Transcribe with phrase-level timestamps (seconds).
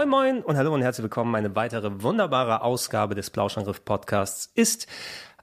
[0.00, 1.34] Moin Moin und hallo und herzlich willkommen.
[1.34, 4.86] Eine weitere wunderbare Ausgabe des Plauschangriff Podcasts ist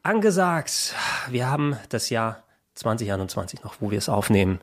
[0.02, 0.96] angesagt.
[1.30, 4.60] Wir haben das Jahr 2021 noch, wo wir es aufnehmen.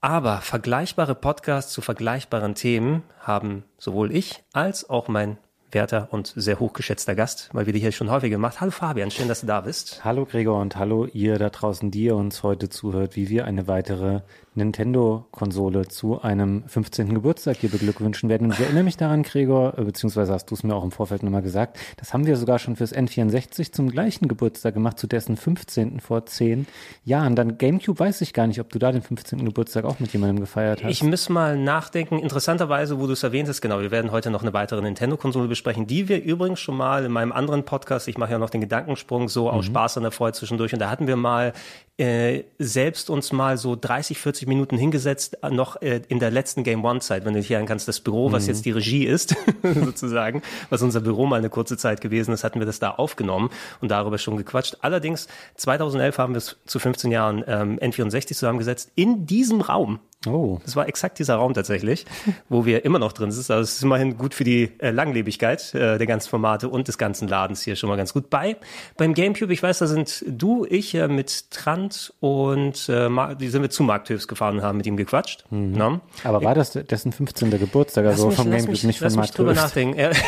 [0.00, 5.38] Aber vergleichbare Podcasts zu vergleichbaren Themen haben sowohl ich als auch mein
[5.70, 8.60] werter und sehr hochgeschätzter Gast, mal wieder hier schon häufig gemacht.
[8.60, 10.04] Hallo Fabian, schön, dass du da bist.
[10.04, 13.68] Hallo Gregor und hallo ihr da draußen, die ihr uns heute zuhört, wie wir eine
[13.68, 14.22] weitere
[14.54, 17.12] Nintendo-Konsole zu einem 15.
[17.14, 18.46] Geburtstag hier beglückwünschen werden.
[18.46, 21.22] Und ich erinnere mich daran, Gregor, äh, beziehungsweise hast du es mir auch im Vorfeld
[21.22, 25.36] nochmal gesagt, das haben wir sogar schon fürs N64 zum gleichen Geburtstag gemacht, zu dessen
[25.36, 26.00] 15.
[26.00, 26.66] vor zehn
[27.04, 27.34] Jahren.
[27.36, 29.44] Dann Gamecube weiß ich gar nicht, ob du da den 15.
[29.44, 30.90] Geburtstag auch mit jemandem gefeiert hast.
[30.90, 32.18] Ich muss mal nachdenken.
[32.18, 35.86] Interessanterweise, wo du es erwähnt hast, genau, wir werden heute noch eine weitere Nintendo-Konsole besprechen,
[35.86, 39.28] die wir übrigens schon mal in meinem anderen Podcast, ich mache ja noch den Gedankensprung,
[39.28, 41.52] so aus Spaß an der Freude zwischendurch, und da hatten wir mal
[41.96, 46.64] äh, selbst uns mal so 30, 40 Minuten hingesetzt, äh, noch äh, in der letzten
[46.64, 50.42] Game One-Zeit, wenn du dich erinnern kannst, das Büro, was jetzt die Regie ist, sozusagen,
[50.70, 53.90] was unser Büro mal eine kurze Zeit gewesen ist, hatten wir das da aufgenommen und
[53.90, 54.78] darüber schon gequatscht.
[54.80, 60.00] Allerdings, 2011 haben wir es zu 15 Jahren ähm, N64 zusammengesetzt, in diesem Raum.
[60.26, 60.58] Oh.
[60.64, 62.06] Das war exakt dieser Raum tatsächlich,
[62.48, 63.50] wo wir immer noch drin sind.
[63.50, 66.98] Also es ist immerhin gut für die äh, Langlebigkeit äh, der ganzen Formate und des
[66.98, 68.56] ganzen Ladens hier schon mal ganz gut bei.
[68.96, 73.48] Beim Gamecube, ich weiß, da sind du, ich äh, mit Trant und äh, Mar- die
[73.48, 75.44] sind wir zu Mark Tüfs gefahren und haben mit ihm gequatscht.
[75.50, 76.00] Ne?
[76.24, 77.50] Aber war das dessen 15.
[77.58, 79.62] Geburtstag, also mich- vom Gamecube, mich- nicht von Mark drüber Twain?
[79.64, 80.16] nachdenken.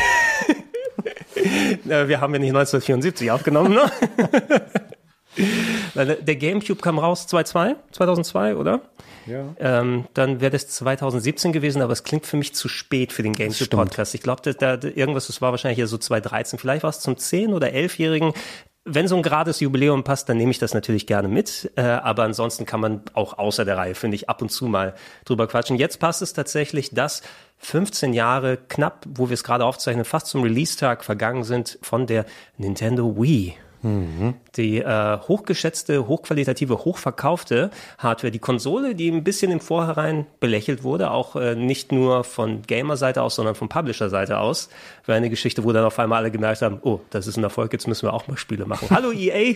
[1.83, 3.91] Wir haben ja nicht 1974 aufgenommen, ne?
[5.95, 8.81] Der Gamecube kam raus 2002, 2002, oder?
[9.27, 9.53] Ja.
[9.59, 13.33] Ähm, dann wäre das 2017 gewesen, aber es klingt für mich zu spät für den
[13.33, 14.15] Gamecube-Podcast.
[14.15, 16.59] Ich glaube, da, da, irgendwas, das war wahrscheinlich hier so 2013.
[16.59, 18.33] Vielleicht war es zum 10- oder 11-Jährigen.
[18.89, 21.71] Wenn so ein gerades Jubiläum passt, dann nehme ich das natürlich gerne mit.
[21.75, 24.95] Äh, aber ansonsten kann man auch außer der Reihe, finde ich, ab und zu mal
[25.25, 25.75] drüber quatschen.
[25.75, 27.21] Jetzt passt es tatsächlich, dass
[27.57, 32.25] 15 Jahre knapp, wo wir es gerade aufzeichnen, fast zum Release-Tag vergangen sind von der
[32.57, 33.55] Nintendo Wii.
[33.83, 41.11] Die äh, hochgeschätzte, hochqualitative, hochverkaufte Hardware, die Konsole, die ein bisschen im Vorhinein belächelt wurde,
[41.11, 44.69] auch äh, nicht nur von Gamer-Seite aus, sondern von Publisher-Seite aus,
[45.05, 47.71] war eine Geschichte, wo dann auf einmal alle gemerkt haben, oh, das ist ein Erfolg,
[47.73, 48.89] jetzt müssen wir auch mal Spiele machen.
[48.89, 49.55] Hallo EA!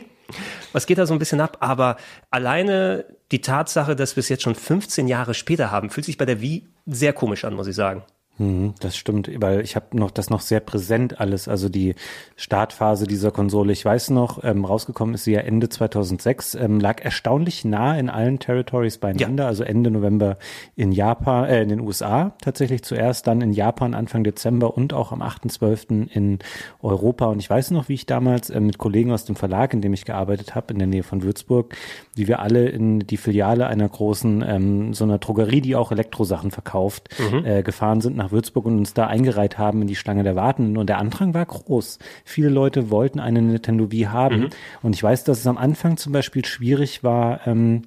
[0.72, 1.58] Was geht da so ein bisschen ab?
[1.60, 1.98] Aber
[2.30, 6.26] alleine die Tatsache, dass wir es jetzt schon 15 Jahre später haben, fühlt sich bei
[6.26, 8.04] der Wii sehr komisch an, muss ich sagen.
[8.41, 11.94] Mhm, Das stimmt, weil ich habe noch das noch sehr präsent alles, also die
[12.35, 13.72] Startphase dieser Konsole.
[13.72, 18.09] Ich weiß noch, ähm, rausgekommen ist sie ja Ende 2006, ähm, lag erstaunlich nah in
[18.09, 19.47] allen Territories beieinander, Ja.
[19.47, 20.38] also Ende November
[20.75, 25.12] in Japan, äh, in den USA tatsächlich zuerst, dann in Japan Anfang Dezember und auch
[25.12, 26.07] am 8.12.
[26.12, 26.40] in
[26.81, 27.25] Europa.
[27.25, 29.94] Und ich weiß noch, wie ich damals äh, mit Kollegen aus dem Verlag, in dem
[29.94, 31.75] ich gearbeitet habe, in der Nähe von Würzburg,
[32.16, 36.50] wie wir alle in die Filiale einer großen, ähm, so einer Drogerie, die auch Elektrosachen
[36.51, 37.09] verkauft,
[37.46, 40.78] äh, gefahren sind nach Würzburg und uns da eingereiht haben in die Schlange der Wartenden.
[40.78, 42.00] Und der Andrang war groß.
[42.25, 44.50] Viele Leute wollten eine Nintendo Wii haben.
[44.81, 47.84] Und ich weiß, dass es am Anfang zum Beispiel schwierig war, ähm,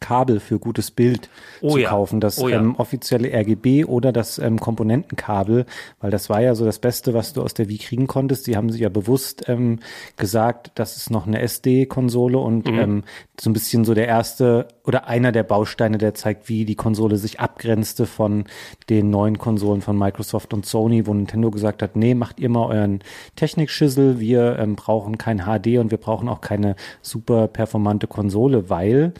[0.00, 1.28] Kabel für gutes Bild
[1.60, 1.88] Oh zu ja.
[1.90, 2.58] kaufen, das Oh ja.
[2.58, 5.66] ähm, offizielle RGB oder das ähm, Komponentenkabel,
[6.00, 8.46] weil das war ja so das Beste, was du aus der Wii kriegen konntest.
[8.46, 9.80] Die haben sich ja bewusst ähm,
[10.16, 12.78] gesagt, das ist noch eine SD-Konsole und Mhm.
[12.78, 13.04] ähm,
[13.40, 17.16] so ein bisschen so der erste oder einer der Bausteine, der zeigt, wie die Konsole
[17.16, 18.44] sich abgrenzte von
[18.88, 22.66] den neuen Konsolen von Microsoft und Sony, wo Nintendo gesagt hat, nee, macht ihr mal
[22.66, 23.00] euren
[23.36, 29.12] Technikschüssel, wir ähm, brauchen kein HD und wir brauchen auch keine super performante Konsole, weil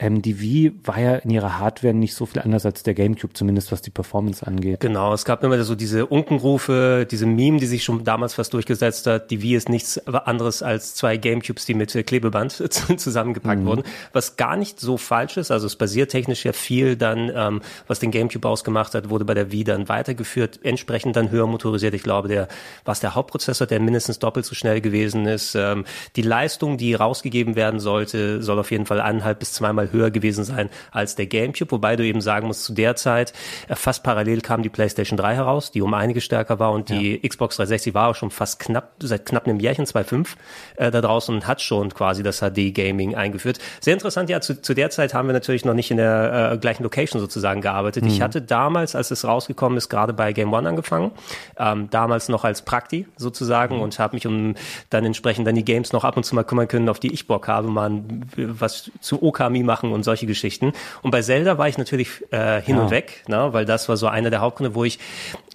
[0.00, 3.34] ähm, die Wii war ja in ihrer Hardware nicht so viel anders als der GameCube,
[3.34, 4.80] zumindest was die Performance angeht.
[4.80, 9.06] Genau, es gab immer so diese Unkenrufe, diese Meme, die sich schon damals fast durchgesetzt
[9.06, 9.30] hat.
[9.30, 13.66] Die Wii ist nichts anderes als zwei GameCubes, die mit Klebeband zusammengepackt mhm.
[13.66, 13.82] wurden,
[14.12, 15.50] was gar nicht so falsch ist.
[15.50, 19.34] Also es basiert technisch ja viel dann, ähm, was den GameCube ausgemacht hat, wurde bei
[19.34, 21.92] der Wii dann weitergeführt, entsprechend dann höher motorisiert.
[21.92, 22.48] Ich glaube, der
[22.84, 25.54] was der Hauptprozessor, der mindestens doppelt so schnell gewesen ist.
[25.54, 25.84] Ähm,
[26.16, 30.44] die Leistung, die rausgegeben werden sollte, soll auf jeden Fall eineinhalb bis zweimal höher gewesen
[30.44, 33.32] sein als der GameCube, wobei du eben sagen musst, zu der Zeit
[33.68, 37.20] äh, fast parallel kam die PlayStation 3 heraus, die um einige stärker war und die
[37.20, 37.28] ja.
[37.28, 40.28] Xbox 360 war auch schon fast knapp, seit knapp einem Jährchen, 2.5
[40.76, 43.58] äh, da draußen und hat schon quasi das HD-Gaming eingeführt.
[43.80, 46.58] Sehr interessant, ja, zu, zu der Zeit haben wir natürlich noch nicht in der äh,
[46.58, 48.04] gleichen Location sozusagen gearbeitet.
[48.04, 48.10] Mhm.
[48.10, 51.12] Ich hatte damals, als es rausgekommen ist, gerade bei Game One angefangen,
[51.58, 53.82] ähm, damals noch als Prakti sozusagen mhm.
[53.82, 54.54] und habe mich um
[54.90, 57.26] dann entsprechend dann die Games noch ab und zu mal kümmern können, auf die ich
[57.26, 58.02] Bock habe, mal
[58.36, 60.72] was zu Okami machen und solche Geschichten.
[61.02, 62.82] Und bei Zelda war ich natürlich äh, hin ja.
[62.82, 64.98] und weg, ne, weil das war so einer der Hauptgründe, wo ich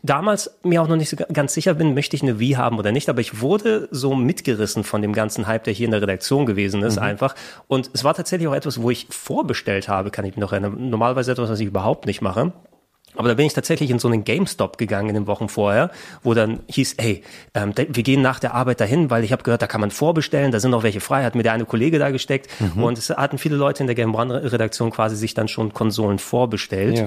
[0.04, 2.92] damals mir auch noch nicht so ganz sicher bin, möchte ich eine Wii haben oder
[2.92, 6.46] nicht, aber ich wurde so mitgerissen von dem ganzen Hype, der hier in der Redaktion
[6.46, 7.04] gewesen ist, mhm.
[7.04, 7.36] einfach.
[7.68, 10.90] Und es war tatsächlich auch etwas, wo ich vorbestellt habe, kann ich mich noch erinnern.
[10.90, 12.52] Normalerweise etwas, was ich überhaupt nicht mache.
[13.18, 15.92] Aber da bin ich tatsächlich in so einen GameStop gegangen in den Wochen vorher,
[16.24, 17.24] wo dann hieß, hey,
[17.54, 20.52] ähm, wir gehen nach der Arbeit dahin, weil ich habe gehört, da kann man vorbestellen,
[20.52, 22.84] da sind noch welche frei, hat mir der eine Kollege da gesteckt mhm.
[22.84, 26.20] und es hatten viele Leute in der Game One Redaktion quasi sich dann schon Konsolen
[26.20, 26.98] vorbestellt.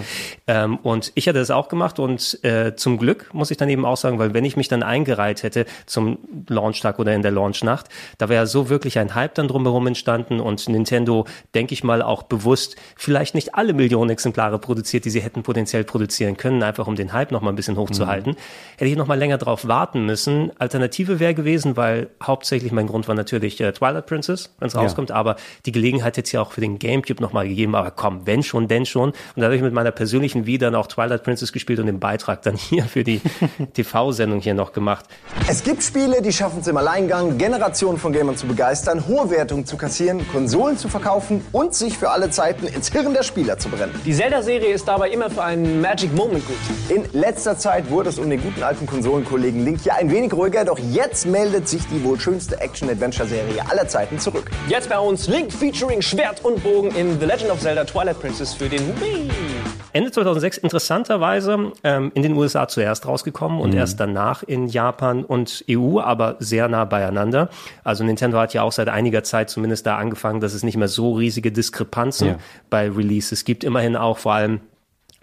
[0.46, 0.64] Ja.
[0.64, 3.84] Ähm, und ich hatte das auch gemacht und äh, zum Glück muss ich dann eben
[3.84, 6.19] auch sagen, weil wenn ich mich dann eingereiht hätte zum
[6.49, 7.87] Launchtag oder in der Launchnacht,
[8.19, 12.22] da wäre so wirklich ein Hype dann drumherum entstanden und Nintendo, denke ich mal, auch
[12.22, 16.86] bewusst vielleicht nicht alle Millionen Exemplare produziert, die sie hätten potenziell produziert produzieren können, einfach
[16.86, 18.32] um den Hype noch mal ein bisschen hochzuhalten.
[18.32, 18.78] Mhm.
[18.78, 20.52] Hätte ich noch mal länger drauf warten müssen.
[20.58, 24.80] Alternative wäre gewesen, weil hauptsächlich mein Grund war natürlich äh, Twilight Princess, wenn es ja.
[24.80, 25.34] rauskommt, aber
[25.66, 28.44] die Gelegenheit hätte es ja auch für den Gamecube noch mal gegeben, aber komm, wenn
[28.44, 29.10] schon, denn schon.
[29.10, 31.98] Und da habe ich mit meiner persönlichen Wii dann auch Twilight Princess gespielt und den
[31.98, 33.20] Beitrag dann hier für die
[33.74, 35.06] TV-Sendung hier noch gemacht.
[35.48, 39.66] Es gibt Spiele, die schaffen es im Alleingang, Generationen von Gamern zu begeistern, hohe Wertungen
[39.66, 43.68] zu kassieren, Konsolen zu verkaufen und sich für alle Zeiten ins Hirn der Spieler zu
[43.68, 43.94] brennen.
[44.04, 46.56] Die Zelda-Serie ist dabei immer für einen Magic Moment gut.
[46.90, 50.62] In letzter Zeit wurde es um den guten alten Konsolenkollegen Link ja ein wenig ruhiger,
[50.67, 54.50] doch jetzt meldet sich die wohl schönste Action-Adventure-Serie aller Zeiten zurück.
[54.69, 58.52] Jetzt bei uns Link featuring Schwert und Bogen in The Legend of Zelda Twilight Princess
[58.52, 59.31] für den Wii.
[59.94, 63.79] Ende 2006 interessanterweise ähm, in den USA zuerst rausgekommen und mhm.
[63.79, 67.49] erst danach in Japan und EU, aber sehr nah beieinander.
[67.82, 70.88] Also Nintendo hat ja auch seit einiger Zeit zumindest da angefangen, dass es nicht mehr
[70.88, 72.37] so riesige Diskrepanzen ja.
[72.69, 73.64] bei Releases gibt.
[73.64, 74.61] Immerhin auch vor allem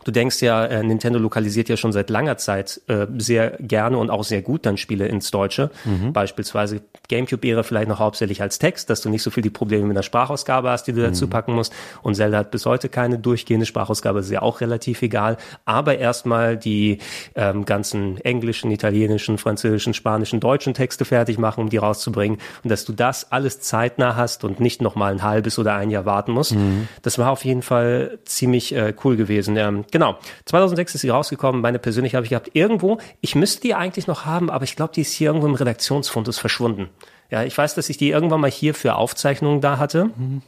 [0.05, 4.11] Du denkst ja, äh, Nintendo lokalisiert ja schon seit langer Zeit äh, sehr gerne und
[4.11, 5.71] auch sehr gut dann Spiele ins Deutsche.
[5.83, 6.13] Mhm.
[6.13, 9.97] Beispielsweise GameCube-Ära vielleicht noch hauptsächlich als Text, dass du nicht so viel die Probleme mit
[9.97, 11.05] der Sprachausgabe hast, die du mhm.
[11.05, 11.73] dazu packen musst.
[12.03, 15.37] Und Zelda hat bis heute keine durchgehende Sprachausgabe, ist ja auch relativ egal.
[15.65, 16.99] Aber erstmal die
[17.33, 22.37] ähm, ganzen englischen, italienischen, französischen, spanischen, deutschen Texte fertig machen, um die rauszubringen.
[22.63, 25.89] Und dass du das alles zeitnah hast und nicht noch mal ein halbes oder ein
[25.89, 26.53] Jahr warten musst.
[26.53, 26.87] Mhm.
[27.01, 29.57] Das war auf jeden Fall ziemlich äh, cool gewesen.
[29.57, 30.17] Ähm, Genau.
[30.43, 31.61] 2006 ist sie rausgekommen.
[31.61, 32.49] Meine persönlich habe ich gehabt.
[32.51, 35.55] Irgendwo, ich müsste die eigentlich noch haben, aber ich glaube, die ist hier irgendwo im
[35.55, 36.89] Redaktionsfundus verschwunden.
[37.31, 40.09] Ja, ich weiß, dass ich die irgendwann mal hier für Aufzeichnungen da hatte.
[40.17, 40.41] Mhm.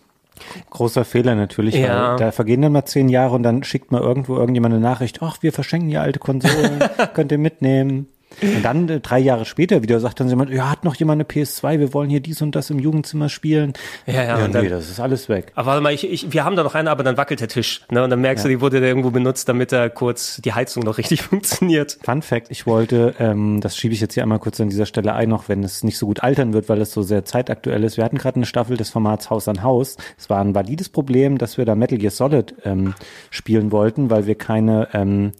[0.70, 1.76] Großer Fehler natürlich.
[1.76, 2.18] Ja.
[2.18, 5.38] da vergehen dann mal zehn Jahre und dann schickt mal irgendwo irgendjemand eine Nachricht, ach,
[5.40, 6.84] wir verschenken hier alte Konsolen,
[7.14, 8.10] könnt ihr mitnehmen.
[8.42, 11.24] Und dann äh, drei Jahre später wieder sagt dann jemand, ja, hat noch jemand eine
[11.24, 13.74] PS2, wir wollen hier dies und das im Jugendzimmer spielen.
[14.06, 15.52] Ja, ja, ja nee, dann, das ist alles weg.
[15.56, 17.82] Aber warte mal, ich, ich, wir haben da noch eine, aber dann wackelt der Tisch.
[17.90, 18.04] Ne?
[18.04, 18.50] Und dann merkst ja.
[18.50, 21.98] du, die wurde da irgendwo benutzt, damit da kurz die Heizung noch richtig funktioniert.
[22.04, 25.14] Fun Fact, ich wollte, ähm, das schiebe ich jetzt hier einmal kurz an dieser Stelle
[25.14, 27.98] ein, auch wenn es nicht so gut altern wird, weil es so sehr zeitaktuell ist.
[27.98, 29.98] Wir hatten gerade eine Staffel des Formats Haus an Haus.
[30.18, 32.94] Es war ein valides Problem, dass wir da Metal Gear Solid ähm,
[33.30, 35.32] spielen wollten, weil wir keine ähm,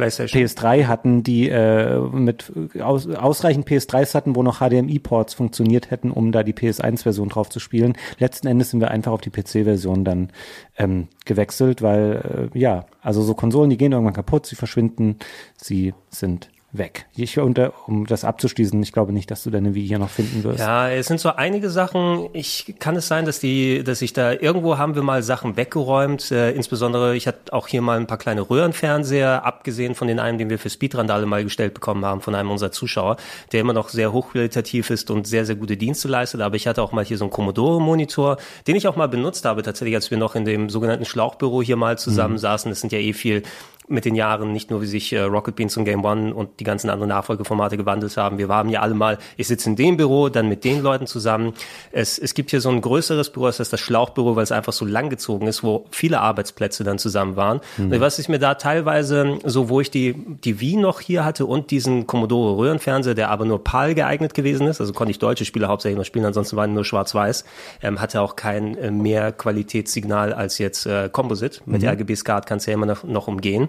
[0.00, 6.32] PS3 hatten, die äh, mit aus, ausreichend PS3s hatten, wo noch HDMI-Ports funktioniert hätten, um
[6.32, 7.94] da die PS1-Version drauf zu spielen.
[8.18, 10.30] Letzten Endes sind wir einfach auf die PC-Version dann
[10.78, 15.16] ähm, gewechselt, weil äh, ja, also so Konsolen, die gehen irgendwann kaputt, sie verschwinden,
[15.56, 17.06] sie sind weg.
[17.16, 20.44] Ich, unter, um das abzuschließen, ich glaube nicht, dass du deine Wii hier noch finden
[20.44, 20.60] wirst.
[20.60, 22.28] Ja, es sind so einige Sachen.
[22.32, 26.30] Ich kann es sein, dass die, dass ich da irgendwo haben wir mal Sachen weggeräumt.
[26.30, 30.38] Äh, insbesondere, ich hatte auch hier mal ein paar kleine Röhrenfernseher, abgesehen von den einen,
[30.38, 33.16] den wir für Speedrandale mal gestellt bekommen haben von einem unserer Zuschauer,
[33.52, 36.40] der immer noch sehr hochqualitativ ist und sehr, sehr gute Dienste leistet.
[36.40, 38.36] Aber ich hatte auch mal hier so einen Commodore-Monitor,
[38.66, 41.76] den ich auch mal benutzt habe, tatsächlich, als wir noch in dem sogenannten Schlauchbüro hier
[41.76, 42.38] mal zusammen mhm.
[42.38, 42.70] saßen.
[42.70, 43.42] Das sind ja eh viel
[43.90, 46.64] mit den Jahren, nicht nur wie sich äh, Rocket Beans und Game One und die
[46.64, 48.38] ganzen anderen Nachfolgeformate gewandelt haben.
[48.38, 51.54] Wir waren ja alle mal, ich sitze in dem Büro, dann mit den Leuten zusammen.
[51.92, 54.72] Es, es gibt hier so ein größeres Büro, das heißt das Schlauchbüro, weil es einfach
[54.72, 57.60] so langgezogen ist, wo viele Arbeitsplätze dann zusammen waren.
[57.76, 58.00] Mhm.
[58.00, 61.70] Was ich mir da teilweise, so wo ich die, die Wii noch hier hatte und
[61.70, 65.68] diesen Commodore Röhrenfernseher, der aber nur PAL geeignet gewesen ist, also konnte ich deutsche Spiele
[65.68, 67.44] hauptsächlich noch spielen, ansonsten waren nur schwarz-weiß,
[67.82, 71.60] ähm, hatte auch kein äh, mehr Qualitätssignal als jetzt äh, Composite.
[71.66, 71.88] Mit mhm.
[71.88, 73.68] RGB SCART kannst du ja immer noch, noch umgehen.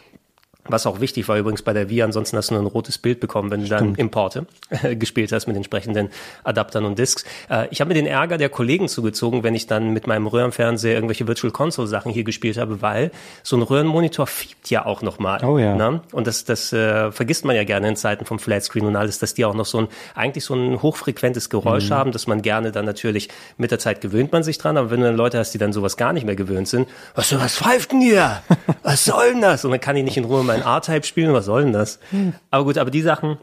[0.71, 3.19] Was auch wichtig war übrigens bei der Wii, ansonsten hast du nur ein rotes Bild
[3.19, 3.81] bekommen, wenn du Stimmt.
[3.81, 6.09] dann Importe äh, gespielt hast mit entsprechenden
[6.43, 7.25] Adaptern und Discs.
[7.49, 10.95] Äh, ich habe mir den Ärger der Kollegen zugezogen, wenn ich dann mit meinem Röhrenfernseher
[10.95, 13.11] irgendwelche Virtual Console Sachen hier gespielt habe, weil
[13.43, 15.43] so ein Röhrenmonitor fiebt ja auch nochmal.
[15.43, 15.75] Oh ja.
[15.75, 16.01] Ne?
[16.11, 19.33] Und das, das äh, vergisst man ja gerne in Zeiten vom Flatscreen und alles, dass
[19.33, 21.93] die auch noch so ein, eigentlich so ein hochfrequentes Geräusch mhm.
[21.93, 25.01] haben, dass man gerne dann natürlich mit der Zeit gewöhnt man sich dran, aber wenn
[25.01, 27.91] du dann Leute hast, die dann sowas gar nicht mehr gewöhnt sind, was, was pfeift
[27.91, 28.41] denn hier?
[28.83, 29.65] Was soll denn das?
[29.65, 31.99] Und dann kann ich nicht in Ruhe mein A-Type spielen, was soll denn das?
[32.11, 32.33] Hm.
[32.49, 33.37] Aber gut, aber die Sachen,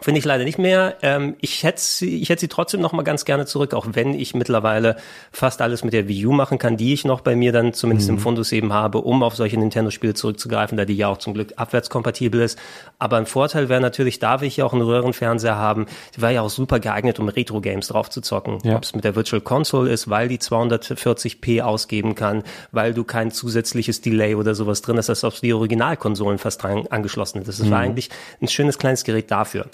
[0.00, 0.96] Finde ich leider nicht mehr.
[1.02, 4.14] Ähm, ich hätte sie, ich hätte sie trotzdem noch mal ganz gerne zurück, auch wenn
[4.14, 4.96] ich mittlerweile
[5.32, 8.08] fast alles mit der Wii U machen kann, die ich noch bei mir dann zumindest
[8.08, 8.16] mhm.
[8.16, 11.54] im Fundus eben habe, um auf solche Nintendo-Spiele zurückzugreifen, da die ja auch zum Glück
[11.56, 12.58] abwärtskompatibel ist.
[12.98, 15.86] Aber ein Vorteil wäre natürlich, da wir hier auch einen Röhrenfernseher haben,
[16.16, 18.58] die war ja auch super geeignet, um Retro-Games drauf zu zocken.
[18.62, 18.76] Ja.
[18.76, 23.30] Ob es mit der Virtual Console ist, weil die 240p ausgeben kann, weil du kein
[23.30, 27.48] zusätzliches Delay oder sowas drin hast, als ob die Originalkonsolen fast dran angeschlossen ist.
[27.48, 27.70] Das mhm.
[27.70, 29.66] war eigentlich ein schönes kleines Gerät dafür.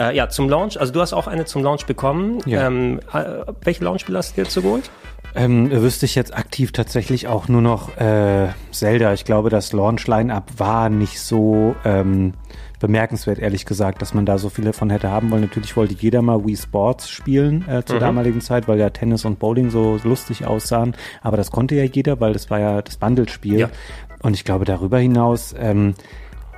[0.00, 0.80] Äh, ja, zum Launch.
[0.80, 2.38] Also du hast auch eine zum Launch bekommen.
[2.46, 2.66] Ja.
[2.66, 4.90] Ähm, äh, welche Launchspiele hast du dir zu geholt?
[5.34, 9.12] Ähm, wüsste ich jetzt aktiv tatsächlich auch nur noch äh, Zelda.
[9.12, 12.32] Ich glaube, das Launch-Line-Up war nicht so ähm,
[12.80, 15.42] bemerkenswert, ehrlich gesagt, dass man da so viele von hätte haben wollen.
[15.42, 18.00] Natürlich wollte jeder mal Wii Sports spielen äh, zur mhm.
[18.00, 20.96] damaligen Zeit, weil ja Tennis und Bowling so lustig aussahen.
[21.22, 23.60] Aber das konnte ja jeder, weil das war ja das Bundle-Spiel.
[23.60, 23.70] Ja.
[24.22, 25.94] Und ich glaube, darüber hinaus ähm,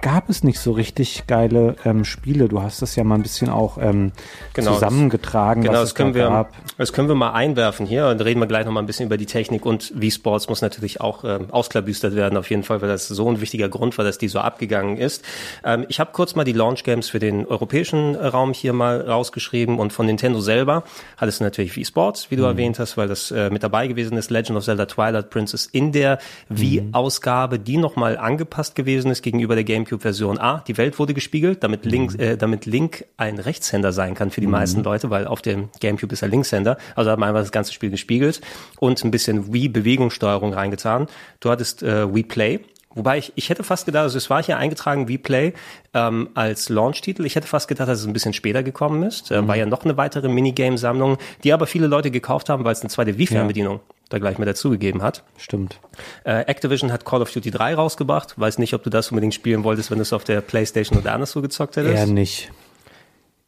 [0.02, 2.48] gab es nicht so richtig geile ähm, Spiele.
[2.48, 4.12] Du hast das ja mal ein bisschen auch ähm,
[4.52, 5.62] genau, zusammengetragen.
[5.62, 8.66] Genau, das können, da wir, das können wir mal einwerfen hier und reden wir gleich
[8.66, 12.16] noch mal ein bisschen über die Technik und wie Sports muss natürlich auch ähm, ausklabüstert
[12.16, 14.98] werden auf jeden Fall, weil das so ein wichtiger Grund war, dass die so abgegangen
[14.98, 15.24] ist.
[15.64, 19.78] Ähm, ich habe kurz mal die Launch Games für den europäischen Raum hier mal rausgeschrieben
[19.78, 20.82] und von Nintendo selber
[21.16, 22.48] hat es natürlich wie Sports, wie du mhm.
[22.48, 25.92] erwähnt hast, weil das äh, mit dabei gewesen ist, Legend of Zelda Twilight Princess in
[25.92, 26.18] der
[26.48, 31.62] Wii-Ausgabe, die nochmal angepasst gewesen ist gegenüber der GameCube GameCube-Version A, die Welt wurde gespiegelt,
[31.62, 32.20] damit Link, mhm.
[32.20, 34.52] äh, damit Link ein Rechtshänder sein kann für die mhm.
[34.52, 36.78] meisten Leute, weil auf dem GameCube ist er Linkshänder.
[36.96, 38.40] Also hat man einfach das ganze Spiel gespiegelt
[38.80, 41.06] und ein bisschen Wii-Bewegungssteuerung reingetan.
[41.40, 42.60] Du hattest äh, Wii Play,
[42.94, 45.54] Wobei ich, ich hätte fast gedacht, also es war hier eingetragen wie Play
[45.94, 47.24] ähm, als Launch-Titel.
[47.24, 49.30] Ich hätte fast gedacht, dass es ein bisschen später gekommen ist.
[49.30, 49.48] Äh, mhm.
[49.48, 52.90] War ja noch eine weitere Minigame-Sammlung, die aber viele Leute gekauft haben, weil es eine
[52.90, 55.22] zweite Wii-Fernbedienung ja da gleich mit dazugegeben hat.
[55.38, 55.80] Stimmt.
[56.24, 58.38] Äh, Activision hat Call of Duty 3 rausgebracht.
[58.38, 61.14] Weiß nicht, ob du das unbedingt spielen wolltest, wenn du es auf der Playstation oder
[61.14, 61.94] anderswo gezockt hättest.
[61.94, 62.50] Eher nicht.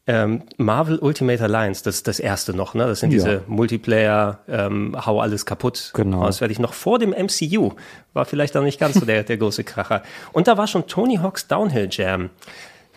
[0.07, 2.85] Ähm, Marvel Ultimate Alliance, das ist das erste noch, ne?
[2.85, 3.17] Das sind ja.
[3.17, 5.91] diese Multiplayer, ähm, hau alles kaputt.
[5.95, 6.25] Genau.
[6.25, 7.71] Das werde ich noch vor dem MCU.
[8.13, 10.03] War vielleicht auch nicht ganz so der, der große Kracher.
[10.31, 12.29] Und da war schon Tony Hawk's Downhill Jam.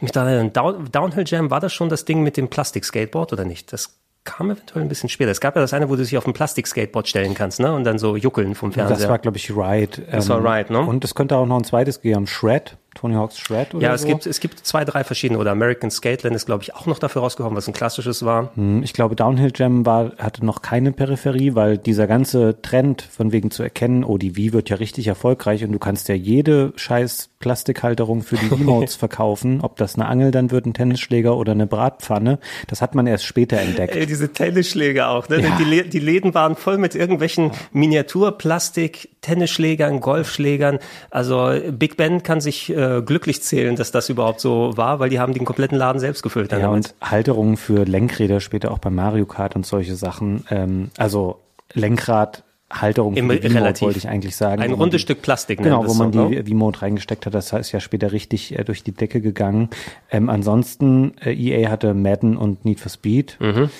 [0.00, 3.72] Mich da, Downhill Jam, war das schon das Ding mit dem Plastik-Skateboard oder nicht?
[3.72, 5.30] Das kam eventuell ein bisschen später.
[5.30, 7.72] Es gab ja das eine, wo du dich auf ein Plastik-Skateboard stellen kannst, ne?
[7.72, 8.98] Und dann so juckeln vom Fernseher.
[8.98, 10.02] Das war, glaube ich, Ride.
[10.10, 10.80] Das war ähm, Ride, ne?
[10.80, 12.76] Und es könnte auch noch ein zweites geben, Shred.
[12.94, 14.08] Tony Hawk's Shred oder Ja, es so?
[14.08, 15.38] gibt, es gibt zwei, drei verschiedene.
[15.38, 18.50] Oder American Skateland ist, glaube ich, auch noch dafür rausgekommen, was ein klassisches war.
[18.56, 23.30] Hm, ich glaube, Downhill Jam war, hatte noch keine Peripherie, weil dieser ganze Trend von
[23.30, 26.72] wegen zu erkennen, oh, die Wii wird ja richtig erfolgreich und du kannst ja jede
[26.76, 31.52] scheiß Plastikhalterung für die Emotes verkaufen, ob das eine Angel dann wird, ein Tennisschläger oder
[31.52, 32.40] eine Bratpfanne.
[32.66, 33.94] Das hat man erst später entdeckt.
[33.94, 35.40] Ey, diese Tennisschläger auch, ne?
[35.40, 35.56] Ja.
[35.58, 40.78] Die, die Läden waren voll mit irgendwelchen Miniaturplastik, Tennisschlägern, Golfschlägern.
[41.10, 45.20] Also Big Ben kann sich äh, glücklich zählen, dass das überhaupt so war, weil die
[45.20, 46.52] haben den kompletten Laden selbst gefüllt.
[46.52, 50.44] Ja, und Halterungen für Lenkräder später auch bei Mario Kart und solche Sachen.
[50.50, 51.40] Ähm, also
[51.72, 53.82] Lenkrad Halterung Im, für die relativ.
[53.82, 54.60] wollte ich eigentlich sagen.
[54.60, 55.62] Ein rundes Stück Plastik.
[55.62, 57.34] Genau, wo man so, die V-Mode reingesteckt hat.
[57.34, 59.70] Das ist ja später richtig äh, durch die Decke gegangen.
[60.10, 63.38] Ähm, ansonsten, äh, EA hatte Madden und Need for Speed.
[63.40, 63.70] Mhm.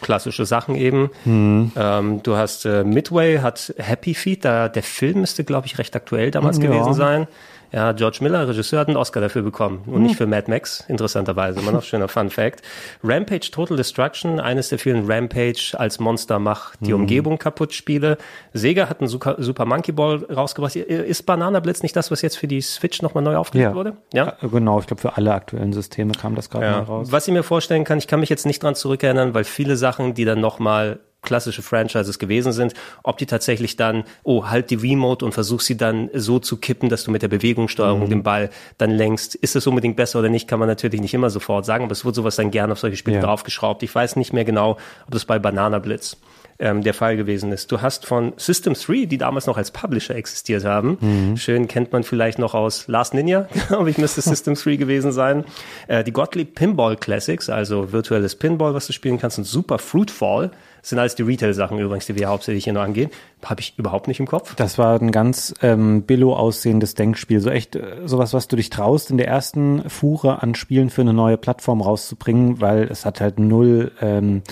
[0.00, 1.10] Klassische Sachen eben.
[1.26, 1.72] Mhm.
[1.76, 4.46] Ähm, du hast äh, Midway, hat Happy Feet.
[4.46, 6.70] Da, der Film müsste, glaube ich, recht aktuell damals ja.
[6.70, 7.26] gewesen sein.
[7.72, 11.60] Ja, George Miller, Regisseur, hat einen Oscar dafür bekommen und nicht für Mad Max, interessanterweise.
[11.60, 12.62] Immer noch schöner Fun Fact.
[13.04, 18.16] Rampage Total Destruction, eines der vielen Rampage als Monster mach die Umgebung kaputt Spiele.
[18.54, 20.76] Sega hat einen Super, Monkey Ball rausgebracht.
[20.76, 23.74] Ist Banana Blitz nicht das, was jetzt für die Switch nochmal neu aufgelegt Ja.
[23.74, 23.96] wurde?
[24.12, 24.34] Ja.
[24.42, 27.12] Äh, Genau, ich glaube, für alle aktuellen Systeme kam das gerade mal raus.
[27.12, 30.14] Was ich mir vorstellen kann, ich kann mich jetzt nicht dran zurückerinnern, weil viele Sachen,
[30.14, 35.24] die dann nochmal klassische Franchises gewesen sind, ob die tatsächlich dann, oh, halt die Remote
[35.24, 38.10] und versuch sie dann so zu kippen, dass du mit der Bewegungssteuerung Mhm.
[38.10, 39.34] den Ball dann lenkst.
[39.34, 42.04] Ist es unbedingt besser oder nicht, kann man natürlich nicht immer sofort sagen, aber es
[42.04, 43.22] wird sowas dann gerne auf solche Spiele Ja.
[43.22, 43.82] draufgeschraubt.
[43.82, 44.72] Ich weiß nicht mehr genau,
[45.06, 46.16] ob das bei Banana Blitz
[46.60, 47.70] ähm, der Fall gewesen ist.
[47.70, 51.36] Du hast von System 3, die damals noch als Publisher existiert haben, Mhm.
[51.36, 55.44] schön kennt man vielleicht noch aus Last Ninja, glaube ich, müsste System 3 gewesen sein,
[55.86, 60.50] äh, die Gottlieb Pinball Classics, also virtuelles Pinball, was du spielen kannst, und Super Fruitfall,
[60.80, 63.10] das sind alles die Retail-Sachen übrigens, die wir hauptsächlich hier nur angehen,
[63.44, 64.54] habe ich überhaupt nicht im Kopf.
[64.54, 67.40] Das war ein ganz ähm, billo aussehendes Denkspiel.
[67.40, 71.02] So echt äh, sowas, was du dich traust, in der ersten Fuhre an Spielen für
[71.02, 74.42] eine neue Plattform rauszubringen, weil es hat halt null, ähm,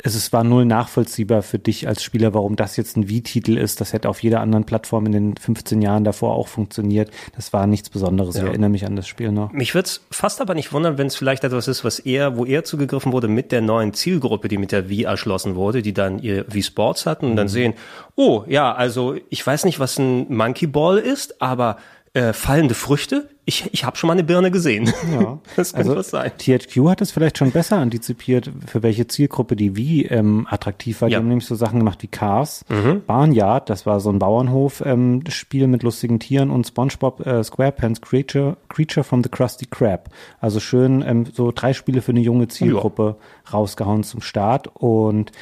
[0.00, 3.80] es, es war null nachvollziehbar für dich als Spieler, warum das jetzt ein Wii-Titel ist.
[3.80, 7.10] Das hätte auf jeder anderen Plattform in den 15 Jahren davor auch funktioniert.
[7.34, 8.36] Das war nichts Besonderes.
[8.36, 9.52] Ich erinnere mich an das Spiel noch.
[9.52, 12.44] Mich würde es fast aber nicht wundern, wenn es vielleicht etwas ist, was eher, wo
[12.44, 16.20] eher zugegriffen wurde mit der neuen Zielgruppe, die mit der Wii erschlossen wurde, die dann
[16.20, 17.74] ihr Wii Sports hatten und dann sehen,
[18.14, 21.76] oh ja, also ich weiß nicht, was ein Monkey Ball ist, aber
[22.18, 24.92] äh, fallende Früchte, ich, ich habe schon mal eine Birne gesehen.
[25.10, 25.38] Ja.
[25.56, 26.32] das könnte Also was sein.
[26.36, 31.08] THQ hat es vielleicht schon besser antizipiert, für welche Zielgruppe die Wii ähm, attraktiv war.
[31.08, 31.18] Die Ja.
[31.18, 33.02] haben nämlich so Sachen gemacht wie Cars, Mhm.
[33.06, 39.04] Barnyard, das war so ein Bauernhof-Spiel mit lustigen Tieren und SpongeBob äh, SquarePants Creature, Creature
[39.04, 40.10] from the Krusty Krab.
[40.40, 43.16] Also schön ähm, so drei Spiele für eine junge Zielgruppe
[43.52, 45.32] rausgehauen zum Start und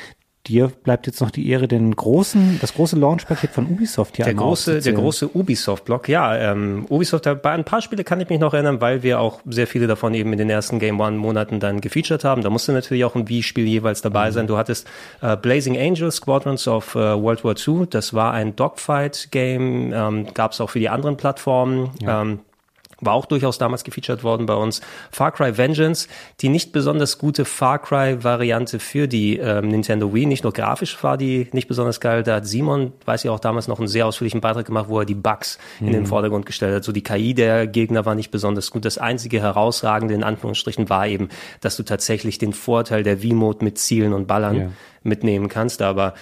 [0.46, 4.34] Dir bleibt jetzt noch die Ehre, den großen, das große Launchpaket von Ubisoft hier Der
[4.34, 8.54] große, der große Ubisoft-Block, ja, ähm, Ubisoft, bei ein paar Spiele kann ich mich noch
[8.54, 12.22] erinnern, weil wir auch sehr viele davon eben in den ersten Game One-Monaten dann gefeatured
[12.22, 12.42] haben.
[12.42, 14.46] Da musste natürlich auch ein Wii-Spiel jeweils dabei sein.
[14.46, 14.86] Du hattest
[15.20, 20.52] äh, Blazing Angels, Squadrons of äh, World War II, das war ein Dogfight-Game, ähm, gab
[20.52, 21.90] es auch für die anderen Plattformen.
[22.06, 22.40] Ähm,
[23.00, 24.80] war auch durchaus damals gefeatured worden bei uns.
[25.10, 26.08] Far Cry Vengeance,
[26.40, 30.24] die nicht besonders gute Far Cry Variante für die ähm, Nintendo Wii.
[30.26, 32.22] Nicht nur grafisch war die nicht besonders geil.
[32.22, 35.04] Da hat Simon, weiß ich auch damals noch einen sehr ausführlichen Beitrag gemacht, wo er
[35.04, 36.84] die Bugs in den Vordergrund gestellt hat.
[36.84, 38.84] So die KI der Gegner war nicht besonders gut.
[38.86, 41.28] Das einzige herausragende in Anführungsstrichen war eben,
[41.60, 44.68] dass du tatsächlich den Vorteil der Wii-Mode mit Zielen und Ballern Ja.
[45.02, 45.82] mitnehmen kannst.
[45.82, 46.14] Aber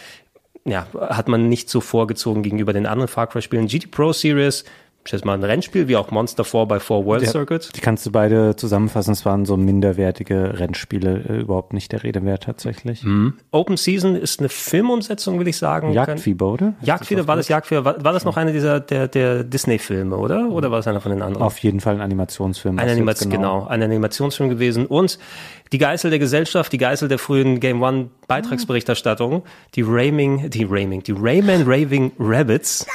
[0.67, 3.67] ja, hat man nicht so vorgezogen gegenüber den anderen Far Cry Spielen.
[3.67, 4.65] GT Pro Series,
[5.07, 7.71] schätze mal ein Rennspiel, wie auch Monster 4x4 World Ja, Circuit.
[7.77, 9.13] Die kannst du beide zusammenfassen.
[9.13, 13.05] Es waren so minderwertige Rennspiele, äh, überhaupt nicht der Rede wert tatsächlich.
[13.51, 15.93] Open Season ist eine Filmumsetzung, will ich sagen.
[15.93, 16.75] Jagdfieber, oder?
[16.81, 20.49] Jagdfieber, war das Jagdfieber, war, war das noch einer dieser, der, der Disney-Filme, oder?
[20.49, 21.45] Oder war das einer von den anderen?
[21.45, 22.79] Auf jeden Fall ein Animationsfilm.
[22.79, 23.67] Ein was Anima jetzt genau.
[23.67, 24.87] ein Animationsfilm gewesen.
[24.87, 25.19] Und
[25.73, 29.43] die Geißel der Gesellschaft, die Geißel der frühen Game One Beitragsberichterstattung,
[29.75, 32.87] die Rayming, die Rayming, die Rayman Raving Rabbits.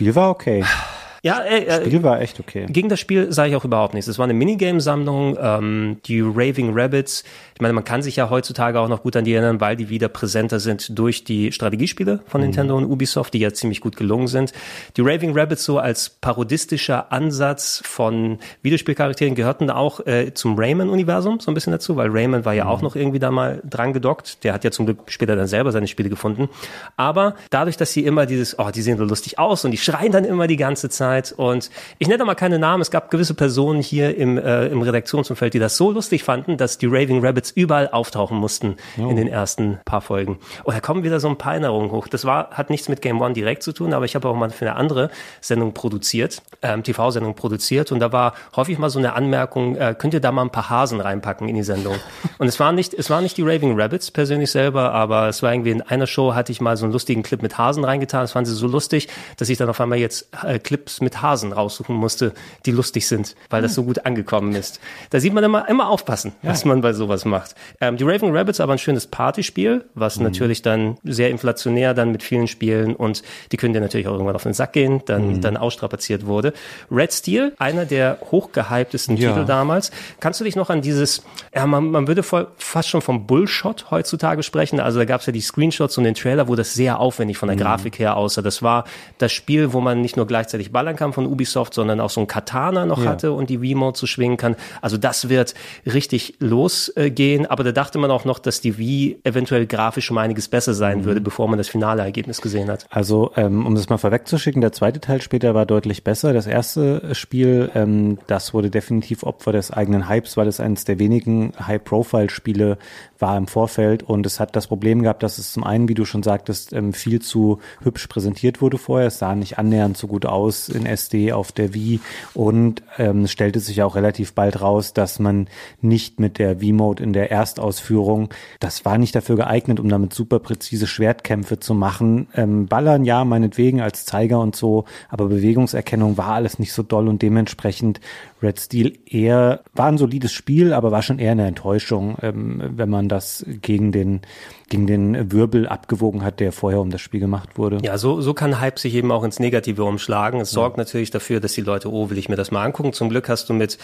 [0.00, 0.64] Spiel war okay.
[1.22, 2.66] Ja, äh, äh, Spiel war echt okay.
[2.70, 4.08] Gegen das Spiel sage ich auch überhaupt nichts.
[4.08, 7.24] Es war eine Minigame-Sammlung, ähm, die Raving Rabbits.
[7.54, 9.90] Ich meine, man kann sich ja heutzutage auch noch gut an die erinnern, weil die
[9.90, 14.28] wieder präsenter sind durch die Strategiespiele von Nintendo und Ubisoft, die ja ziemlich gut gelungen
[14.28, 14.52] sind.
[14.96, 21.50] Die Raving Rabbits so als parodistischer Ansatz von Videospielcharakteren gehörten auch äh, zum Rayman-Universum so
[21.50, 24.42] ein bisschen dazu, weil Rayman war ja auch noch irgendwie da mal dran gedockt.
[24.42, 26.48] Der hat ja zum Glück später dann selber seine Spiele gefunden.
[26.96, 30.12] Aber dadurch, dass sie immer dieses, oh, die sehen so lustig aus und die schreien
[30.12, 33.80] dann immer die ganze Zeit und ich nenne mal keine Namen, es gab gewisse Personen
[33.80, 37.88] hier im, äh, im Redaktionsumfeld, die das so lustig fanden, dass die Raving Rabbits überall
[37.88, 40.38] auftauchen mussten in den ersten paar Folgen.
[40.64, 42.08] Und da kommen wieder so ein paar Erinnerungen hoch.
[42.08, 44.50] Das war, hat nichts mit Game One direkt zu tun, aber ich habe auch mal
[44.50, 49.14] für eine andere Sendung produziert, ähm, TV-Sendung produziert und da war häufig mal so eine
[49.14, 51.96] Anmerkung, äh, könnt ihr da mal ein paar Hasen reinpacken in die Sendung?
[52.38, 55.52] Und es war nicht, es war nicht die Raving Rabbits persönlich selber, aber es war
[55.52, 58.22] irgendwie in einer Show hatte ich mal so einen lustigen Clip mit Hasen reingetan.
[58.22, 61.52] Das fanden sie so lustig, dass ich dann auf einmal jetzt äh, Clips mit Hasen
[61.52, 62.32] raussuchen musste,
[62.66, 64.80] die lustig sind, weil das so gut angekommen ist.
[65.10, 67.54] Da sieht man immer, immer aufpassen, was man bei sowas macht.
[67.80, 72.22] Ähm, die Raving Rabbits aber ein schönes Partyspiel, was natürlich dann sehr inflationär dann mit
[72.22, 75.56] vielen Spielen und die können dir natürlich auch irgendwann auf den Sack gehen, dann, dann
[75.56, 76.52] ausstrapaziert wurde.
[76.90, 79.32] Red Steel, einer der hochgehyptesten Ja.
[79.32, 79.90] Titel damals.
[80.20, 81.22] Kannst du dich noch an dieses,
[81.54, 84.80] ja, man, man würde voll, fast schon vom Bullshot heutzutage sprechen.
[84.80, 87.48] Also da gab es ja die Screenshots und den Trailer, wo das sehr aufwendig von
[87.48, 88.42] der Grafik her aussah.
[88.42, 88.84] Das war
[89.18, 92.20] das Spiel, wo man nicht nur gleichzeitig ballern ballern kann von Ubisoft, sondern auch so
[92.20, 93.10] ein Katana noch ja.
[93.10, 94.56] hatte und die Wii-Mode zu schwingen kann.
[94.80, 95.54] Also das wird
[95.86, 100.48] richtig losgehen, aber da dachte man auch noch, dass die Wii eventuell grafisch um einiges
[100.48, 101.04] besser sein mhm.
[101.04, 102.86] würde, bevor man das finale Ergebnis gesehen hat.
[102.90, 106.32] Also, ähm, um das mal vorwegzuschicken, der zweite Teil später war deutlich besser.
[106.32, 110.98] Das erste Spiel, ähm, das wurde definitiv Opfer des eigenen Hypes, weil es eines der
[110.98, 112.78] wenigen High-Profile-Spiele
[113.18, 116.04] war im Vorfeld und es hat das Problem gehabt, dass es zum einen, wie du
[116.04, 119.08] schon sagtest, ähm, viel zu hübsch präsentiert wurde vorher.
[119.08, 122.00] Es sah nicht annähernd so gut aus in SD auf der Wii
[122.34, 125.48] und ähm, stellte sich auch relativ bald raus, dass man
[125.80, 130.38] nicht mit der Wii-Mode in der Erstausführung, das war nicht dafür geeignet, um damit super
[130.38, 132.28] präzise Schwertkämpfe zu machen.
[132.34, 137.08] Ähm, Ballern ja, meinetwegen als Zeiger und so, aber Bewegungserkennung war alles nicht so doll
[137.08, 138.00] und dementsprechend
[138.42, 142.88] Red Steel eher, war ein solides Spiel, aber war schon eher eine Enttäuschung, ähm, wenn
[142.88, 144.22] man das gegen den
[144.70, 147.78] gegen den Wirbel abgewogen hat, der vorher um das Spiel gemacht wurde.
[147.82, 150.40] Ja, so, so kann Hype sich eben auch ins Negative umschlagen.
[150.40, 152.92] Es sorgt natürlich dafür, dass die Leute, oh, will ich mir das mal angucken.
[152.92, 153.78] Zum Glück hast du mit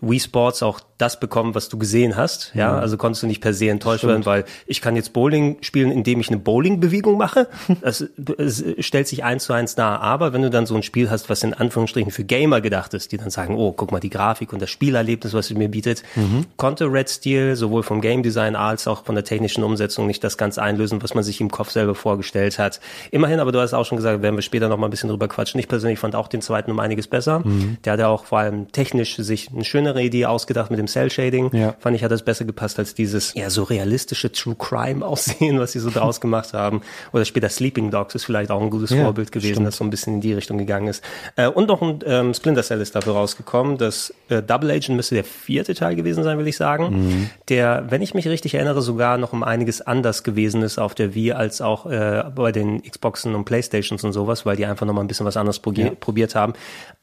[0.00, 2.50] Wii Sports auch das bekommen, was du gesehen hast.
[2.54, 2.78] Ja, ja.
[2.78, 6.18] also konntest du nicht per se enttäuscht werden, weil ich kann jetzt Bowling spielen, indem
[6.18, 7.48] ich eine Bowling-Bewegung mache.
[7.82, 9.98] Das, das stellt sich eins zu eins nahe.
[9.98, 13.10] Aber wenn du dann so ein Spiel hast, was in Anführungsstrichen für Gamer gedacht ist,
[13.10, 16.02] die dann sagen, oh, guck mal, die Grafik und das Spielerlebnis, was es mir bietet,
[16.14, 16.46] mhm.
[16.56, 20.36] konnte Red Steel sowohl vom Game Design als auch von der technischen Umsetzung nicht das
[20.36, 22.80] ganz einlösen, was man sich im Kopf selber vorgestellt hat.
[23.10, 25.28] Immerhin, aber du hast auch schon gesagt, werden wir später noch mal ein bisschen drüber
[25.28, 25.60] quatschen.
[25.60, 27.40] Ich persönlich fand auch den zweiten um einiges besser.
[27.40, 27.78] Mhm.
[27.84, 31.10] Der hat ja auch vor allem technisch sich eine schönere Idee ausgedacht mit dem Cell
[31.10, 31.54] Shading.
[31.54, 31.74] Ja.
[31.78, 35.72] Fand ich, hat das besser gepasst als dieses ja so realistische True Crime Aussehen, was
[35.72, 36.82] sie so draus gemacht haben.
[37.12, 39.66] Oder später Sleeping Dogs ist vielleicht auch ein gutes ja, Vorbild gewesen, stimmt.
[39.68, 41.02] das so ein bisschen in die Richtung gegangen ist.
[41.36, 43.78] Äh, und noch ein ähm, Splinter Cell ist dafür rausgekommen.
[43.78, 43.91] Das
[44.28, 47.06] äh, Double Agent müsste der vierte Teil gewesen sein, will ich sagen.
[47.06, 47.30] Mhm.
[47.48, 51.14] Der, wenn ich mich richtig erinnere, sogar noch um einiges anders gewesen ist auf der
[51.14, 54.94] Wii als auch äh, bei den Xboxen und Playstations und sowas, weil die einfach noch
[54.94, 55.92] mal ein bisschen was anderes probier ja.
[55.98, 56.54] probiert haben.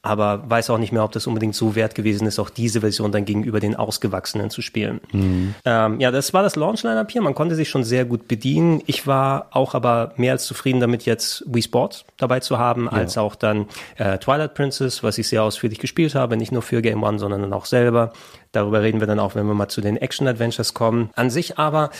[0.01, 3.11] Aber weiß auch nicht mehr, ob das unbedingt so wert gewesen ist, auch diese Version
[3.11, 5.01] dann gegenüber den ausgewachsenen zu spielen.
[5.11, 5.55] Mhm.
[5.65, 7.21] Ähm, ja, das war das Launch-Line-Up hier.
[7.21, 8.81] Man konnte sich schon sehr gut bedienen.
[8.85, 12.91] Ich war auch aber mehr als zufrieden damit, jetzt Wii Sports dabei zu haben, ja.
[12.91, 16.81] als auch dann äh, Twilight Princess, was ich sehr ausführlich gespielt habe, nicht nur für
[16.81, 18.13] Game One, sondern dann auch selber.
[18.51, 21.11] Darüber reden wir dann auch, wenn wir mal zu den Action-Adventures kommen.
[21.15, 21.91] An sich aber,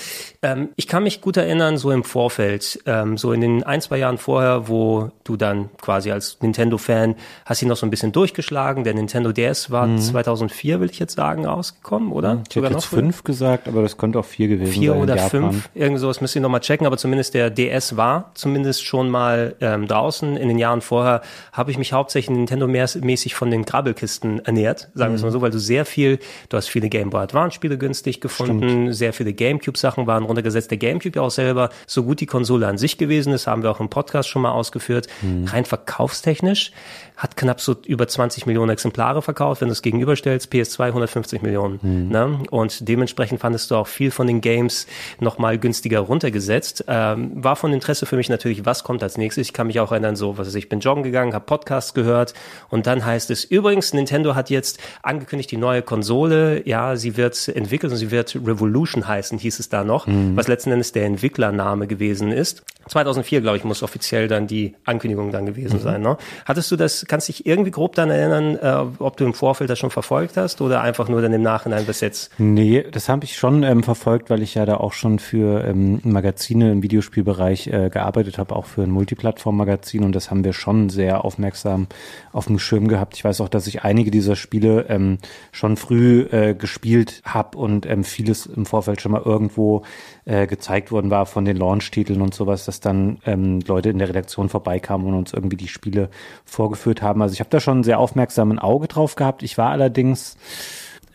[0.42, 3.98] ähm, ich kann mich gut erinnern, so im Vorfeld, ähm, so in den ein, zwei
[4.00, 8.84] Jahren vorher, wo du dann quasi als Nintendo-Fan hast ihn noch so ein bisschen durchgeschlagen.
[8.84, 10.00] Der Nintendo DS war mhm.
[10.00, 12.42] 2004, will ich jetzt sagen, rausgekommen, oder?
[12.50, 14.98] Ich hätte jetzt fünf gesagt, aber das könnte auch vier gewesen vier sein.
[14.98, 18.84] Vier oder fünf, irgend sowas müsst ihr nochmal checken, aber zumindest der DS war zumindest
[18.84, 20.36] schon mal ähm, draußen.
[20.36, 25.18] In den Jahren vorher habe ich mich hauptsächlich Nintendo-mäßig von den Grabbelkisten ernährt, sagen wir
[25.18, 28.22] es mal so, weil du sehr viel Du hast viele Game Boy Advance Spiele günstig
[28.22, 28.96] gefunden, Stimmt.
[28.96, 30.72] sehr viele GameCube Sachen waren runtergesetzt.
[30.72, 33.72] Der GameCube ja auch selber so gut die Konsole an sich gewesen ist, haben wir
[33.72, 35.08] auch im Podcast schon mal ausgeführt.
[35.22, 35.46] Mhm.
[35.46, 36.72] Rein verkaufstechnisch
[37.20, 39.60] hat knapp so über 20 Millionen Exemplare verkauft.
[39.60, 41.80] Wenn du es gegenüberstellst, PS2 150 Millionen.
[41.82, 42.10] Mhm.
[42.10, 42.40] Ne?
[42.50, 44.88] Und dementsprechend fandest du auch viel von den Games
[45.20, 46.86] nochmal günstiger runtergesetzt.
[46.88, 49.48] Ähm, war von Interesse für mich natürlich, was kommt als nächstes.
[49.48, 52.34] Ich kann mich auch erinnern, so, was weiß ich, bin joggen gegangen, habe Podcasts gehört
[52.70, 57.50] und dann heißt es, übrigens, Nintendo hat jetzt angekündigt, die neue Konsole, ja, sie wird
[57.50, 60.38] entwickelt und sie wird Revolution heißen, hieß es da noch, mhm.
[60.38, 62.64] was letzten Endes der Entwicklername gewesen ist.
[62.88, 65.84] 2004, glaube ich, muss offiziell dann die Ankündigung dann gewesen mhm.
[65.84, 66.02] sein.
[66.02, 66.18] Ne?
[66.46, 69.80] Hattest du das, kannst dich irgendwie grob dann erinnern, äh, ob du im Vorfeld das
[69.80, 72.32] schon verfolgt hast oder einfach nur dann im Nachhinein bis jetzt?
[72.38, 76.00] Nee, das habe ich schon ähm, verfolgt, weil ich ja da auch schon für ähm,
[76.04, 80.90] Magazine im Videospielbereich äh, gearbeitet habe, auch für ein Multiplattform-Magazin und das haben wir schon
[80.90, 81.88] sehr aufmerksam
[82.32, 83.16] auf dem Schirm gehabt.
[83.16, 85.18] Ich weiß auch, dass ich einige dieser Spiele ähm,
[85.52, 89.84] schon früh äh, gespielt habe und ähm, vieles im Vorfeld schon mal irgendwo
[90.26, 94.10] äh, gezeigt worden war von den Launch-Titeln und sowas, dass dann ähm, Leute in der
[94.10, 96.10] Redaktion vorbeikamen und uns irgendwie die Spiele
[96.46, 97.22] vorgeführt haben.
[97.22, 99.44] Also ich habe da schon sehr aufmerksamen Auge drauf gehabt.
[99.44, 100.38] Ich war allerdings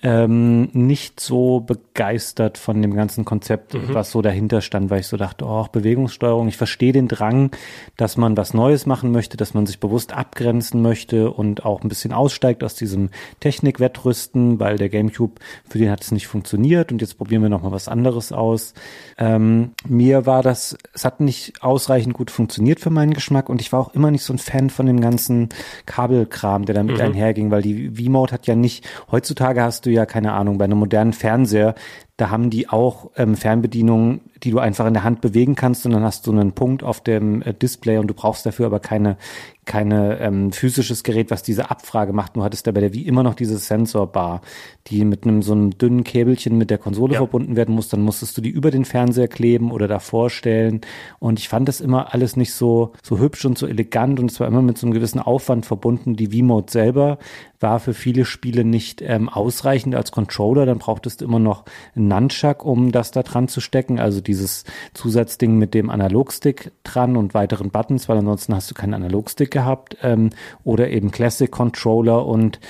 [0.05, 3.95] ähm, nicht so begeistert von dem ganzen Konzept, mhm.
[3.95, 7.51] was so dahinter stand, weil ich so dachte, oh, Bewegungssteuerung, ich verstehe den Drang,
[7.97, 11.89] dass man was Neues machen möchte, dass man sich bewusst abgrenzen möchte und auch ein
[11.89, 13.09] bisschen aussteigt aus diesem
[13.41, 17.73] Technikwettrüsten, weil der Gamecube, für den hat es nicht funktioniert und jetzt probieren wir nochmal
[17.73, 18.75] was anderes aus.
[19.17, 23.73] Ähm, mir war das, es hat nicht ausreichend gut funktioniert für meinen Geschmack und ich
[23.73, 25.49] war auch immer nicht so ein Fan von dem ganzen
[25.87, 27.03] Kabelkram, der damit mhm.
[27.03, 30.79] einherging, weil die V-Mode hat ja nicht, heutzutage hast du ja, keine Ahnung, bei einem
[30.79, 31.75] modernen Fernseher,
[32.17, 35.93] da haben die auch ähm, Fernbedienungen, die du einfach in der Hand bewegen kannst und
[35.93, 39.17] dann hast du einen Punkt auf dem äh, Display und du brauchst dafür aber keine
[39.65, 42.37] keine ähm, physisches Gerät, was diese Abfrage macht.
[42.37, 44.43] Du hattest da bei der wie immer noch diese Sensorbar,
[44.89, 47.21] die mit einem so einem dünnen Käbelchen mit der Konsole ja.
[47.21, 47.89] verbunden werden muss.
[47.89, 50.83] Dann musstest du die über den Fernseher kleben oder da vorstellen.
[51.19, 54.39] Und ich fand das immer alles nicht so so hübsch und so elegant und es
[54.41, 56.17] war immer mit so einem gewissen Aufwand verbunden.
[56.17, 57.19] Die V-Mode selber
[57.61, 60.67] war für viele Spiele nicht ähm, ausreichend als Controller.
[60.67, 61.65] Dann brauchtest du immer noch
[61.97, 63.99] einen Nunchuck, um das da dran zu stecken.
[63.99, 64.65] Also dieses
[64.95, 69.97] Zusatzding mit dem Analogstick dran und weiteren Buttons, weil ansonsten hast du keinen Analogstick gehabt
[70.03, 70.31] ähm,
[70.65, 72.27] oder eben Classic Controller.
[72.27, 72.61] Und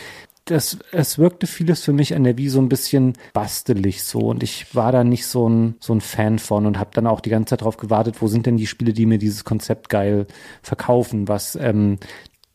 [0.46, 4.20] das, es wirkte vieles für mich an der Wii so ein bisschen bastelig so.
[4.20, 7.20] Und ich war da nicht so ein, so ein Fan von und habe dann auch
[7.20, 10.26] die ganze Zeit darauf gewartet, wo sind denn die Spiele, die mir dieses Konzept geil
[10.62, 11.98] verkaufen, was ähm,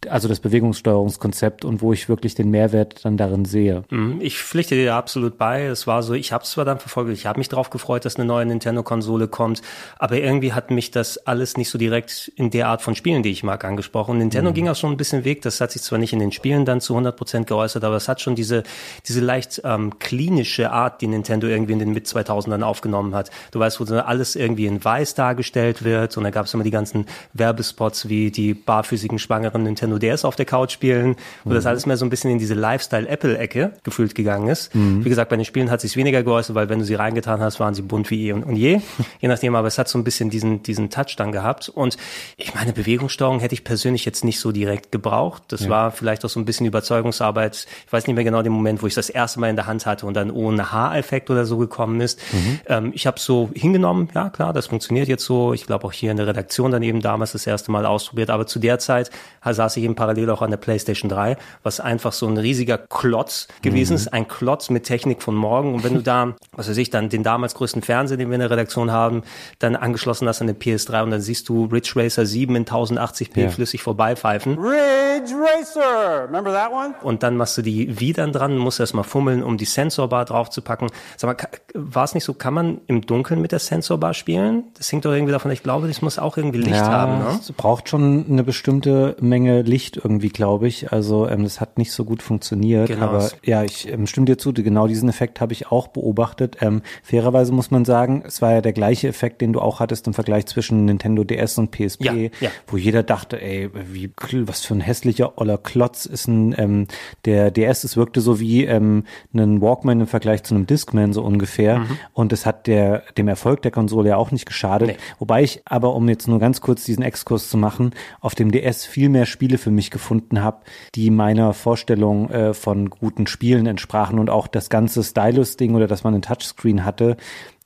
[0.08, 3.84] also das Bewegungssteuerungskonzept und wo ich wirklich den Mehrwert dann darin sehe.
[3.90, 5.66] Mhm, ich pflichte dir absolut bei.
[5.66, 8.16] Es war so, ich habe es zwar dann verfolgt, ich habe mich darauf gefreut, dass
[8.16, 9.62] eine neue Nintendo-Konsole kommt,
[9.98, 13.32] aber irgendwie hat mich das alles nicht so direkt in der Art von Spielen, die
[13.32, 14.18] ich mag, angesprochen.
[14.18, 14.56] Nintendo mhm.
[14.56, 15.42] ging auch schon ein bisschen Weg.
[15.42, 18.08] Das hat sich zwar nicht in den Spielen dann zu 100 Prozent geäußert, aber es
[18.08, 18.64] hat schon diese
[19.08, 23.32] diese leicht ähm, klinische Art, die Nintendo irgendwie in den mit 2000ern aufgenommen hat.
[23.52, 26.72] Du weißt, wo alles irgendwie in Weiß dargestellt wird und da gab es immer die
[26.72, 31.56] ganzen Werbespots wie die barfüßigen schwangeren Nintendo Nintendo DS auf der Couch spielen, wo mhm.
[31.56, 34.74] das alles mehr so ein bisschen in diese Lifestyle-Apple-Ecke gefühlt gegangen ist.
[34.76, 35.04] Mhm.
[35.04, 37.60] Wie gesagt, bei den Spielen hat sich weniger geäußert, weil wenn du sie reingetan hast,
[37.60, 38.82] waren sie bunt wie eh und, und je.
[39.20, 41.70] je nachdem, aber es hat so ein bisschen diesen, diesen Touch dann gehabt.
[41.70, 41.98] Und
[42.38, 45.44] ich meine, Bewegungssteuerung hätte ich persönlich jetzt nicht so direkt gebraucht.
[45.50, 45.70] Das ja.
[45.70, 47.68] war vielleicht auch so ein bisschen Überzeugungsarbeit.
[47.86, 49.86] Ich weiß nicht mehr genau den Moment, wo ich das erste Mal in der Hand
[49.86, 52.20] hatte und dann ohne Haareffekt oder so gekommen ist.
[52.32, 52.60] Mhm.
[52.68, 55.54] Ähm, ich habe so hingenommen, ja klar, das funktioniert jetzt so.
[55.54, 58.30] Ich glaube auch hier in der Redaktion dann eben damals das erste Mal ausprobiert.
[58.30, 59.12] Aber zu der Zeit
[59.44, 63.48] saß ich eben parallel auch an der PlayStation 3, was einfach so ein riesiger Klotz
[63.62, 63.96] gewesen mhm.
[63.96, 65.74] ist, ein Klotz mit Technik von morgen.
[65.74, 68.42] Und wenn du da, was weiß ich, dann den damals größten Fernseher, den wir in
[68.42, 69.24] der Redaktion haben,
[69.60, 73.42] dann angeschlossen hast an den PS3 und dann siehst du Ridge Racer 7 in 1080p
[73.42, 73.50] ja.
[73.50, 74.58] flüssig vorbeipfeifen.
[74.58, 76.26] Ridge Racer!
[76.28, 76.94] Remember that one?
[77.02, 80.90] Und dann machst du die Wii dann dran, musst erstmal fummeln, um die Sensorbar draufzupacken.
[81.18, 84.66] Sag mal, war es nicht so, kann man im Dunkeln mit der Sensorbar spielen?
[84.78, 87.40] Das hängt doch irgendwie davon, ich glaube, das muss auch irgendwie Licht ja, haben, ne?
[87.40, 90.92] Es braucht schon eine bestimmte Menge Licht irgendwie, glaube ich.
[90.92, 92.88] Also ähm, das hat nicht so gut funktioniert.
[92.88, 93.06] Genau.
[93.06, 96.58] Aber ja, ich ähm, stimme dir zu, genau diesen Effekt habe ich auch beobachtet.
[96.62, 100.08] Ähm, fairerweise muss man sagen, es war ja der gleiche Effekt, den du auch hattest
[100.08, 102.50] im Vergleich zwischen Nintendo DS und PSP, ja, ja.
[102.68, 104.12] wo jeder dachte, ey, wie
[104.48, 106.88] was für ein hässlicher oller Klotz ist ein ähm,
[107.26, 107.84] der DS.
[107.84, 111.80] Es wirkte so wie ähm, ein Walkman im Vergleich zu einem Discman so ungefähr.
[111.80, 111.98] Mhm.
[112.14, 114.88] Und es hat der dem Erfolg der Konsole ja auch nicht geschadet.
[114.90, 114.98] Nee.
[115.18, 117.92] Wobei ich aber, um jetzt nur ganz kurz diesen Exkurs zu machen,
[118.22, 120.60] auf dem DS viel mehr Spiele für mich gefunden habe,
[120.94, 126.04] die meiner Vorstellung äh, von guten Spielen entsprachen und auch das ganze Stylus-Ding oder dass
[126.04, 127.18] man einen Touchscreen hatte,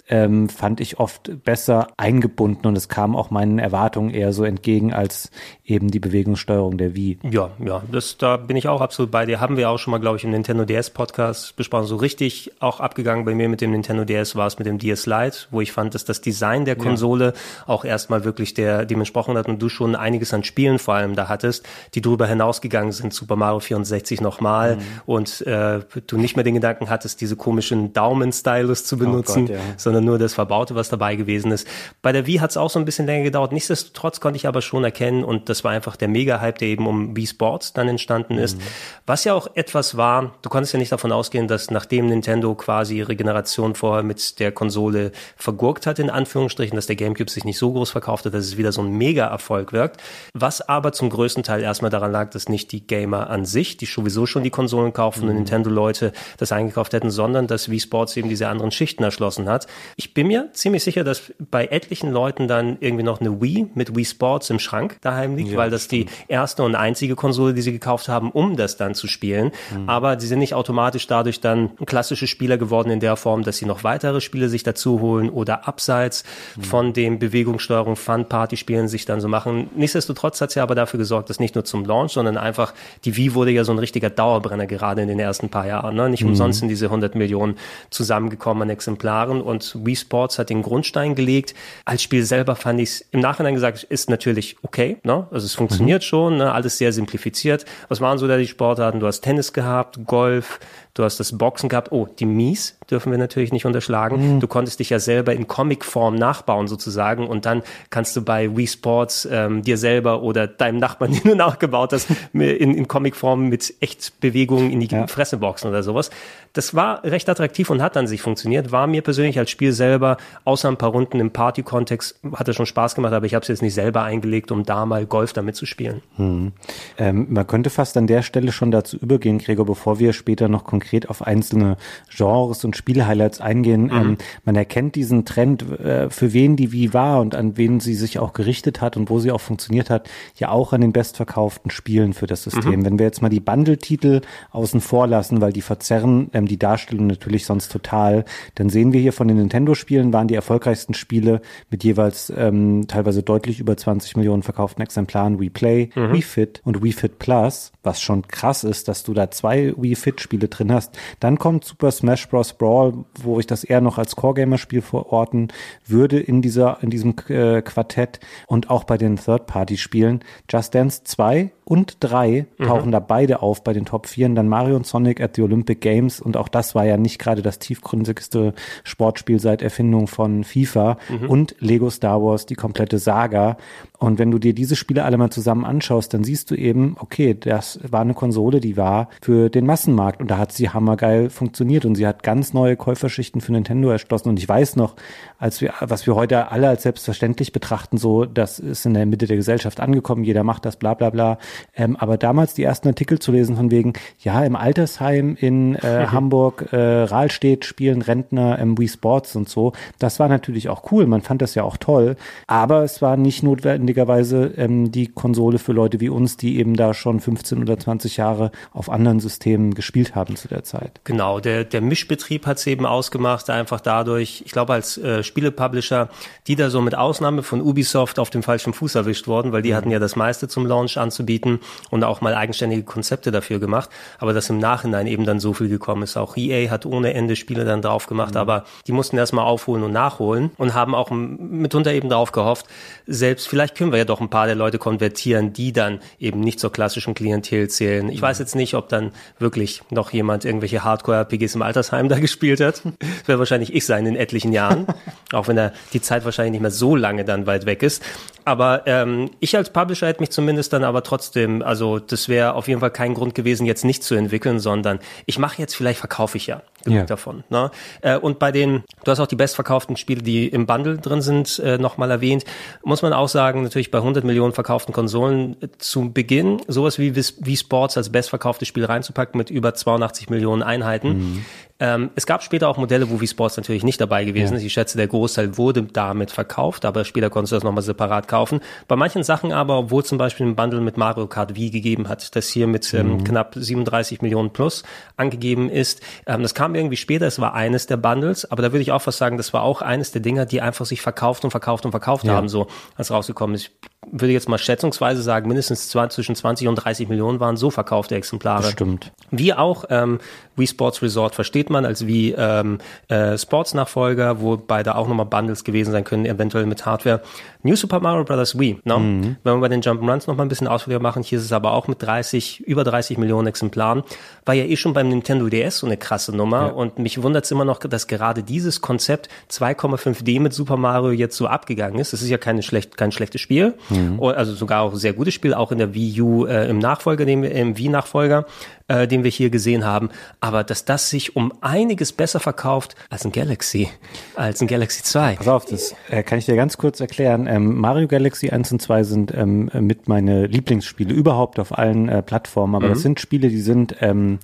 [0.09, 4.93] ähm, fand ich oft besser eingebunden und es kam auch meinen Erwartungen eher so entgegen
[4.93, 5.31] als
[5.63, 7.19] eben die Bewegungssteuerung der Wii.
[7.23, 9.39] Ja, ja, das, da bin ich auch absolut bei dir.
[9.39, 11.85] Haben wir auch schon mal, glaube ich, im Nintendo DS Podcast besprochen.
[11.85, 15.05] So richtig auch abgegangen bei mir mit dem Nintendo DS war es mit dem DS
[15.05, 17.33] Lite, wo ich fand, dass das Design der Konsole ja.
[17.67, 21.15] auch erstmal wirklich der, dem entsprochen hat und du schon einiges an Spielen vor allem
[21.15, 23.13] da hattest, die darüber hinausgegangen sind.
[23.13, 24.81] Super Mario 64 nochmal mhm.
[25.05, 29.55] und äh, du nicht mehr den Gedanken hattest, diese komischen Daumen-Stylus zu benutzen, oh Gott,
[29.55, 31.67] ja sondern nur das Verbaute, was dabei gewesen ist.
[32.01, 33.51] Bei der Wii hat es auch so ein bisschen länger gedauert.
[33.51, 37.15] Nichtsdestotrotz konnte ich aber schon erkennen, und das war einfach der Mega-Hype, der eben um
[37.15, 38.57] Wii Sports dann entstanden ist.
[38.57, 38.63] Mhm.
[39.05, 42.97] Was ja auch etwas war, du konntest ja nicht davon ausgehen, dass nachdem Nintendo quasi
[42.97, 47.57] ihre Generation vorher mit der Konsole vergurkt hat, in Anführungsstrichen, dass der GameCube sich nicht
[47.57, 50.01] so groß verkauft hat, dass es wieder so ein Mega-Erfolg wirkt.
[50.33, 53.85] Was aber zum größten Teil erstmal daran lag, dass nicht die Gamer an sich, die
[53.85, 55.29] sowieso schon die Konsolen kaufen mhm.
[55.29, 59.67] und Nintendo-Leute das eingekauft hätten, sondern dass Wii Sports eben diese anderen Schichten erschlossen hat.
[59.95, 63.95] Ich bin mir ziemlich sicher, dass bei etlichen Leuten dann irgendwie noch eine Wii mit
[63.95, 66.09] Wii Sports im Schrank daheim liegt, ja, weil das stimmt.
[66.09, 69.51] die erste und einzige Konsole, die sie gekauft haben, um das dann zu spielen.
[69.75, 69.89] Mhm.
[69.89, 73.65] Aber sie sind nicht automatisch dadurch dann klassische Spieler geworden in der Form, dass sie
[73.65, 76.23] noch weitere Spiele sich dazu holen oder abseits
[76.55, 76.63] mhm.
[76.63, 79.69] von dem Bewegungssteuerung Fun-Party-Spielen sich dann so machen.
[79.75, 82.73] Nichtsdestotrotz hat sie aber dafür gesorgt, dass nicht nur zum Launch, sondern einfach
[83.05, 85.95] die Wii wurde ja so ein richtiger Dauerbrenner gerade in den ersten paar Jahren.
[85.95, 86.09] Ne?
[86.09, 86.29] Nicht mhm.
[86.29, 87.57] umsonst sind diese 100 Millionen
[87.89, 91.53] zusammengekommen an Exemplaren und Wii Sports hat den Grundstein gelegt.
[91.85, 94.97] Als Spiel selber fand ich es im Nachhinein gesagt, ist natürlich okay.
[95.03, 95.27] Ne?
[95.31, 96.05] Also es funktioniert mhm.
[96.05, 96.51] schon, ne?
[96.51, 97.65] alles sehr simplifiziert.
[97.89, 98.99] Was waren so da die Sportarten?
[98.99, 100.59] Du hast Tennis gehabt, Golf,
[100.95, 101.91] Du hast das Boxen gehabt.
[101.91, 104.35] Oh, die Mies dürfen wir natürlich nicht unterschlagen.
[104.35, 104.39] Mhm.
[104.39, 108.67] Du konntest dich ja selber in Comicform nachbauen sozusagen und dann kannst du bei Wii
[108.67, 113.73] Sports ähm, dir selber oder deinem Nachbarn, den du nachgebaut hast, in, in Comicform mit
[113.79, 115.07] echt Bewegungen in die ja.
[115.07, 116.11] Fresse boxen oder sowas.
[116.53, 118.71] Das war recht attraktiv und hat an sich funktioniert.
[118.71, 122.67] War mir persönlich als Spiel selber, außer ein paar Runden im Party-Kontext, hat es schon
[122.67, 125.55] Spaß gemacht, aber ich habe es jetzt nicht selber eingelegt, um da mal Golf damit
[125.55, 126.03] zu spielen.
[126.17, 126.51] Hm.
[126.99, 130.63] Ähm, man könnte fast an der Stelle schon dazu übergehen, Gregor, bevor wir später noch
[130.63, 131.77] konkret auf einzelne
[132.09, 133.83] Genres und Spielhighlights eingehen.
[133.83, 133.91] Mhm.
[133.91, 137.95] Ähm, man erkennt diesen Trend, äh, für wen die wie war und an wen sie
[137.95, 141.71] sich auch gerichtet hat und wo sie auch funktioniert hat, ja auch an den bestverkauften
[141.71, 142.81] Spielen für das System.
[142.81, 142.85] Mhm.
[142.85, 147.07] Wenn wir jetzt mal die Bundle-Titel außen vor lassen, weil die verzerren ähm, die Darstellung
[147.07, 148.25] natürlich sonst total.
[148.55, 153.23] Dann sehen wir hier von den Nintendo-Spielen waren die erfolgreichsten Spiele mit jeweils ähm, teilweise
[153.23, 156.13] deutlich über 20 Millionen verkauften Exemplaren Wii Play, mhm.
[156.13, 159.95] Wii Fit und Wii Fit Plus, was schon krass ist, dass du da zwei Wii
[159.95, 160.97] Fit Spiele drin hast.
[161.19, 162.53] Dann kommt Super Smash Bros.
[162.53, 165.49] Brawl, wo ich das eher noch als Core-Gamer-Spiel verorten
[165.85, 170.23] würde in dieser, in diesem äh, Quartett und auch bei den Third-Party-Spielen.
[170.49, 172.63] Just Dance 2 und 3 mhm.
[172.65, 172.91] tauchen mhm.
[172.91, 174.29] da beide auf bei den Top 4.
[174.29, 177.41] Dann Mario und Sonic at the Olympic Games und auch das war ja nicht gerade
[177.41, 181.29] das tiefgründigste Sportspiel seit Erfindung von FIFA mhm.
[181.29, 183.57] und Lego Star Wars, die komplette Saga.
[183.99, 187.33] Und wenn du dir diese Spiele alle mal zusammen anschaust, dann siehst du eben, okay,
[187.39, 191.85] das war eine Konsole, die war für den Massenmarkt und da hat sie hammergeil funktioniert
[191.85, 194.27] und sie hat ganz neue Käuferschichten für Nintendo erschlossen.
[194.27, 194.95] Und ich weiß noch,
[195.37, 199.25] als wir, was wir heute alle als selbstverständlich betrachten, so, das ist in der Mitte
[199.25, 201.37] der Gesellschaft angekommen, jeder macht das, bla bla bla.
[201.75, 206.07] Ähm, aber damals die ersten Artikel zu lesen von wegen, ja, im Altersheim in äh,
[206.11, 209.73] Hamburg, äh, Rahlstedt spielen Rentner im Wii Sports und so.
[209.99, 212.15] Das war natürlich auch cool, man fand das ja auch toll,
[212.47, 216.93] aber es war nicht notwendigerweise ähm, die Konsole für Leute wie uns, die eben da
[216.93, 221.01] schon 15 oder 20 Jahre auf anderen Systemen gespielt haben zu der Zeit.
[221.03, 226.09] Genau, der, der Mischbetrieb hat es eben ausgemacht, einfach dadurch, ich glaube als äh, Spielepublisher,
[226.47, 229.71] die da so mit Ausnahme von Ubisoft auf dem falschen Fuß erwischt worden, weil die
[229.71, 229.75] mhm.
[229.75, 231.42] hatten ja das meiste zum Launch anzubieten
[231.89, 235.69] und auch mal eigenständige Konzepte dafür gemacht, aber dass im Nachhinein eben dann so viel
[235.69, 236.17] gekommen ist.
[236.17, 238.39] Auch EA hat ohne Ende Spiele dann drauf gemacht, mhm.
[238.39, 242.65] aber die mussten erstmal aufholen und nachholen und haben auch mitunter eben darauf gehofft,
[243.07, 246.59] selbst vielleicht können wir ja doch ein paar der Leute konvertieren, die dann eben nicht
[246.59, 248.09] zur klassischen Klientel zählen.
[248.09, 252.59] Ich weiß jetzt nicht, ob dann wirklich noch jemand irgendwelche Hardcore-RPGs im Altersheim da gespielt
[252.59, 252.81] hat.
[252.83, 254.87] Das wäre wahrscheinlich ich sein in etlichen Jahren,
[255.31, 258.03] auch wenn er die Zeit wahrscheinlich nicht mehr so lange dann weit weg ist.
[258.45, 262.67] Aber ähm, ich als Publisher hätte mich zumindest dann aber trotzdem, also das wäre auf
[262.67, 266.37] jeden Fall kein Grund gewesen, jetzt nicht zu entwickeln, sondern ich mache jetzt, vielleicht verkaufe
[266.37, 267.05] ich ja genug ja.
[267.05, 267.43] davon.
[267.49, 267.71] Ne?
[268.01, 271.59] Äh, und bei den, du hast auch die bestverkauften Spiele, die im Bundle drin sind,
[271.59, 272.43] äh, nochmal erwähnt,
[272.83, 277.15] muss man auch sagen, natürlich bei 100 Millionen verkauften Konsolen äh, zu Beginn sowas wie
[277.15, 281.17] wie Sports als bestverkauftes Spiel reinzupacken mit über 82 Millionen Einheiten.
[281.17, 281.45] Mhm.
[281.79, 284.57] Ähm, es gab später auch Modelle, wo Wii Sports natürlich nicht dabei gewesen ja.
[284.57, 284.63] ist.
[284.63, 288.61] Ich schätze, der Großteil wurde damit verkauft, aber später konntest du das nochmal separat kaufen.
[288.87, 292.35] Bei manchen Sachen aber, obwohl zum Beispiel ein Bundle mit Mario Kart Wii gegeben hat,
[292.35, 293.23] das hier mit ähm, mhm.
[293.23, 294.83] knapp 37 Millionen plus
[295.17, 296.01] angegeben ist.
[296.27, 299.01] Ähm, das kam irgendwie später, es war eines der Bundles, aber da würde ich auch
[299.01, 301.91] fast sagen, das war auch eines der Dinger, die einfach sich verkauft und verkauft und
[301.91, 302.33] verkauft ja.
[302.33, 303.71] haben, so als rausgekommen ist
[304.11, 308.71] würde jetzt mal schätzungsweise sagen, mindestens zwischen 20 und 30 Millionen waren so verkaufte Exemplare.
[308.71, 309.11] Stimmt.
[309.31, 310.19] Wie auch ähm,
[310.55, 315.63] Wii Sports Resort versteht man als wie ähm, äh, Sports-Nachfolger, wobei da auch nochmal Bundles
[315.63, 317.21] gewesen sein können, eventuell mit Hardware.
[317.63, 318.59] New Super Mario Bros.
[318.59, 318.97] Wii, ne?
[318.97, 319.35] Mhm.
[319.43, 321.73] Wenn wir bei den Jump'n'Runs noch mal ein bisschen ausführlicher machen, hier ist es aber
[321.73, 324.03] auch mit 30, über 30 Millionen Exemplaren,
[324.45, 326.73] war ja eh schon beim Nintendo DS so eine krasse Nummer ja.
[326.73, 331.37] und mich wundert es immer noch, dass gerade dieses Konzept 2,5D mit Super Mario jetzt
[331.37, 332.13] so abgegangen ist.
[332.13, 334.21] Das ist ja keine schlecht, kein schlechtes Spiel, mhm.
[334.21, 337.25] also sogar auch ein sehr gutes Spiel, auch in der Wii U äh, im Nachfolger,
[337.25, 338.45] dem, im Wii-Nachfolger
[338.87, 340.09] äh, den wir hier gesehen haben.
[340.39, 343.89] Aber dass das sich um einiges besser verkauft als ein Galaxy,
[344.35, 345.35] als ein Galaxy 2.
[345.35, 347.47] Pass auf, das äh, kann ich dir ganz kurz erklären.
[347.53, 352.23] Ähm, Mario Galaxy 1 und 2 sind ähm, mit meine Lieblingsspiele überhaupt auf allen äh,
[352.23, 352.75] Plattformen.
[352.75, 352.93] Aber mhm.
[352.93, 354.39] das sind Spiele, die sind ähm,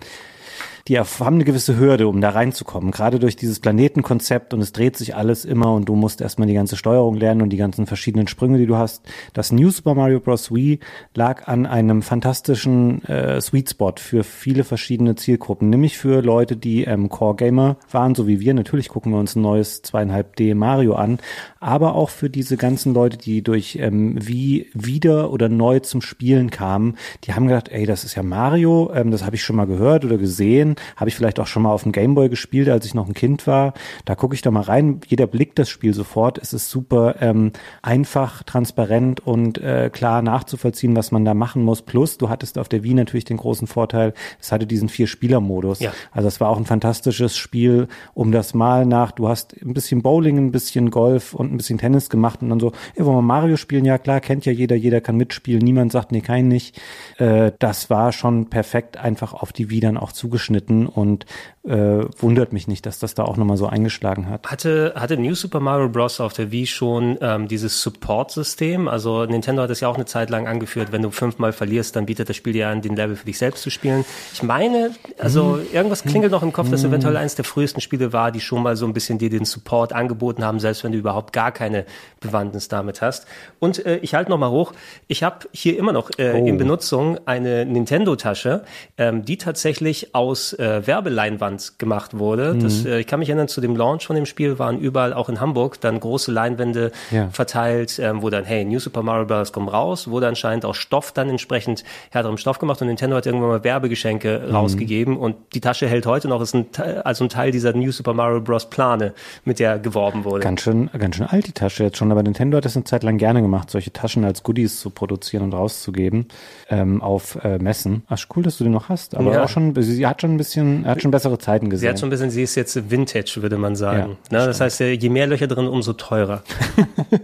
[0.88, 2.92] die haben eine gewisse Hürde, um da reinzukommen.
[2.92, 6.54] Gerade durch dieses Planetenkonzept und es dreht sich alles immer und du musst erstmal die
[6.54, 9.04] ganze Steuerung lernen und die ganzen verschiedenen Sprünge, die du hast.
[9.34, 10.54] Das New Super Mario Bros.
[10.54, 10.80] Wii
[11.14, 16.84] lag an einem fantastischen äh, Sweet Spot für viele verschiedene Zielgruppen, nämlich für Leute, die
[16.86, 18.54] ähm, Core Gamer waren, so wie wir.
[18.54, 21.20] Natürlich gucken wir uns ein neues 2,5D Mario an,
[21.60, 26.50] aber auch für diese ganzen Leute, die durch ähm, Wii wieder oder neu zum Spielen
[26.50, 26.98] kamen.
[27.26, 30.06] Die haben gedacht, ey, das ist ja Mario, ähm, das habe ich schon mal gehört
[30.06, 33.08] oder gesehen habe ich vielleicht auch schon mal auf dem Gameboy gespielt, als ich noch
[33.08, 33.74] ein Kind war.
[34.06, 35.02] Da gucke ich da mal rein.
[35.08, 36.38] Jeder blickt das Spiel sofort.
[36.38, 41.82] Es ist super ähm, einfach, transparent und äh, klar nachzuvollziehen, was man da machen muss.
[41.82, 45.80] Plus, du hattest auf der Wii natürlich den großen Vorteil, es hatte diesen Vier-Spieler-Modus.
[45.80, 45.92] Ja.
[46.12, 50.02] Also es war auch ein fantastisches Spiel, um das mal nach, du hast ein bisschen
[50.02, 53.22] Bowling, ein bisschen Golf und ein bisschen Tennis gemacht und dann so, ey, wollen wir
[53.22, 53.86] Mario spielen?
[53.86, 56.80] Ja klar, kennt ja jeder, jeder kann mitspielen, niemand sagt, nee, kein nicht.
[57.18, 61.26] Äh, das war schon perfekt einfach auf die Wii dann auch zugeschnitten und
[61.64, 64.48] äh, wundert mich nicht, dass das da auch nochmal so eingeschlagen hat.
[64.48, 66.22] Hatte, hatte New Super Mario Bros.
[66.22, 68.88] auf der Wii schon ähm, dieses Support-System?
[68.88, 72.06] Also Nintendo hat es ja auch eine Zeit lang angeführt, wenn du fünfmal verlierst, dann
[72.06, 74.06] bietet das Spiel dir an, den Level für dich selbst zu spielen.
[74.34, 75.66] Ich meine, also hm.
[75.74, 76.90] irgendwas klingelt noch im Kopf, dass hm.
[76.90, 79.92] eventuell eines der frühesten Spiele war, die schon mal so ein bisschen dir den Support
[79.92, 81.86] angeboten haben, selbst wenn du überhaupt gar keine
[82.22, 83.28] Bewandtnis damit hast.
[83.60, 84.74] Und äh, ich halte nochmal hoch,
[85.08, 86.46] ich habe hier immer noch äh, oh.
[86.46, 88.64] in Benutzung eine Nintendo-Tasche,
[88.98, 92.54] ähm, die tatsächlich aus äh, Werbeleinwand gemacht wurde.
[92.54, 92.60] Mhm.
[92.64, 95.30] Das, äh, ich kann mich erinnern, zu dem Launch von dem Spiel waren überall, auch
[95.30, 97.30] in Hamburg, dann große Leinwände ja.
[97.30, 99.52] verteilt, ähm, wo dann, hey, New Super Mario Bros.
[99.52, 103.50] kommt raus, wurde anscheinend auch Stoff dann entsprechend härterem Stoff gemacht und Nintendo hat irgendwann
[103.50, 104.56] mal Werbegeschenke mhm.
[104.56, 106.68] rausgegeben und die Tasche hält heute noch, ist ein,
[107.04, 108.70] also ein Teil dieser New Super Mario Bros.
[108.70, 109.14] Plane,
[109.46, 110.44] mit der geworben wurde.
[110.44, 113.04] Ganz schön, ganz schön alt die Tasche jetzt schon, aber Nintendo hat das eine Zeit
[113.04, 116.28] lang gerne gemacht, solche Taschen als Goodies zu produzieren und rauszugeben
[116.70, 118.04] ähm, auf äh, Messen.
[118.08, 119.16] Ach, cool, dass du die noch hast.
[119.16, 119.44] Aber ja.
[119.44, 121.82] auch schon, sie hat schon ein bisschen, hat schon bessere Zeiten gesehen.
[121.82, 124.18] Sie hat schon ein bisschen, sie ist jetzt Vintage, würde man sagen.
[124.32, 124.46] Ja, ne?
[124.46, 126.44] Das heißt, je mehr Löcher drin, umso teurer.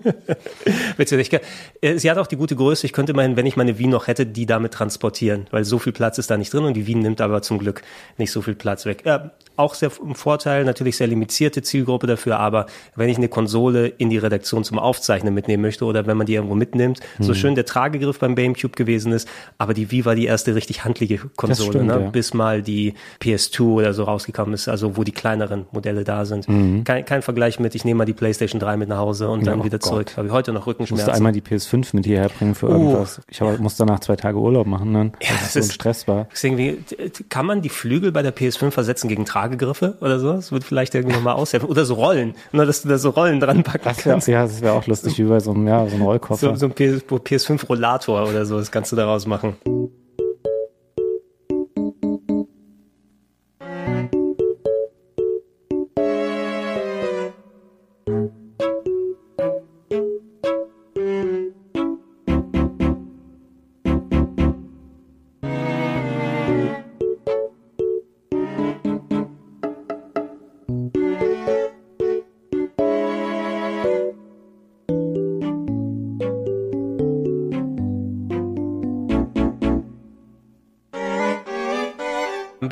[0.97, 1.31] Witzig.
[1.81, 2.85] Äh, sie hat auch die gute Größe.
[2.85, 5.93] Ich könnte immerhin, wenn ich meine Wien noch hätte, die damit transportieren, weil so viel
[5.93, 7.81] Platz ist da nicht drin und die Wien nimmt aber zum Glück
[8.17, 9.03] nicht so viel Platz weg.
[9.05, 13.87] Ja, auch sehr im Vorteil, natürlich sehr limitierte Zielgruppe dafür, aber wenn ich eine Konsole
[13.87, 17.23] in die Redaktion zum Aufzeichnen mitnehmen möchte oder wenn man die irgendwo mitnimmt, mhm.
[17.23, 19.27] so schön der Tragegriff beim GameCube gewesen ist,
[19.57, 22.01] aber die Wii war die erste richtig handliche Konsole, stimmt, ne?
[22.01, 22.09] Ja.
[22.09, 26.47] bis mal die PS2 oder so rausgekommen ist, also wo die kleineren Modelle da sind.
[26.47, 26.83] Mhm.
[26.83, 29.51] Kein, kein Vergleich mit, ich nehme mal die PlayStation 3 mit nach Hause und ja,
[29.51, 29.89] dann oh wieder Gott.
[29.89, 30.17] zurück.
[30.17, 31.05] Habe ich heute noch Rückenschmerzen.
[31.05, 32.71] Musste einmal die PS5 mit hierher bringen für uh.
[32.71, 33.21] irgendwas.
[33.29, 36.27] Ich hab, musste danach zwei Tage Urlaub machen, dann, ja, das so ein Stress war.
[36.31, 36.83] Deswegen,
[37.29, 40.25] kann man die Flügel bei der PS5 versetzen gegen Tragegriffe oder so?
[40.25, 40.33] so.
[40.33, 41.69] Das wird vielleicht irgendwie nochmal aushelfen.
[41.69, 44.27] Oder so Rollen, nur dass du da so Rollen dran packen das kannst.
[44.27, 46.55] Ja, das wäre auch lustig, wie bei so einem, ja, so einem Rollkoffer.
[46.55, 49.55] So, so ein PS5-Rollator oder so, das kannst du daraus machen.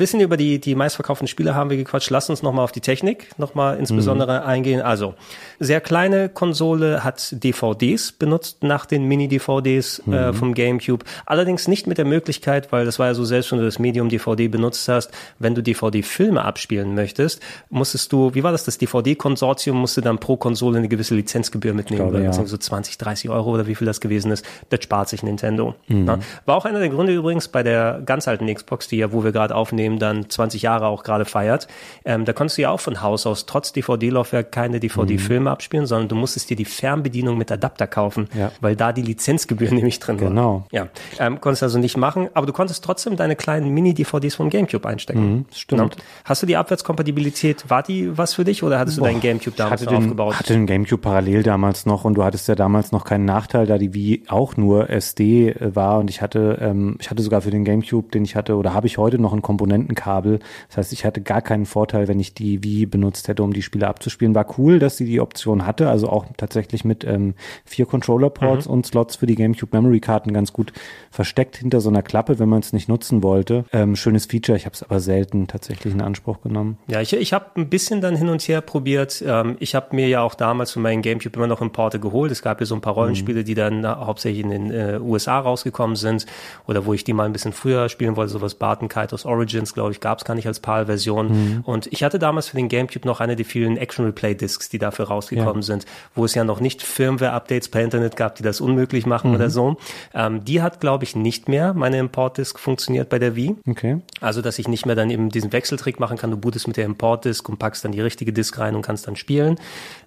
[0.04, 2.10] Bisschen über die, die meistverkauften Spiele haben wir gequatscht.
[2.10, 4.46] Lass uns nochmal auf die Technik nochmal insbesondere mhm.
[4.46, 4.82] eingehen.
[4.82, 5.14] Also,
[5.58, 10.12] sehr kleine Konsole hat DVDs benutzt nach den Mini-DVDs äh, mhm.
[10.12, 11.06] äh, vom GameCube.
[11.24, 14.10] Allerdings nicht mit der Möglichkeit, weil das war ja so selbst, wenn du das Medium
[14.10, 17.40] DVD benutzt hast, wenn du DVD-Filme abspielen möchtest,
[17.70, 22.10] musstest du, wie war das, das DVD-Konsortium musste dann pro Konsole eine gewisse Lizenzgebühr mitnehmen,
[22.10, 22.46] glaube, oder ja.
[22.46, 24.44] so 20, 30 Euro oder wie viel das gewesen ist.
[24.68, 25.74] Das spart sich Nintendo.
[25.88, 26.06] Mhm.
[26.06, 26.18] Ja.
[26.44, 29.32] War auch einer der Gründe übrigens bei der ganz alten Xbox, die ja, wo wir
[29.32, 31.68] gerade aufnehmen, Unternehmen dann 20 Jahre auch gerade feiert.
[32.04, 35.48] Ähm, da konntest du ja auch von Haus aus trotz DVD-Laufwerk keine DVD-Filme mhm.
[35.48, 38.50] abspielen, sondern du musstest dir die Fernbedienung mit Adapter kaufen, ja.
[38.60, 40.28] weil da die Lizenzgebühr nämlich drin war.
[40.28, 40.66] Genau.
[40.70, 40.88] Ja,
[41.18, 45.30] ähm, konntest also nicht machen, aber du konntest trotzdem deine kleinen Mini-DVDs vom GameCube einstecken.
[45.30, 45.96] Mhm, stimmt.
[45.96, 46.02] Ja.
[46.24, 49.56] Hast du die Abwärtskompatibilität, war die was für dich oder hattest Boah, du deinen GameCube
[49.56, 50.38] damals hatte den, aufgebaut?
[50.38, 53.78] hatte den GameCube parallel damals noch und du hattest ja damals noch keinen Nachteil, da
[53.78, 57.50] die Wii auch nur SD äh, war und ich hatte, ähm, ich hatte sogar für
[57.50, 59.42] den GameCube, den ich hatte, oder habe ich heute noch ein
[59.84, 60.38] Komponentenkabel Kabel.
[60.68, 63.62] Das heißt, ich hatte gar keinen Vorteil, wenn ich die Wii benutzt hätte, um die
[63.62, 64.34] Spiele abzuspielen.
[64.34, 68.74] War cool, dass sie die Option hatte, also auch tatsächlich mit ähm, vier Controller-Ports mhm.
[68.74, 70.72] und Slots für die GameCube Memory-Karten ganz gut
[71.10, 73.64] versteckt hinter so einer Klappe, wenn man es nicht nutzen wollte.
[73.72, 76.78] Ähm, schönes Feature, ich habe es aber selten tatsächlich in Anspruch genommen.
[76.86, 79.22] Ja, ich, ich habe ein bisschen dann hin und her probiert.
[79.26, 82.30] Ähm, ich habe mir ja auch damals für meinen GameCube immer noch Importe geholt.
[82.30, 83.44] Es gab ja so ein paar Rollenspiele, mhm.
[83.44, 86.26] die dann hauptsächlich in den äh, USA rausgekommen sind
[86.66, 89.24] oder wo ich die mal ein bisschen früher spielen wollte, sowas Barton Kaitos
[89.64, 91.28] Origins, glaube ich, gab es gar nicht als PAL-Version.
[91.28, 91.60] Mhm.
[91.64, 95.62] Und ich hatte damals für den GameCube noch eine der vielen Action-Replay-Discs, die dafür rausgekommen
[95.62, 95.62] ja.
[95.62, 99.36] sind, wo es ja noch nicht Firmware-Updates per Internet gab, die das unmöglich machen mhm.
[99.36, 99.76] oder so.
[100.12, 101.74] Ähm, die hat, glaube ich, nicht mehr.
[101.74, 103.56] Meine Import-Disc funktioniert bei der Wii.
[103.68, 104.00] Okay.
[104.20, 106.30] Also, dass ich nicht mehr dann eben diesen Wechseltrick machen kann.
[106.30, 109.16] Du bootest mit der Import-Disc und packst dann die richtige Disc rein und kannst dann
[109.16, 109.58] spielen.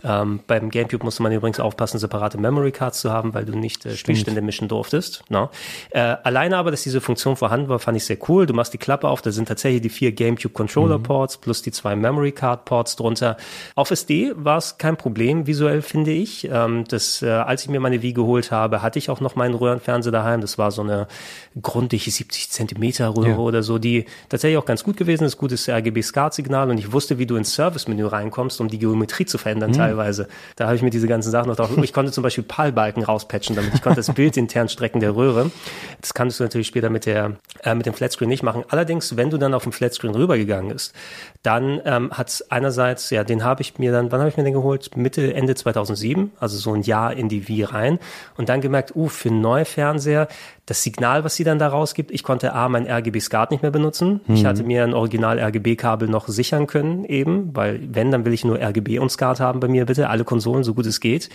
[0.03, 3.95] Ähm, beim GameCube musste man übrigens aufpassen, separate Memory-Cards zu haben, weil du nicht äh,
[3.95, 5.23] Spielstände mischen durftest.
[5.29, 5.49] No?
[5.89, 8.45] Äh, alleine aber, dass diese Funktion vorhanden war, fand ich sehr cool.
[8.45, 11.41] Du machst die Klappe auf, da sind sind tatsächlich die vier GameCube Controller Ports mhm.
[11.41, 13.37] plus die zwei Memory Card Ports drunter.
[13.75, 16.47] Auf SD war es kein Problem visuell, finde ich.
[16.51, 19.53] Ähm, das, äh, als ich mir meine Wii geholt habe, hatte ich auch noch meinen
[19.53, 20.41] Röhrenfernseher daheim.
[20.41, 21.07] Das war so eine
[21.61, 23.37] grundige 70 Zentimeter Röhre ja.
[23.37, 25.37] oder so, die tatsächlich auch ganz gut gewesen ist.
[25.37, 29.71] Gutes RGB-SCART-Signal und ich wusste, wie du ins Service-Menü reinkommst, um die Geometrie zu verändern
[29.71, 29.75] mhm.
[29.75, 29.96] teilweise.
[30.55, 31.69] Da habe ich mir diese ganzen Sachen noch drauf.
[31.81, 35.51] Ich konnte zum Beispiel PAL-Balken rauspatchen, damit ich konnte das Bild intern strecken der Röhre.
[36.01, 37.33] Das kannst du natürlich später mit der
[37.63, 38.63] äh, mit dem Flatscreen nicht machen.
[38.69, 40.93] Allerdings, wenn du dann auf dem Flatscreen rübergegangen bist,
[41.43, 44.53] dann ähm, hat einerseits, ja, den habe ich mir dann, wann habe ich mir den
[44.53, 44.95] geholt?
[44.97, 47.99] Mitte, Ende 2007, also so ein Jahr in die Wii rein
[48.37, 50.27] und dann gemerkt, uh, für einen neuen Fernseher,
[50.65, 54.19] das Signal, was sie dann da rausgibt, ich konnte A, mein RGB-SCART nicht mehr benutzen.
[54.27, 54.35] Mhm.
[54.35, 58.59] Ich hatte mir ein Original-RGB-Kabel noch sichern können eben, weil wenn, dann will ich nur
[58.59, 61.29] RGB und SCART haben bei mir bitte, alle Konsolen, so gut es geht.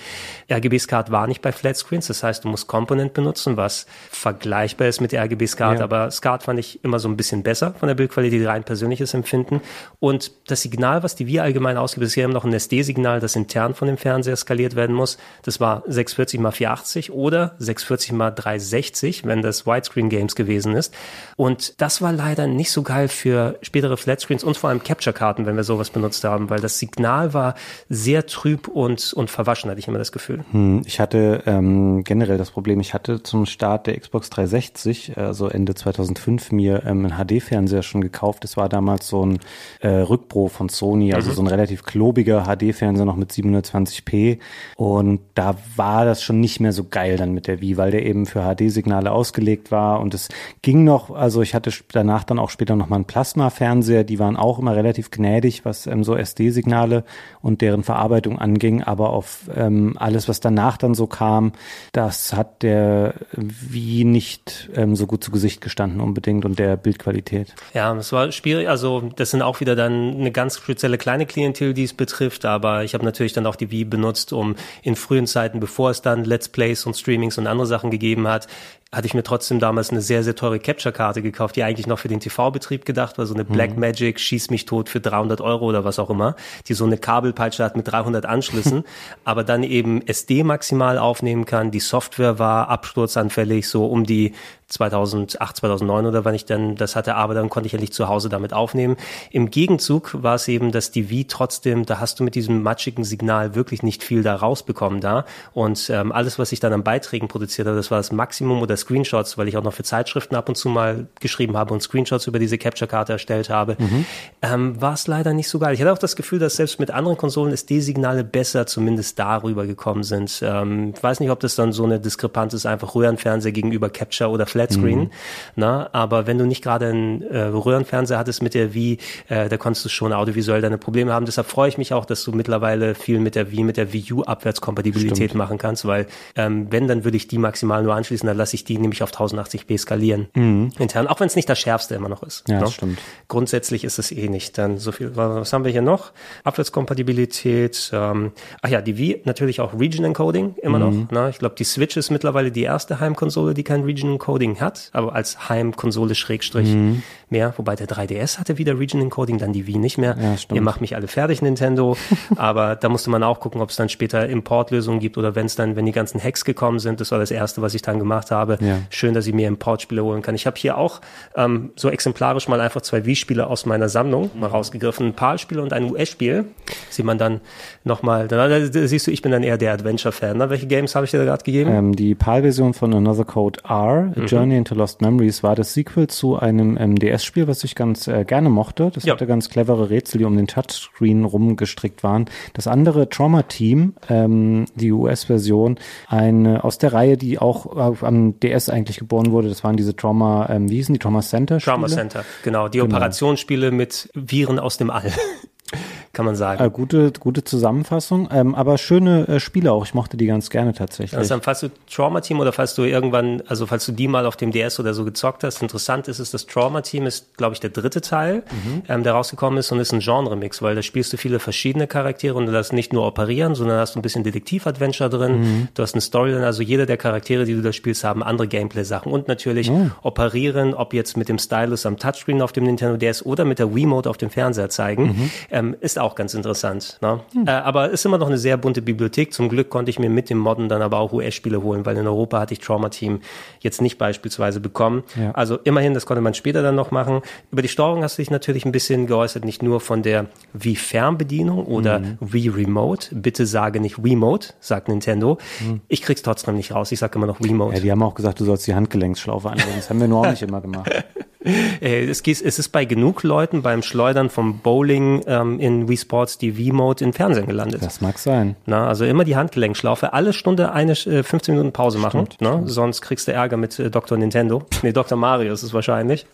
[0.51, 5.15] RGB-SCART war nicht bei Flatscreens, das heißt, du musst Component benutzen, was vergleichbar ist mit
[5.15, 5.85] RGB-SCART, ja.
[5.85, 9.61] aber SCART fand ich immer so ein bisschen besser von der Bildqualität, rein persönliches Empfinden.
[10.01, 13.75] Und das Signal, was die Wii allgemein ausgibt, ist ja noch ein SD-Signal, das intern
[13.75, 15.19] von dem Fernseher skaliert werden muss.
[15.43, 20.95] Das war 640 x 480 oder 640 x 360 wenn das Widescreen Games gewesen ist.
[21.37, 25.57] Und das war leider nicht so geil für spätere Flatscreens und vor allem Capture-Karten, wenn
[25.57, 27.55] wir sowas benutzt haben, weil das Signal war
[27.89, 30.45] sehr trüb und, und verwaschen, hatte ich immer das Gefühl.
[30.51, 35.49] Hm, ich hatte ähm, generell das Problem, ich hatte zum Start der Xbox 360, also
[35.49, 38.45] Ende 2005, mir ähm, einen HD-Fernseher schon gekauft.
[38.45, 39.39] Das war damals so ein
[39.81, 41.35] äh, Rückpro von Sony, also mhm.
[41.35, 44.39] so ein relativ klobiger HD-Fernseher noch mit 720p.
[44.77, 48.05] Und da war das schon nicht mehr so geil dann mit der Wii, weil der
[48.05, 50.29] eben für HD-Signale ausgelegt war und es
[50.63, 54.37] ging noch, also ich hatte danach dann auch später noch mal einen Plasma-Fernseher, die waren
[54.37, 57.05] auch immer relativ gnädig, was ähm, so SD-Signale
[57.41, 61.53] und deren Verarbeitung anging, aber auf ähm, alles, was danach dann so kam,
[61.93, 67.55] das hat der wie nicht ähm, so gut zu Gesicht gestanden unbedingt und der Bildqualität.
[67.75, 71.75] Ja, es war schwierig, also das sind auch wieder dann eine ganz spezielle kleine Klientel,
[71.75, 75.27] die es betrifft, aber ich habe natürlich dann auch die Wii benutzt, um in frühen
[75.27, 78.47] Zeiten, bevor es dann Let's Plays und Streamings und andere Sachen gegeben hat,
[78.93, 82.09] hatte ich mir trotzdem damals eine sehr, sehr teure Capture-Karte gekauft, die eigentlich noch für
[82.09, 83.81] den TV-Betrieb gedacht war, so eine Black mhm.
[83.81, 86.37] Magic, schieß mich tot für 300 Euro oder was auch immer,
[86.69, 88.85] die so eine Kabelpeitsche hat mit 300 Anschlüssen,
[89.25, 91.71] aber dann eben SD maximal aufnehmen kann.
[91.71, 94.35] Die Software war absturzanfällig, so um die
[94.73, 98.29] 2008, 2009 oder wann ich dann das hatte, aber dann konnte ich endlich zu Hause
[98.29, 98.97] damit aufnehmen.
[99.31, 103.05] Im Gegenzug war es eben, dass die Wii trotzdem, da hast du mit diesem matschigen
[103.05, 107.29] Signal wirklich nicht viel da rausbekommen da und ähm, alles, was ich dann an Beiträgen
[107.29, 110.49] produziert habe, das war das Maximum oder Screenshots, weil ich auch noch für Zeitschriften ab
[110.49, 114.05] und zu mal geschrieben habe und Screenshots über diese Capture-Karte erstellt habe, mhm.
[114.43, 115.75] ähm, war es leider nicht so geil.
[115.75, 120.03] Ich hatte auch das Gefühl, dass selbst mit anderen Konsolen SD-Signale besser zumindest darüber gekommen
[120.03, 120.43] sind.
[120.45, 124.31] Ähm, ich weiß nicht, ob das dann so eine Diskrepanz ist, einfach Röhrenfernseher gegenüber Capture
[124.31, 125.01] oder Flatscreen.
[125.01, 125.11] Mhm.
[125.57, 129.57] Na, aber wenn du nicht gerade einen äh, Röhrenfernseher hattest mit der Wii, äh, da
[129.57, 131.27] konntest du schon audiovisuell deine Probleme haben.
[131.27, 134.13] Deshalb freue ich mich auch, dass du mittlerweile viel mit der Wii, mit der Wii
[134.13, 135.35] U Abwärtskompatibilität Stimmt.
[135.35, 136.07] machen kannst, weil
[136.37, 139.13] ähm, wenn, dann würde ich die maximal nur anschließen, dann lasse ich die nämlich auf
[139.13, 140.29] 1080p skalieren.
[140.35, 140.73] Mhm.
[140.79, 142.49] Intern, auch wenn es nicht das schärfste immer noch ist.
[142.49, 142.67] Ja, ne?
[142.69, 142.99] stimmt.
[143.29, 144.59] Grundsätzlich ist es eh nicht.
[144.59, 146.13] Dann so viel, was haben wir hier noch?
[146.45, 150.85] Abwärtskompatibilität, ähm, ach ja, die Wii natürlich auch Region Encoding immer mhm.
[150.85, 151.11] noch.
[151.11, 151.31] Ne?
[151.31, 155.15] Ich glaube, die Switch ist mittlerweile die erste Heimkonsole, die kein Region Encoding hat, aber
[155.15, 157.03] als Heimkonsole Schrägstrich mhm.
[157.33, 160.17] Mehr, wobei der 3DS hatte wieder Region Encoding, dann die Wii nicht mehr.
[160.21, 161.97] Ja, Ihr macht mich alle fertig, Nintendo.
[162.37, 165.57] aber da musste man auch gucken, ob es dann später Importlösungen gibt oder wenn es
[165.57, 168.31] dann, wenn die ganzen Hacks gekommen sind, das war das erste, was ich dann gemacht
[168.31, 168.59] habe.
[168.61, 168.79] Ja.
[168.91, 170.35] Schön, dass ich mir Importspiele holen kann.
[170.35, 171.01] Ich habe hier auch
[171.35, 175.09] ähm, so exemplarisch mal einfach zwei Wii-Spiele aus meiner Sammlung mal rausgegriffen.
[175.09, 176.45] Ein PAL-Spiel und ein US-Spiel.
[176.91, 177.41] Sieht man dann
[177.85, 180.37] nochmal, da, da, da siehst du, ich bin dann eher der Adventure-Fan.
[180.37, 180.51] Ne?
[180.51, 181.71] Welche Games habe ich dir da gerade gegeben?
[181.73, 184.27] Ähm, die PAL-Version von Another Code R, mhm.
[184.27, 188.25] Journey into Lost Memories war das Sequel zu einem ähm, DS-Spiel, was ich ganz äh,
[188.25, 188.91] gerne mochte.
[188.93, 189.15] Das ja.
[189.15, 192.27] hatte ganz clevere Rätsel, die um den Touchscreen rumgestrickt waren.
[192.55, 198.39] Das andere Trauma Team, ähm, die US-Version, eine aus der Reihe, die auch äh, am
[198.41, 199.49] DS eigentlich geboren wurde.
[199.49, 201.57] Das waren diese Trauma, ähm, wie hießen die Trauma Center?
[201.57, 201.65] -Spiele?
[201.65, 202.69] Trauma Center, genau.
[202.69, 202.97] Die genau.
[202.97, 205.13] Operationsspiele mit Viren aus dem All
[206.13, 206.63] kann man sagen.
[206.63, 209.87] Äh, gute, gute Zusammenfassung, ähm, aber schöne äh, Spiele auch.
[209.87, 211.17] Ich mochte die ganz gerne tatsächlich.
[211.17, 214.37] Also, falls du Trauma Team oder falls du irgendwann, also falls du die mal auf
[214.37, 217.61] dem DS oder so gezockt hast, interessant ist es, das Trauma Team ist, glaube ich,
[217.61, 218.83] der dritte Teil, mhm.
[218.89, 222.35] ähm, der rausgekommen ist und ist ein Genre-Mix, weil da spielst du viele verschiedene Charaktere
[222.35, 225.41] und du hast nicht nur operieren, sondern hast ein bisschen Detektiv-Adventure drin.
[225.41, 225.69] Mhm.
[225.75, 229.11] Du hast eine Storyline, also jeder der Charaktere, die du da spielst, haben andere Gameplay-Sachen
[229.11, 229.93] und natürlich mhm.
[230.03, 233.75] operieren, ob jetzt mit dem Stylus am Touchscreen auf dem Nintendo DS oder mit der
[233.75, 235.31] Wiimote auf dem Fernseher zeigen, mhm.
[235.51, 236.99] ähm, ist auch ganz interessant.
[237.01, 237.21] Ne?
[237.33, 237.47] Hm.
[237.47, 239.33] Äh, aber ist immer noch eine sehr bunte Bibliothek.
[239.33, 242.07] Zum Glück konnte ich mir mit dem Modden dann aber auch US-Spiele holen, weil in
[242.07, 243.21] Europa hatte ich Trauma Team
[243.61, 245.05] jetzt nicht beispielsweise bekommen.
[245.17, 245.33] Ja.
[245.33, 247.23] Also immerhin, das konnte man später dann noch machen.
[247.51, 251.65] Über die Steuerung hast du dich natürlich ein bisschen geäußert, nicht nur von der Wii-Fernbedienung
[251.67, 252.19] oder mhm.
[252.21, 253.15] Wii Remote.
[253.15, 255.39] Bitte sage nicht Remote, sagt Nintendo.
[255.61, 255.81] Mhm.
[255.89, 256.93] Ich krieg's trotzdem nicht raus.
[256.93, 257.75] Ich sage immer noch Remote.
[257.77, 259.71] Ja, die haben auch gesagt, du sollst die Handgelenksschlaufe anlegen.
[259.77, 260.91] Das haben wir nur auch nicht immer gemacht.
[261.45, 266.39] Äh, es, es ist bei genug Leuten beim Schleudern vom Bowling ähm, in Wii Sports
[266.39, 267.83] die Wii-Mode im Fernsehen gelandet.
[267.83, 268.57] Das mag sein.
[268.65, 272.63] Na, also immer die Handgelenkschlaufe, alle Stunde eine äh, 15 Minuten Pause machen, stimmt, ne?
[272.65, 274.17] sonst kriegst du Ärger mit äh, Dr.
[274.17, 274.65] Nintendo.
[274.83, 275.19] Nee, Dr.
[275.19, 276.27] Mario ist es wahrscheinlich,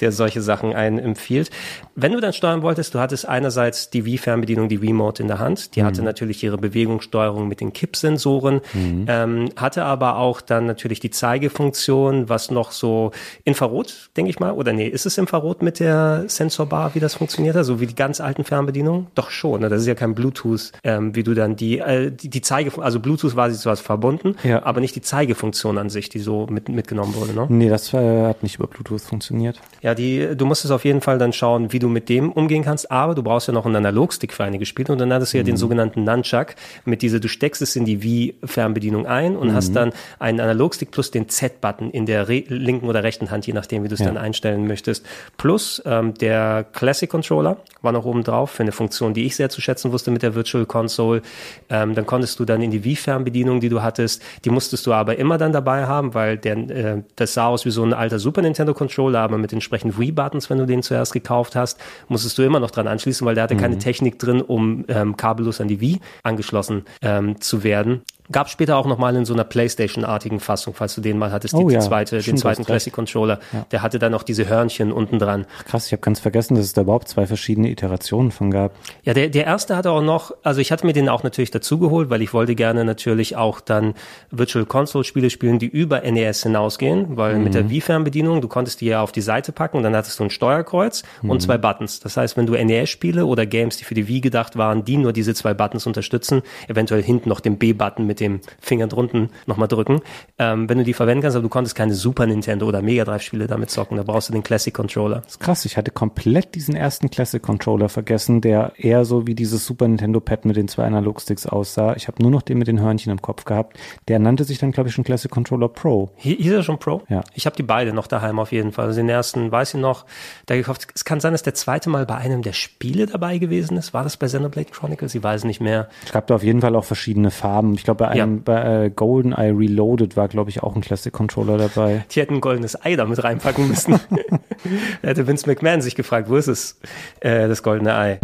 [0.00, 1.50] der solche Sachen einen empfiehlt.
[1.94, 5.76] Wenn du dann steuern wolltest, du hattest einerseits die Wii-Fernbedienung, die Wii-Mode in der Hand,
[5.76, 5.86] die mhm.
[5.86, 9.06] hatte natürlich ihre Bewegungssteuerung mit den Kippsensoren, mhm.
[9.08, 13.12] ähm, hatte aber auch dann natürlich die Zeigefunktion, was noch so
[13.44, 17.56] Infrarot, denke ich mal, oder nee, ist es Infrarot mit der Sensorbar, wie das funktioniert,
[17.64, 18.79] so wie die ganz alten Fernbedienungen?
[19.14, 19.68] Doch schon, ne?
[19.68, 23.00] das ist ja kein Bluetooth, ähm, wie du dann die, äh, die, die Zeige, also
[23.00, 24.64] Bluetooth war sie zwar verbunden, ja.
[24.64, 27.46] aber nicht die Zeigefunktion an sich, die so mit, mitgenommen wurde, ne?
[27.48, 29.60] Nee, das äh, hat nicht über Bluetooth funktioniert.
[29.82, 32.90] Ja, die, du musstest auf jeden Fall dann schauen, wie du mit dem umgehen kannst,
[32.90, 35.42] aber du brauchst ja noch einen Analogstick für einige Spiele und dann hattest du ja
[35.42, 35.48] mhm.
[35.48, 36.54] den sogenannten Nunchuck
[36.84, 39.54] mit dieser, du steckst es in die Wii-Fernbedienung ein und mhm.
[39.54, 43.84] hast dann einen Analogstick plus den Z-Button in der linken oder rechten Hand, je nachdem,
[43.84, 44.06] wie du es ja.
[44.06, 45.04] dann einstellen möchtest.
[45.36, 49.50] Plus ähm, der Classic Controller war noch oben drauf für eine Funktion, die ich sehr
[49.50, 51.22] zu schätzen wusste mit der Virtual Console.
[51.68, 55.18] Ähm, dann konntest du dann in die Wii-Fernbedienung, die du hattest, die musstest du aber
[55.18, 58.42] immer dann dabei haben, weil der, äh, das sah aus wie so ein alter Super
[58.42, 62.60] Nintendo Controller, aber mit entsprechend Wii-Buttons, wenn du den zuerst gekauft hast, musstest du immer
[62.60, 63.60] noch dran anschließen, weil der hatte mhm.
[63.60, 68.02] keine Technik drin, um ähm, kabellos an die Wii angeschlossen ähm, zu werden.
[68.32, 71.62] Gab später auch nochmal in so einer Playstation-artigen Fassung, falls du den mal hattest, die,
[71.62, 71.80] oh, ja.
[71.80, 73.40] die zweite, den zweiten Classic Controller.
[73.52, 73.66] Ja.
[73.70, 75.46] Der hatte dann noch diese Hörnchen unten dran.
[75.66, 78.72] Krass, ich habe ganz vergessen, dass es da überhaupt zwei verschiedene Iterationen von gab.
[79.02, 82.10] Ja, der, der erste hatte auch noch, also ich hatte mir den auch natürlich dazugeholt,
[82.10, 83.94] weil ich wollte gerne natürlich auch dann
[84.30, 87.44] Virtual Console Spiele spielen, die über NES hinausgehen, weil mhm.
[87.44, 90.24] mit der Wii-Fernbedienung, du konntest die ja auf die Seite packen und dann hattest du
[90.24, 91.30] ein Steuerkreuz mhm.
[91.30, 91.98] und zwei Buttons.
[91.98, 95.12] Das heißt, wenn du NES-Spiele oder Games, die für die Wii gedacht waren, die nur
[95.12, 100.00] diese zwei Buttons unterstützen, eventuell hinten noch den B-Button mit dem Finger drunten nochmal drücken,
[100.38, 103.22] ähm, wenn du die verwenden kannst, aber du konntest keine Super Nintendo oder Mega Drive
[103.22, 105.16] Spiele damit zocken, da brauchst du den Classic Controller.
[105.20, 109.34] Das ist krass, ich hatte komplett diesen ersten Classic Controller vergessen, der eher so wie
[109.34, 111.94] dieses Super Nintendo Pad mit den zwei Analogsticks aussah.
[111.96, 113.78] Ich habe nur noch den mit den Hörnchen im Kopf gehabt.
[114.08, 116.10] Der nannte sich dann, glaube ich, schon Classic Controller Pro.
[116.16, 117.02] Hieß er schon Pro?
[117.08, 117.22] Ja.
[117.34, 118.86] Ich habe die beide noch daheim auf jeden Fall.
[118.86, 120.06] Also den ersten, weiß ich noch,
[120.46, 120.88] da gekauft.
[120.94, 123.94] Es kann sein, dass der zweite Mal bei einem der Spiele dabei gewesen ist.
[123.94, 125.14] War das bei Xenoblade Chronicles?
[125.14, 125.88] Ich weiß nicht mehr.
[126.04, 127.74] Es gab da auf jeden Fall auch verschiedene Farben.
[127.74, 128.42] Ich glaube, bei einem, ja.
[128.44, 132.04] bei äh, Golden GoldenEye Reloaded war, glaube ich, auch ein Classic Controller dabei.
[132.10, 133.92] Die hätten ein goldenes Ei damit reinpacken müssen.
[135.02, 136.78] da hätte Vince McMahon sich gefragt, wo ist es,
[137.20, 138.20] äh, das goldene Ei?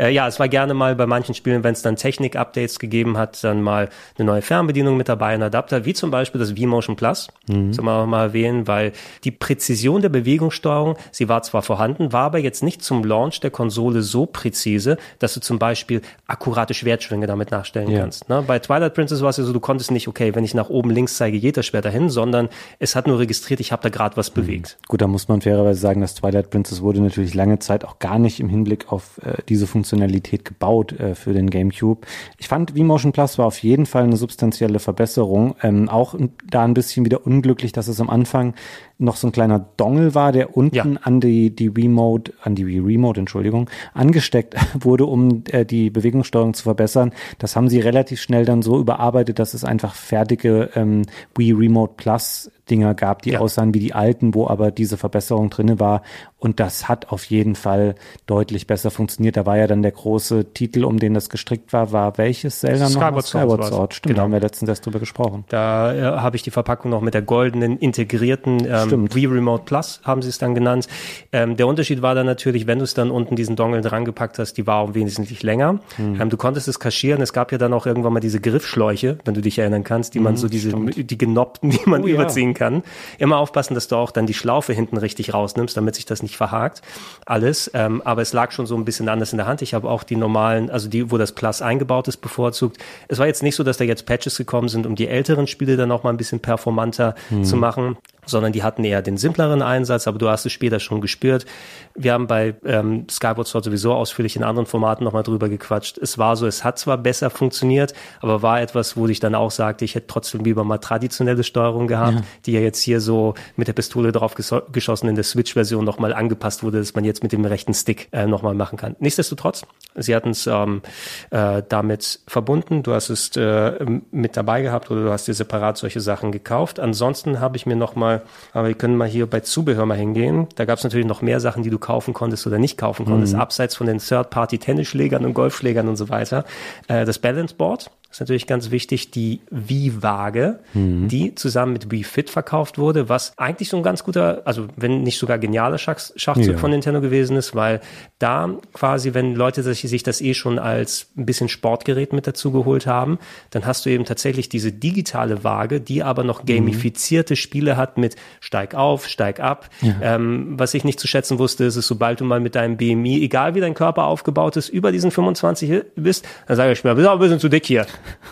[0.00, 3.44] Äh, ja, es war gerne mal bei manchen Spielen, wenn es dann Technik-Updates gegeben hat,
[3.44, 7.28] dann mal eine neue Fernbedienung mit dabei, ein Adapter, wie zum Beispiel das V-Motion Plus.
[7.48, 7.74] Mhm.
[7.74, 8.92] Soll man auch mal erwähnen, weil
[9.24, 13.50] die Präzision der Bewegungssteuerung, sie war zwar vorhanden, war aber jetzt nicht zum Launch der
[13.50, 18.00] Konsole so präzise, dass du zum Beispiel akkurate Schwertschwünge damit nachstellen ja.
[18.00, 18.28] kannst.
[18.30, 18.42] Ne?
[18.46, 20.90] Bei Twilight Princess war es ja so, du konntest nicht, okay, wenn ich nach oben
[20.90, 22.48] links zeige, geht das Schwert dahin, sondern
[22.78, 24.40] es hat nur registriert, ich habe da gerade was mhm.
[24.40, 24.78] bewegt.
[24.88, 28.18] Gut, da muss man fairerweise sagen, dass Twilight Princess wurde natürlich lange Zeit auch gar
[28.18, 32.06] nicht im Hinblick auf äh, diese Funktion Funktionalität gebaut äh, für den GameCube.
[32.38, 35.56] Ich fand V-Motion Plus war auf jeden Fall eine substanzielle Verbesserung.
[35.62, 36.14] Ähm, auch
[36.48, 38.54] da ein bisschen wieder unglücklich, dass es am Anfang
[39.00, 40.84] noch so ein kleiner Dongle war, der unten ja.
[41.02, 46.54] an die, die Remote, an die Wii Remote, Entschuldigung, angesteckt wurde, um äh, die Bewegungssteuerung
[46.54, 47.12] zu verbessern.
[47.38, 51.02] Das haben sie relativ schnell dann so überarbeitet, dass es einfach fertige ähm,
[51.34, 53.40] Wii Remote Plus Dinger gab, die ja.
[53.40, 56.02] aussahen wie die alten, wo aber diese Verbesserung drinne war.
[56.38, 57.96] Und das hat auf jeden Fall
[58.26, 59.36] deutlich besser funktioniert.
[59.36, 62.88] Da war ja dann der große Titel, um den das gestrickt war, war welches Zelda
[62.88, 62.90] noch?
[62.90, 63.94] Skyward, Skyward Sword.
[63.94, 64.16] Stimmt, genau.
[64.16, 65.44] da haben wir letztens erst drüber gesprochen.
[65.48, 69.14] Da äh, habe ich die Verpackung noch mit der goldenen integrierten ähm, Stimmt.
[69.14, 70.88] Wii Remote Plus haben sie es dann genannt.
[71.32, 74.38] Ähm, der Unterschied war dann natürlich, wenn du es dann unten diesen Dongle dran gepackt
[74.38, 75.74] hast, die war wesentlich länger.
[75.98, 76.20] Mhm.
[76.20, 77.22] Ähm, du konntest es kaschieren.
[77.22, 80.18] Es gab ja dann auch irgendwann mal diese Griffschläuche, wenn du dich erinnern kannst, die
[80.18, 81.10] mhm, man so diese, stimmt.
[81.10, 82.54] die genoppten, die man oh, überziehen ja.
[82.54, 82.82] kann.
[83.18, 86.36] Immer aufpassen, dass du auch dann die Schlaufe hinten richtig rausnimmst, damit sich das nicht
[86.36, 86.82] verhakt.
[87.26, 87.70] Alles.
[87.74, 89.62] Ähm, aber es lag schon so ein bisschen anders in der Hand.
[89.62, 92.78] Ich habe auch die normalen, also die, wo das Plus eingebaut ist, bevorzugt.
[93.08, 95.76] Es war jetzt nicht so, dass da jetzt Patches gekommen sind, um die älteren Spiele
[95.76, 97.44] dann auch mal ein bisschen performanter mhm.
[97.44, 97.96] zu machen
[98.30, 101.46] sondern die hatten eher den simpleren Einsatz, aber du hast es später schon gespürt.
[101.94, 105.98] Wir haben bei ähm, Skyward Sword sowieso ausführlich in anderen Formaten nochmal drüber gequatscht.
[105.98, 109.50] Es war so, es hat zwar besser funktioniert, aber war etwas, wo ich dann auch
[109.50, 112.24] sagte, ich hätte trotzdem lieber mal traditionelle Steuerung gehabt, ja.
[112.46, 116.62] die ja jetzt hier so mit der Pistole drauf geschossen in der Switch-Version nochmal angepasst
[116.62, 118.96] wurde, dass man jetzt mit dem rechten Stick äh, nochmal machen kann.
[119.00, 119.62] Nichtsdestotrotz,
[119.96, 120.82] sie hatten es ähm,
[121.30, 125.78] äh, damit verbunden, du hast es äh, mit dabei gehabt oder du hast dir separat
[125.78, 126.80] solche Sachen gekauft.
[126.80, 128.19] Ansonsten habe ich mir nochmal,
[128.52, 130.48] aber wir können mal hier bei Zubehör mal hingehen.
[130.56, 133.34] Da gab es natürlich noch mehr Sachen, die du kaufen konntest oder nicht kaufen konntest,
[133.34, 133.40] mhm.
[133.40, 136.44] abseits von den Third-Party-Tennisschlägern und Golfschlägern und so weiter.
[136.88, 141.06] Äh, das Balance Board ist natürlich ganz wichtig, die Wii-Waage, mhm.
[141.06, 145.04] die zusammen mit Wii Fit verkauft wurde, was eigentlich so ein ganz guter, also wenn
[145.04, 146.58] nicht sogar genialer Schach, Schachzug ja.
[146.58, 147.80] von Nintendo gewesen ist, weil
[148.18, 152.86] da quasi, wenn Leute sich, das eh schon als ein bisschen Sportgerät mit dazu geholt
[152.86, 157.36] haben, dann hast du eben tatsächlich diese digitale Waage, die aber noch gamifizierte mhm.
[157.36, 159.70] Spiele hat mit steig auf, steig ab.
[159.82, 159.94] Ja.
[160.02, 163.22] Ähm, was ich nicht zu schätzen wusste, ist es, sobald du mal mit deinem BMI,
[163.22, 167.08] egal wie dein Körper aufgebaut ist, über diesen 25 bist, dann sage ich mir, bist
[167.08, 167.86] ein bisschen zu dick hier.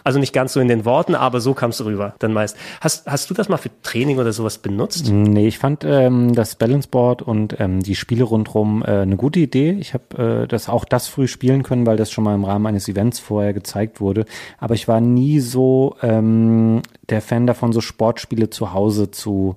[0.04, 2.56] Also nicht ganz so in den Worten, aber so kamst du rüber dann meist.
[2.80, 5.10] Hast, hast du das mal für Training oder sowas benutzt?
[5.10, 9.76] Nee, ich fand ähm, das Balanceboard und ähm, die Spiele rundherum äh, eine gute Idee.
[9.80, 12.66] Ich habe äh, das auch das früh spielen können, weil das schon mal im Rahmen
[12.66, 14.24] eines Events vorher gezeigt wurde.
[14.58, 19.56] Aber ich war nie so ähm, der Fan davon, so Sportspiele zu Hause zu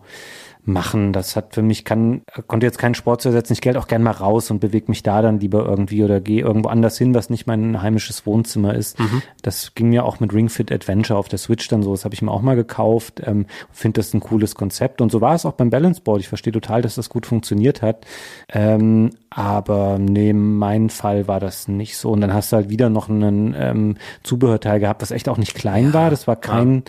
[0.63, 1.13] machen.
[1.13, 3.53] Das hat für mich kann, konnte jetzt keinen Sport zu ersetzen.
[3.53, 6.21] Ich gehe halt auch gern mal raus und bewege mich da dann lieber irgendwie oder
[6.21, 8.99] gehe irgendwo anders hin, was nicht mein heimisches Wohnzimmer ist.
[8.99, 9.21] Mhm.
[9.41, 11.91] Das ging mir auch mit Ring Fit Adventure auf der Switch dann so.
[11.91, 13.21] Das habe ich mir auch mal gekauft.
[13.25, 15.01] Ähm, Finde das ein cooles Konzept.
[15.01, 16.21] Und so war es auch beim Balance Board.
[16.21, 18.05] Ich verstehe total, dass das gut funktioniert hat.
[18.49, 22.11] Ähm, aber nee, mein Fall war das nicht so.
[22.11, 25.55] Und dann hast du halt wieder noch einen ähm, Zubehörteil gehabt, das echt auch nicht
[25.55, 26.09] klein ja, war.
[26.09, 26.81] Das war kein, ja.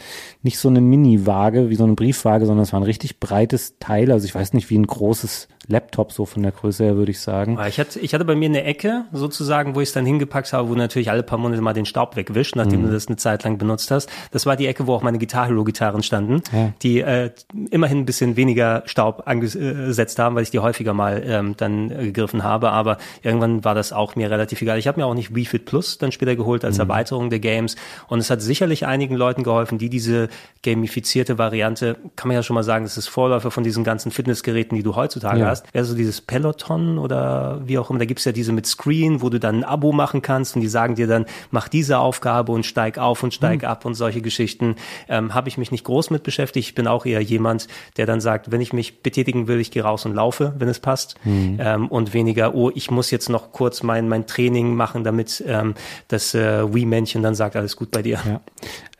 [0.42, 4.10] nicht so eine Mini-Waage wie so eine Briefwaage, sondern es war ein richtig breites Teil.
[4.12, 7.20] Also ich weiß nicht, wie ein großes Laptop so von der Größe her, würde ich
[7.20, 7.58] sagen.
[7.68, 10.68] Ich hatte, ich hatte bei mir eine Ecke sozusagen, wo ich es dann hingepackt habe,
[10.68, 12.86] wo natürlich alle paar Monate mal den Staub wegwischt, nachdem mhm.
[12.86, 14.10] du das eine Zeit lang benutzt hast.
[14.32, 16.72] Das war die Ecke, wo auch meine Guitar Hero Gitarren standen, ja.
[16.82, 17.30] die äh,
[17.70, 22.42] immerhin ein bisschen weniger Staub angesetzt haben, weil ich die häufiger mal ähm, dann gegriffen
[22.42, 22.70] habe.
[22.70, 24.78] Aber irgendwann war das auch mir relativ egal.
[24.78, 26.82] Ich habe mir auch nicht Wii Fit Plus dann später geholt als mhm.
[26.82, 27.76] Erweiterung der Games.
[28.08, 30.28] Und es hat sicherlich einigen Leuten geholfen, die diese
[30.62, 34.76] gamifizierte Variante, kann man ja schon mal sagen, das ist Vorläufer von diesen ganzen Fitnessgeräten,
[34.76, 35.51] die du heutzutage ja.
[35.52, 35.66] Hast.
[35.74, 39.38] Also dieses Peloton oder wie auch immer, da gibt's ja diese mit Screen, wo du
[39.38, 42.98] dann ein Abo machen kannst und die sagen dir dann, mach diese Aufgabe und steig
[42.98, 43.68] auf und steig mhm.
[43.68, 44.76] ab und solche Geschichten.
[45.08, 46.68] Ähm, Habe ich mich nicht groß mit beschäftigt.
[46.68, 49.82] Ich bin auch eher jemand, der dann sagt, wenn ich mich betätigen will, ich gehe
[49.82, 51.14] raus und laufe, wenn es passt.
[51.24, 51.58] Mhm.
[51.60, 55.74] Ähm, und weniger, oh, ich muss jetzt noch kurz mein, mein Training machen, damit ähm,
[56.08, 58.18] das äh, Wii-Männchen dann sagt, alles gut bei dir.
[58.26, 58.40] Ja.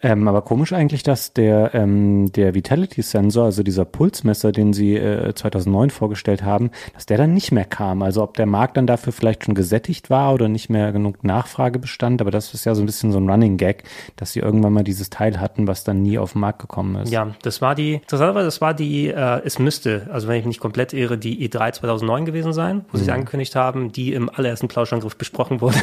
[0.02, 5.32] Ähm, aber komisch eigentlich, dass der, ähm, der Vitality-Sensor, also dieser Pulsmesser, den sie äh,
[5.32, 8.02] 2009 vorgestellt haben, dass der dann nicht mehr kam.
[8.02, 11.78] Also ob der Markt dann dafür vielleicht schon gesättigt war oder nicht mehr genug Nachfrage
[11.78, 12.20] bestand.
[12.20, 13.84] Aber das ist ja so ein bisschen so ein Running Gag,
[14.16, 17.12] dass sie irgendwann mal dieses Teil hatten, was dann nie auf den Markt gekommen ist.
[17.12, 20.52] Ja, das war die, interessanterweise, das war die, äh, es müsste, also wenn ich mich
[20.52, 22.98] nicht komplett irre, die E3 2009 gewesen sein, wo mhm.
[22.98, 25.78] sie es angekündigt haben, die im allerersten Plauschangriff besprochen wurde,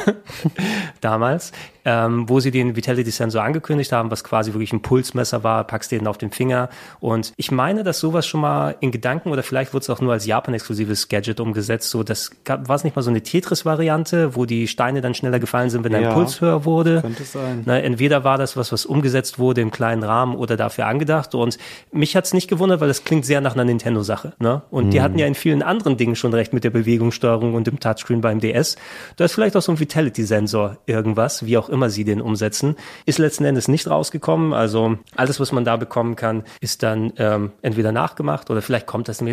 [1.02, 1.54] damals,
[1.86, 6.08] ähm, wo sie den Vitality-Sensor angekündigt haben, was quasi wirklich ein Pulsmesser war, packst den
[6.08, 6.70] auf den Finger.
[7.00, 10.14] Und ich meine, dass sowas schon mal in Gedanken oder vielleicht wurde es auch nur
[10.14, 11.90] als Japan-exklusives Gadget umgesetzt.
[11.90, 15.70] So, das war es nicht mal so eine Tetris-Variante, wo die Steine dann schneller gefallen
[15.70, 17.02] sind, wenn dein ja, Puls höher wurde.
[17.02, 17.64] Könnte sein.
[17.66, 21.34] Na, entweder war das was, was umgesetzt wurde im kleinen Rahmen oder dafür angedacht.
[21.36, 21.58] Und
[21.92, 24.34] mich hat's nicht gewundert, weil das klingt sehr nach einer Nintendo-Sache.
[24.40, 24.62] Ne?
[24.70, 24.92] Und mhm.
[24.92, 28.22] die hatten ja in vielen anderen Dingen schon recht mit der Bewegungssteuerung und dem Touchscreen
[28.22, 28.76] beim DS.
[29.16, 32.76] Da ist vielleicht auch so ein Vitality-Sensor irgendwas, wie auch immer sie den umsetzen.
[33.06, 34.54] Ist letzten Endes nicht rausgekommen.
[34.54, 39.08] Also alles, was man da bekommen kann, ist dann ähm, entweder nachgemacht oder vielleicht kommt
[39.08, 39.24] das.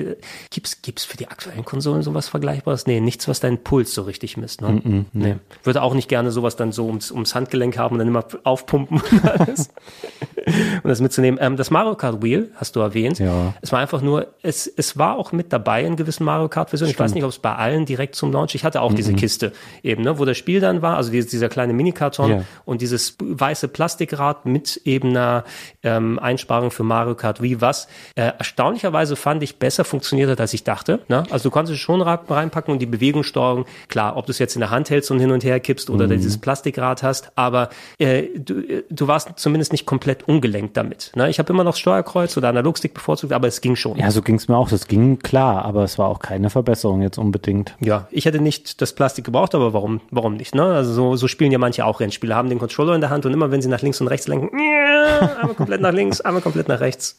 [0.51, 2.86] Gibt's gibt's für die aktuellen Konsolen sowas Vergleichbares?
[2.86, 4.61] Nee, nichts, was deinen Puls so richtig misst.
[4.61, 4.68] Ne?
[4.68, 5.36] Mm -mm, nee.
[5.64, 9.01] Würde auch nicht gerne sowas dann so ums, ums Handgelenk haben und dann immer aufpumpen
[9.01, 9.70] und alles.
[10.82, 11.38] um das mitzunehmen.
[11.42, 13.18] Ähm, das Mario Kart Wheel hast du erwähnt.
[13.18, 13.55] Ja.
[13.61, 16.90] Es war einfach nur, es, es war auch mit dabei in gewissen Mario Kart Versionen.
[16.90, 18.55] Ich weiß nicht, ob es bei allen direkt zum Launch.
[18.55, 18.97] Ich hatte auch mhm.
[18.97, 22.43] diese Kiste eben, ne, wo das Spiel dann war, also dieser, dieser kleine Minikarton ja.
[22.64, 25.45] und dieses weiße Plastikrad mit eben einer
[25.83, 30.55] ähm, Einsparung für Mario Kart Wii, was äh, erstaunlicherweise fand ich besser funktioniert hat, als
[30.55, 31.01] ich dachte.
[31.09, 31.24] Ne?
[31.31, 34.61] Also du konntest es schon reinpacken und die Bewegungssteuerung, klar, ob du es jetzt in
[34.61, 36.12] der Hand hältst und hin und her kippst oder mhm.
[36.12, 41.12] dieses Plastikrad hast, aber äh, du, du warst zumindest nicht komplett ungelenkt damit.
[41.14, 41.31] Ne?
[41.31, 43.97] Ich habe immer noch Steuerkreuz oder Analogstick bevorzugt, aber es ging schon.
[43.99, 44.70] Ja, so ging es mir auch.
[44.72, 47.74] Es ging klar, aber es war auch keine Verbesserung jetzt unbedingt.
[47.81, 50.55] Ja, ich hätte nicht das Plastik gebraucht, aber warum, warum nicht?
[50.55, 50.64] Ne?
[50.64, 53.33] Also so, so spielen ja manche auch Rennspiele, haben den Controller in der Hand und
[53.33, 56.81] immer wenn sie nach links und rechts lenken, einmal komplett nach links, einmal komplett nach
[56.81, 57.19] rechts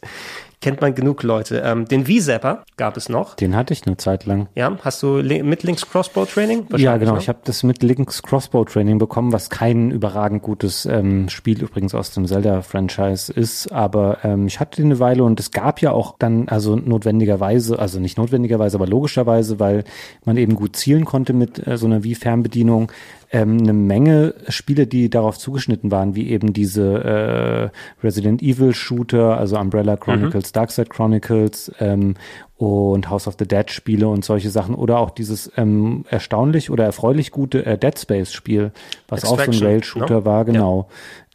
[0.62, 1.62] kennt man genug Leute.
[1.64, 3.36] Ähm, den V-Zapper gab es noch.
[3.36, 4.48] Den hatte ich eine Zeit lang.
[4.56, 6.66] Ja, hast du mit Links Crossbow Training?
[6.76, 7.14] Ja, genau.
[7.14, 7.20] Ne?
[7.20, 11.94] Ich habe das mit Links Crossbow Training bekommen, was kein überragend gutes ähm, Spiel übrigens
[11.94, 13.72] aus dem Zelda-Franchise ist.
[13.72, 17.78] Aber ähm, ich hatte den eine Weile und es gab ja auch dann, also notwendigerweise,
[17.78, 19.84] also nicht notwendigerweise, aber logischerweise, weil
[20.26, 22.92] man eben gut zielen konnte mit äh, so einer Wii-Fernbedienung,
[23.32, 29.38] ähm, eine Menge Spiele, die darauf zugeschnitten waren, wie eben diese äh, Resident Evil Shooter,
[29.38, 30.54] also Umbrella Chronicles, mhm.
[30.54, 32.16] Darkside Chronicles ähm,
[32.56, 36.86] und House of the Dead Spiele und solche Sachen oder auch dieses ähm, erstaunlich oder
[36.86, 38.72] erfreulich gute äh, Dead Space Spiel,
[39.08, 40.26] was Extraction, auch so ein Rail Shooter no?
[40.26, 40.88] war, genau.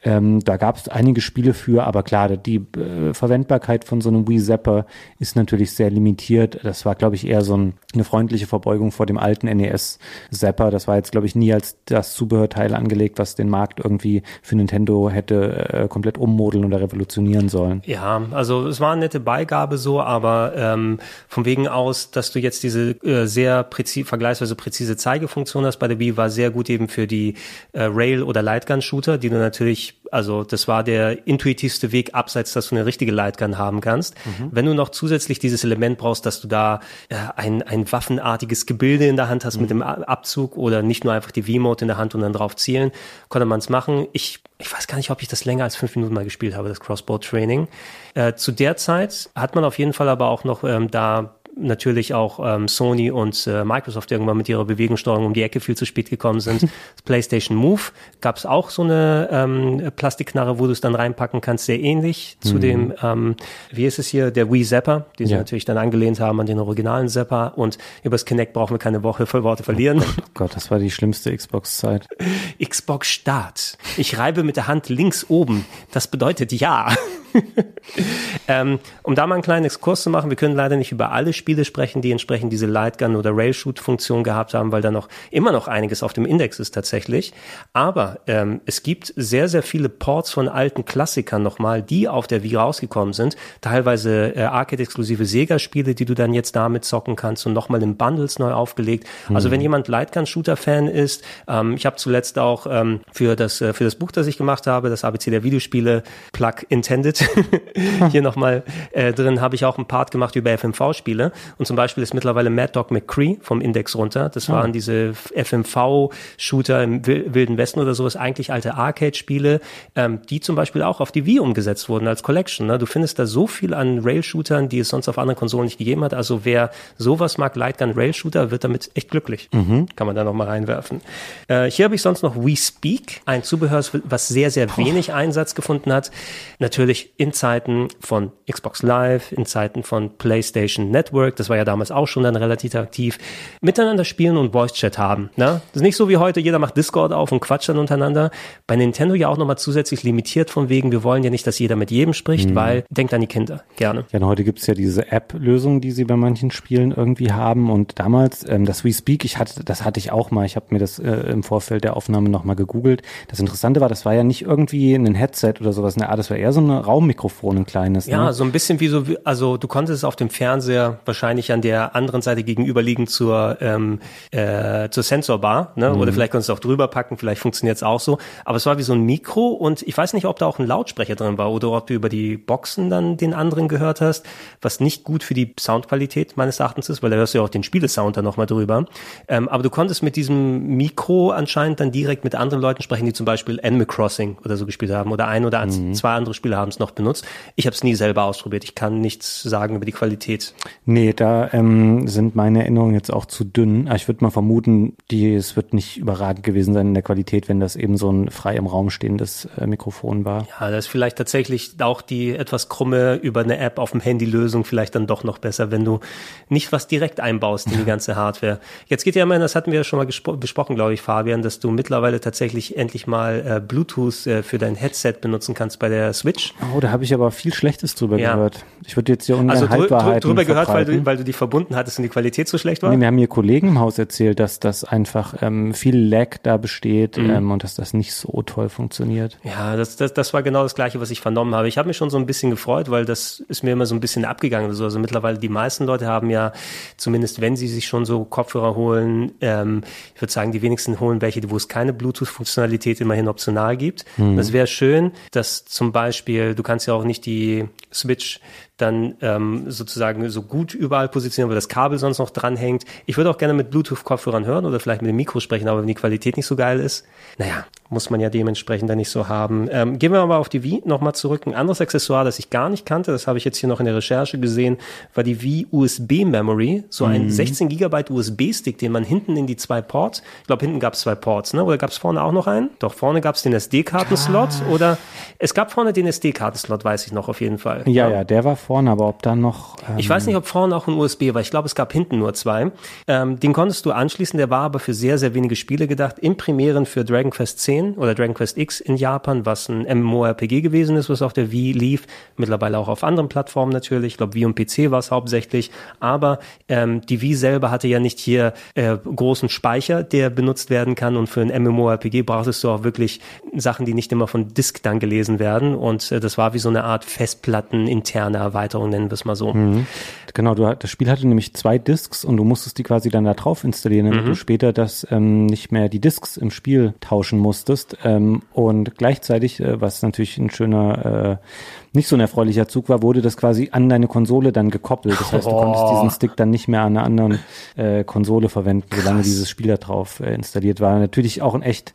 [0.04, 4.26] Ähm, da gab es einige Spiele für, aber klar, die äh, Verwendbarkeit von so einem
[4.26, 4.86] Wii Zapper
[5.18, 6.58] ist natürlich sehr limitiert.
[6.64, 9.98] Das war, glaube ich, eher so ein, eine freundliche Verbeugung vor dem alten NES
[10.30, 10.70] Zapper.
[10.70, 14.56] Das war jetzt, glaube ich, nie als das Zubehörteil angelegt, was den Markt irgendwie für
[14.56, 17.82] Nintendo hätte äh, komplett ummodeln oder revolutionieren sollen.
[17.84, 20.98] Ja, also es war eine nette Beigabe so, aber ähm,
[21.28, 25.88] von wegen aus, dass du jetzt diese äh, sehr präzise, vergleichsweise präzise Zeigefunktion hast bei
[25.88, 27.34] der Wii, war sehr gut eben für die
[27.72, 32.68] äh, Rail- oder Lightgun-Shooter, die du natürlich also das war der intuitivste Weg abseits, dass
[32.68, 34.14] du eine richtige Lightgun haben kannst.
[34.26, 34.50] Mhm.
[34.52, 39.06] Wenn du noch zusätzlich dieses Element brauchst, dass du da äh, ein, ein waffenartiges Gebilde
[39.06, 39.62] in der Hand hast mhm.
[39.62, 42.56] mit dem Abzug oder nicht nur einfach die V-Mode in der Hand und dann drauf
[42.56, 42.92] zielen,
[43.28, 44.06] konnte man es machen.
[44.12, 46.68] Ich, ich weiß gar nicht, ob ich das länger als fünf Minuten mal gespielt habe,
[46.68, 47.68] das Crossbow-Training.
[48.14, 52.14] Äh, zu der Zeit hat man auf jeden Fall aber auch noch ähm, da natürlich
[52.14, 55.84] auch ähm, Sony und äh, Microsoft irgendwann mit ihrer Bewegungssteuerung um die Ecke viel zu
[55.84, 56.62] spät gekommen sind.
[56.94, 57.82] das PlayStation Move
[58.20, 62.38] gab es auch so eine ähm, Plastikknarre, wo du es dann reinpacken kannst, sehr ähnlich
[62.42, 62.48] mhm.
[62.48, 63.36] zu dem, ähm,
[63.70, 65.38] wie ist es hier, der Wii Zapper, die sie ja.
[65.38, 69.26] natürlich dann angelehnt haben an den originalen Zapper und übers Kinect brauchen wir keine Woche
[69.26, 69.98] voll Worte verlieren.
[70.00, 72.08] Oh Gott, oh Gott, das war die schlimmste Xbox-Zeit.
[72.62, 73.78] Xbox Start.
[73.96, 75.66] Ich reibe mit der Hand links oben.
[75.90, 76.94] Das bedeutet ja.
[78.48, 81.32] ähm, um da mal einen kleinen Exkurs zu machen, wir können leider nicht über alle
[81.32, 85.68] Spiele sprechen, die entsprechend diese Lightgun oder Railshoot-Funktion gehabt haben, weil da noch immer noch
[85.68, 87.32] einiges auf dem Index ist tatsächlich.
[87.72, 92.42] Aber ähm, es gibt sehr, sehr viele Ports von alten Klassikern nochmal, die auf der
[92.42, 93.36] Wii rausgekommen sind.
[93.60, 98.38] Teilweise äh, Arcade-exklusive Sega-Spiele, die du dann jetzt damit zocken kannst und nochmal in Bundles
[98.38, 99.06] neu aufgelegt.
[99.28, 99.36] Mhm.
[99.36, 103.84] Also wenn jemand Lightgun-Shooter-Fan ist, ähm, ich habe zuletzt auch ähm, für, das, äh, für
[103.84, 106.02] das Buch, das ich gemacht habe, das ABC der Videospiele,
[106.32, 107.21] Plug Intended,
[108.10, 108.62] hier nochmal
[108.92, 111.32] äh, drin habe ich auch einen Part gemacht über FMV-Spiele.
[111.58, 114.28] Und zum Beispiel ist mittlerweile Mad Dog McCree vom Index runter.
[114.28, 114.54] Das ah.
[114.54, 119.60] waren diese FMV-Shooter im Wilden Westen oder sowas, eigentlich alte Arcade-Spiele,
[119.96, 122.66] ähm, die zum Beispiel auch auf die Wii umgesetzt wurden als Collection.
[122.66, 122.78] Ne?
[122.78, 126.04] Du findest da so viel an Rail-Shootern, die es sonst auf anderen Konsolen nicht gegeben
[126.04, 126.14] hat.
[126.14, 129.48] Also wer sowas mag, Lightgun Rail-Shooter, wird damit echt glücklich.
[129.52, 129.86] Mhm.
[129.96, 131.00] Kann man da nochmal reinwerfen.
[131.48, 135.12] Äh, hier habe ich sonst noch We Speak, ein Zubehör, was sehr, sehr wenig Puh.
[135.12, 136.10] Einsatz gefunden hat.
[136.58, 141.90] Natürlich in Zeiten von Xbox Live, in Zeiten von PlayStation Network, das war ja damals
[141.90, 143.18] auch schon dann relativ aktiv,
[143.60, 145.30] miteinander spielen und Voice Chat haben.
[145.36, 145.60] Ne?
[145.72, 148.30] Das ist nicht so wie heute, jeder macht Discord auf und quatscht dann untereinander.
[148.66, 151.76] Bei Nintendo ja auch nochmal zusätzlich limitiert von wegen, wir wollen ja nicht, dass jeder
[151.76, 152.54] mit jedem spricht, mhm.
[152.54, 154.04] weil denkt an die Kinder, gerne.
[154.10, 157.98] Ja, und heute gibt's ja diese App-Lösung, die sie bei manchen Spielen irgendwie haben und
[157.98, 160.78] damals, ähm, das We Speak, ich hatte, das hatte ich auch mal, ich habe mir
[160.78, 163.02] das äh, im Vorfeld der Aufnahme nochmal gegoogelt.
[163.28, 166.36] Das Interessante war, das war ja nicht irgendwie ein Headset oder sowas, ne, das war
[166.36, 168.06] eher so eine Raummikrofon Mikrofon, ein kleines.
[168.06, 168.32] Ja, ne?
[168.32, 171.96] so ein bisschen wie so, also du konntest es auf dem Fernseher wahrscheinlich an der
[171.96, 174.00] anderen Seite gegenüberliegen zur, ähm,
[174.30, 175.90] äh, zur Sensorbar, ne?
[175.90, 176.00] Mhm.
[176.00, 178.18] Oder vielleicht konntest du es auch drüber packen, vielleicht funktioniert es auch so.
[178.44, 180.66] Aber es war wie so ein Mikro und ich weiß nicht, ob da auch ein
[180.66, 184.24] Lautsprecher drin war oder ob du über die Boxen dann den anderen gehört hast,
[184.60, 187.48] was nicht gut für die Soundqualität meines Erachtens ist, weil da hörst du ja auch
[187.48, 188.86] den Spielesound dann nochmal drüber.
[189.28, 193.12] Ähm, aber du konntest mit diesem Mikro anscheinend dann direkt mit anderen Leuten sprechen, die
[193.12, 195.94] zum Beispiel Animal Crossing oder so gespielt haben oder ein oder mhm.
[195.94, 197.26] zwei andere Spieler haben es noch benutzt benutzt.
[197.56, 198.64] Ich habe es nie selber ausprobiert.
[198.64, 200.54] Ich kann nichts sagen über die Qualität.
[200.84, 203.90] Nee, da ähm, sind meine Erinnerungen jetzt auch zu dünn.
[203.94, 207.60] Ich würde mal vermuten, die, es wird nicht überragend gewesen sein in der Qualität, wenn
[207.60, 210.46] das eben so ein frei im Raum stehendes äh, Mikrofon war.
[210.60, 214.24] Ja, das ist vielleicht tatsächlich auch die etwas krumme über eine App auf dem Handy
[214.24, 216.00] Lösung vielleicht dann doch noch besser, wenn du
[216.48, 218.60] nicht was direkt einbaust in die ganze Hardware.
[218.86, 221.58] Jetzt geht ja immerhin, das hatten wir ja schon mal besprochen, glaube ich, Fabian, dass
[221.60, 226.12] du mittlerweile tatsächlich endlich mal äh, Bluetooth äh, für dein Headset benutzen kannst bei der
[226.12, 226.54] Switch.
[226.71, 228.34] Oh, da habe habe ich aber viel Schlechtes drüber ja.
[228.34, 228.64] gehört.
[228.86, 231.74] Ich würde jetzt hier ungern also Halbwahrheiten drüber gehört, weil du, weil du die verbunden
[231.74, 232.90] hattest und die Qualität so schlecht war?
[232.90, 236.58] Nee, mir haben mir Kollegen im Haus erzählt, dass das einfach ähm, viel Lag da
[236.58, 237.30] besteht mhm.
[237.30, 239.36] ähm, und dass das nicht so toll funktioniert.
[239.42, 241.66] Ja, das, das, das war genau das Gleiche, was ich vernommen habe.
[241.66, 244.00] Ich habe mich schon so ein bisschen gefreut, weil das ist mir immer so ein
[244.00, 244.70] bisschen abgegangen.
[244.70, 246.52] Also, also mittlerweile die meisten Leute haben ja,
[246.96, 249.82] zumindest wenn sie sich schon so Kopfhörer holen, ähm,
[250.14, 254.04] ich würde sagen, die wenigsten holen welche, wo es keine Bluetooth-Funktionalität immerhin optional gibt.
[254.18, 254.36] Mhm.
[254.36, 258.40] Das wäre schön, dass zum Beispiel, du kannst kannst ja auch nicht die Switch
[258.82, 262.84] dann ähm, sozusagen so gut überall positionieren, weil das Kabel sonst noch dranhängt.
[263.06, 265.86] Ich würde auch gerne mit Bluetooth-Kopfhörern hören oder vielleicht mit dem Mikro sprechen, aber wenn
[265.86, 267.06] die Qualität nicht so geil ist,
[267.38, 269.68] naja, muss man ja dementsprechend dann nicht so haben.
[269.70, 271.46] Ähm, gehen wir aber auf die Wii nochmal zurück.
[271.46, 273.86] Ein anderes Accessoire, das ich gar nicht kannte, das habe ich jetzt hier noch in
[273.86, 274.78] der Recherche gesehen,
[275.14, 277.30] war die Wii USB Memory, so ein mhm.
[277.30, 281.00] 16 Gigabyte USB-Stick, den man hinten in die zwei Ports, ich glaube hinten gab es
[281.00, 281.62] zwei Ports, ne?
[281.62, 282.70] oder gab es vorne auch noch einen?
[282.78, 284.72] Doch, vorne gab es den SD-Kartenslot ah.
[284.72, 284.98] oder
[285.38, 287.82] es gab vorne den SD-Kartenslot, weiß ich noch auf jeden Fall.
[287.86, 289.76] Ja, ja, ja der war vorne, aber ob da noch...
[289.88, 292.18] Ähm ich weiß nicht, ob vorne auch ein USB war, ich glaube, es gab hinten
[292.18, 292.72] nur zwei.
[293.06, 296.36] Ähm, den konntest du anschließen, der war aber für sehr, sehr wenige Spiele gedacht, im
[296.36, 300.96] Premieren für Dragon Quest 10 oder Dragon Quest X in Japan, was ein MMORPG gewesen
[300.96, 302.06] ist, was auf der Wii lief,
[302.36, 305.70] mittlerweile auch auf anderen Plattformen natürlich, ich glaube Wii und PC war es hauptsächlich,
[306.00, 310.94] aber ähm, die Wii selber hatte ja nicht hier äh, großen Speicher, der benutzt werden
[310.94, 311.16] kann.
[311.16, 313.20] Und für ein MMORPG brauchtest du auch wirklich
[313.54, 315.74] Sachen, die nicht immer von Disk dann gelesen werden.
[315.74, 319.36] Und äh, das war wie so eine Art Festplatten interne Erweiterung, nennen wir es mal
[319.36, 319.52] so.
[319.52, 319.86] Mhm.
[320.34, 323.34] Genau, du, das Spiel hatte nämlich zwei Disks und du musstest die quasi dann da
[323.34, 324.28] drauf installieren, damit mhm.
[324.28, 327.96] du später das ähm, nicht mehr die Disks im Spiel tauschen musstest.
[328.04, 331.46] Ähm, und gleichzeitig, äh, was natürlich ein schöner, äh,
[331.92, 335.20] nicht so ein erfreulicher Zug war, wurde das quasi an deine Konsole dann gekoppelt.
[335.20, 337.38] Das heißt, du konntest diesen Stick dann nicht mehr an einer anderen
[337.76, 339.26] äh, Konsole verwenden, solange Krass.
[339.26, 340.98] dieses Spiel da drauf äh, installiert war.
[340.98, 341.92] Natürlich auch ein echt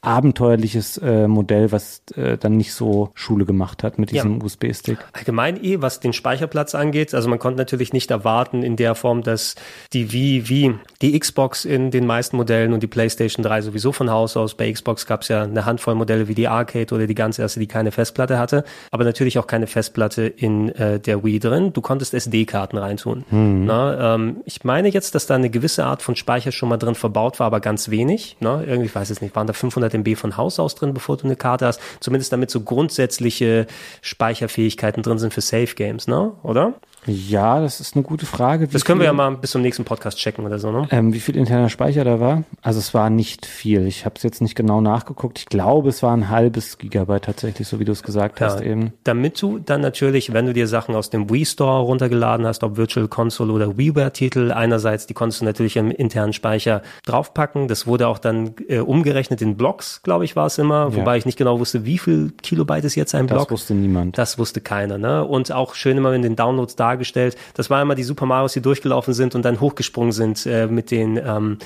[0.00, 4.44] abenteuerliches äh, Modell, was äh, dann nicht so Schule gemacht hat mit diesem ja.
[4.44, 4.98] USB-Stick.
[5.12, 7.14] Allgemein eh, was den Speicherplatz angeht.
[7.14, 9.56] Also man konnte natürlich nicht erwarten in der Form, dass
[9.92, 14.08] die Wii wie die Xbox in den meisten Modellen und die PlayStation 3 sowieso von
[14.10, 14.54] Haus aus.
[14.54, 17.58] Bei Xbox gab es ja eine Handvoll Modelle wie die Arcade oder die ganz erste,
[17.58, 21.72] die keine Festplatte hatte, aber natürlich auch keine Festplatte in äh, der Wii drin.
[21.72, 23.24] Du konntest SD-Karten reintun.
[23.30, 23.64] Mhm.
[23.66, 26.94] Na, ähm, ich meine jetzt, dass da eine gewisse Art von Speicher schon mal drin
[26.94, 28.36] verbaut war, aber ganz wenig.
[28.38, 30.94] Na, irgendwie, ich weiß es nicht, waren da 500 100 MB von Haus aus drin,
[30.94, 31.80] bevor du eine Karte hast.
[32.00, 33.66] Zumindest damit so grundsätzliche
[34.02, 36.32] Speicherfähigkeiten drin sind für Safe Games, ne?
[36.42, 36.74] Oder?
[37.06, 38.68] Ja, das ist eine gute Frage.
[38.68, 40.86] Wie das können viel, wir ja mal bis zum nächsten Podcast checken oder so, ne?
[40.90, 42.44] Ähm, wie viel interner Speicher da war?
[42.62, 43.86] Also es war nicht viel.
[43.86, 45.38] Ich habe es jetzt nicht genau nachgeguckt.
[45.38, 48.60] Ich glaube, es war ein halbes Gigabyte tatsächlich, so wie du es gesagt ja, hast
[48.60, 48.92] eben.
[49.04, 52.76] Damit du dann natürlich, wenn du dir Sachen aus dem Wii Store runtergeladen hast, ob
[52.76, 57.68] Virtual Console oder WiiWare-Titel, einerseits, die konntest du natürlich im internen Speicher draufpacken.
[57.68, 60.90] Das wurde auch dann äh, umgerechnet in Blocks, glaube ich, war es immer.
[60.90, 60.96] Ja.
[60.96, 63.44] Wobei ich nicht genau wusste, wie viel Kilobyte ist jetzt ein Block.
[63.44, 64.18] Das wusste niemand.
[64.18, 65.24] Das wusste keiner, ne?
[65.24, 67.36] Und auch schön immer in den Downloads da dargestellt.
[67.54, 70.90] Das war immer die Super Marios, die durchgelaufen sind und dann hochgesprungen sind äh, mit
[70.90, 71.58] den, ähm,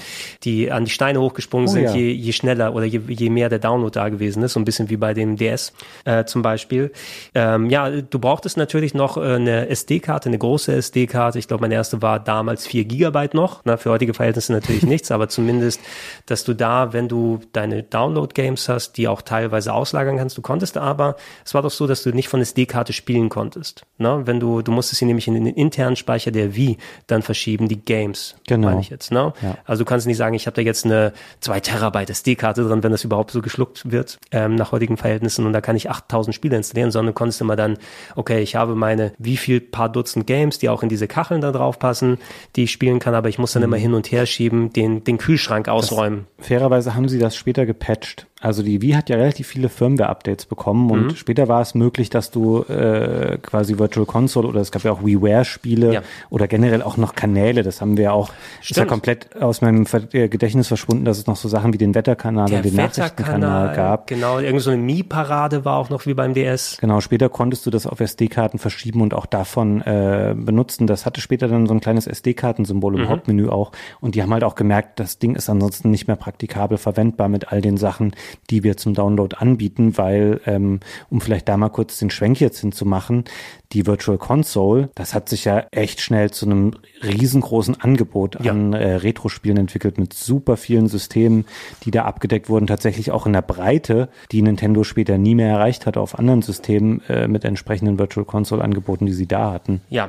[0.42, 1.94] die an die Steine hochgesprungen oh, sind, ja.
[1.94, 4.54] je, je schneller oder je, je mehr der Download da gewesen ist.
[4.54, 5.72] So ein bisschen wie bei dem DS
[6.04, 6.92] äh, zum Beispiel.
[7.34, 11.38] Ähm, ja, du brauchtest natürlich noch äh, eine SD-Karte, eine große SD-Karte.
[11.38, 13.60] Ich glaube, meine erste war damals 4 Gigabyte noch.
[13.64, 15.80] Na, für heutige Verhältnisse natürlich nichts, aber zumindest,
[16.26, 20.76] dass du da, wenn du deine Download-Games hast, die auch teilweise auslagern kannst, du konntest
[20.76, 23.84] aber, es war doch so, dass du nicht von SD-Karte spielen konntest.
[23.98, 27.68] Na, wenn du, du musstest sie nämlich in den internen Speicher der Wii dann verschieben,
[27.68, 28.68] die Games, genau.
[28.68, 29.12] meine ich jetzt.
[29.12, 29.32] Ne?
[29.42, 29.56] Ja.
[29.64, 32.92] Also du kannst nicht sagen, ich habe da jetzt eine 2 Terabyte SD-Karte drin, wenn
[32.92, 36.56] das überhaupt so geschluckt wird ähm, nach heutigen Verhältnissen und da kann ich 8000 Spiele
[36.56, 37.78] installieren, sondern du konntest immer dann,
[38.16, 41.52] okay, ich habe meine wie viel paar Dutzend Games, die auch in diese Kacheln da
[41.52, 42.18] drauf passen,
[42.56, 43.68] die ich spielen kann, aber ich muss dann mhm.
[43.68, 46.26] immer hin und her schieben, den, den Kühlschrank ausräumen.
[46.38, 48.26] Das, fairerweise haben sie das später gepatcht.
[48.42, 51.16] Also die Wii hat ja relativ viele Firmware-Updates bekommen und mhm.
[51.16, 55.04] später war es möglich, dass du äh, quasi Virtual Console oder es gab ja auch
[55.04, 56.02] WiiWare-Spiele ja.
[56.28, 57.62] oder generell auch noch Kanäle.
[57.62, 58.70] Das haben wir auch, Stimmt.
[58.70, 61.94] ist ja komplett aus meinem äh, Gedächtnis verschwunden, dass es noch so Sachen wie den
[61.94, 64.08] Wetterkanal Der und den Nachrichtenkanal gab.
[64.08, 66.78] Genau, irgend so eine Mi-Parade war auch noch wie beim DS.
[66.80, 70.88] Genau, später konntest du das auf SD-Karten verschieben und auch davon äh, benutzen.
[70.88, 73.08] Das hatte später dann so ein kleines SD-Kartensymbol im mhm.
[73.08, 73.70] Hauptmenü auch
[74.00, 77.52] und die haben halt auch gemerkt, das Ding ist ansonsten nicht mehr praktikabel verwendbar mit
[77.52, 78.14] all den Sachen,
[78.50, 80.80] die wir zum Download anbieten, weil, ähm,
[81.10, 83.24] um vielleicht da mal kurz den Schwenk jetzt hinzumachen,
[83.72, 86.72] die Virtual Console, das hat sich ja echt schnell zu einem
[87.02, 88.52] riesengroßen Angebot ja.
[88.52, 91.46] an äh, Retro-Spielen entwickelt mit super vielen Systemen,
[91.84, 95.86] die da abgedeckt wurden, tatsächlich auch in der Breite, die Nintendo später nie mehr erreicht
[95.86, 99.80] hat auf anderen Systemen äh, mit entsprechenden Virtual Console-Angeboten, die sie da hatten.
[99.88, 100.08] Ja.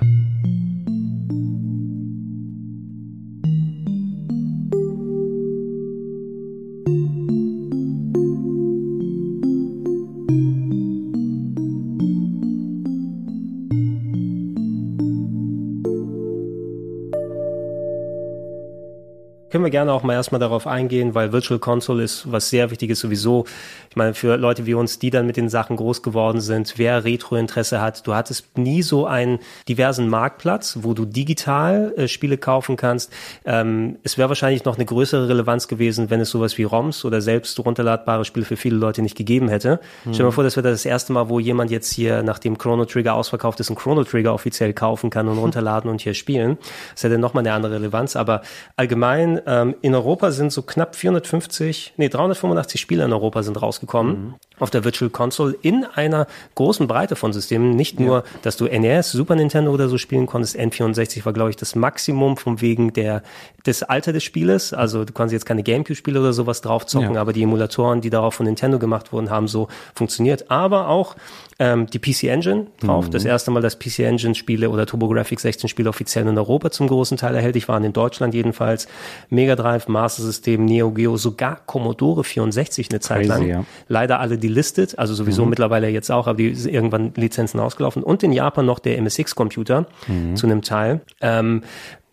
[19.53, 22.99] Können wir gerne auch mal erstmal darauf eingehen, weil Virtual Console ist was sehr Wichtiges
[22.99, 23.45] sowieso.
[23.91, 27.03] Ich meine, für Leute wie uns, die dann mit den Sachen groß geworden sind, wer
[27.03, 29.37] Retro-Interesse hat, du hattest nie so einen
[29.69, 33.13] diversen Marktplatz, wo du digital äh, Spiele kaufen kannst.
[33.45, 37.21] Ähm, es wäre wahrscheinlich noch eine größere Relevanz gewesen, wenn es sowas wie ROMs oder
[37.21, 39.79] selbst runterladbare Spiele für viele Leute nicht gegeben hätte.
[40.03, 40.13] Mhm.
[40.15, 42.85] Stell dir mal vor, das wäre das erste Mal, wo jemand jetzt hier, nachdem Chrono
[42.85, 46.57] Trigger ausverkauft ist, einen Chrono Trigger offiziell kaufen kann und runterladen und hier spielen.
[46.95, 48.15] Das hätte nochmal eine andere Relevanz.
[48.15, 48.41] Aber
[48.77, 49.42] allgemein,
[49.81, 54.13] in Europa sind so knapp 450, nee, 385 Spiele in Europa sind rausgekommen.
[54.13, 54.33] Mhm.
[54.63, 57.71] Auf der Virtual Console in einer großen Breite von Systemen.
[57.75, 58.23] Nicht nur, ja.
[58.43, 60.57] dass du NES, Super Nintendo oder so spielen konntest.
[60.57, 63.23] N64 war, glaube ich, das Maximum vom wegen der,
[63.65, 64.73] des Alter des Spieles.
[64.73, 67.21] Also du kannst jetzt keine Gamecube-Spiele oder sowas drauf zocken, ja.
[67.21, 70.49] aber die Emulatoren, die darauf von Nintendo gemacht wurden, haben so funktioniert.
[70.49, 71.17] Aber auch
[71.59, 73.07] ähm, die PC Engine drauf.
[73.07, 73.11] Mhm.
[73.11, 76.87] Das erste Mal, dass PC Engine Spiele oder TurboGrafx 16 Spiele offiziell in Europa zum
[76.87, 78.87] großen Teil erhältlich waren, in Deutschland jedenfalls.
[79.29, 83.47] Mega Drive, Master System, Neo Geo, sogar Commodore 64 eine Zeit Crazy, lang.
[83.47, 83.65] Ja.
[83.87, 85.49] Leider alle delistet, also sowieso mhm.
[85.49, 88.03] mittlerweile jetzt auch, aber die sind irgendwann Lizenzen ausgelaufen.
[88.03, 90.35] Und in Japan noch der MSX-Computer mhm.
[90.35, 91.01] zu einem Teil.
[91.21, 91.63] Ähm,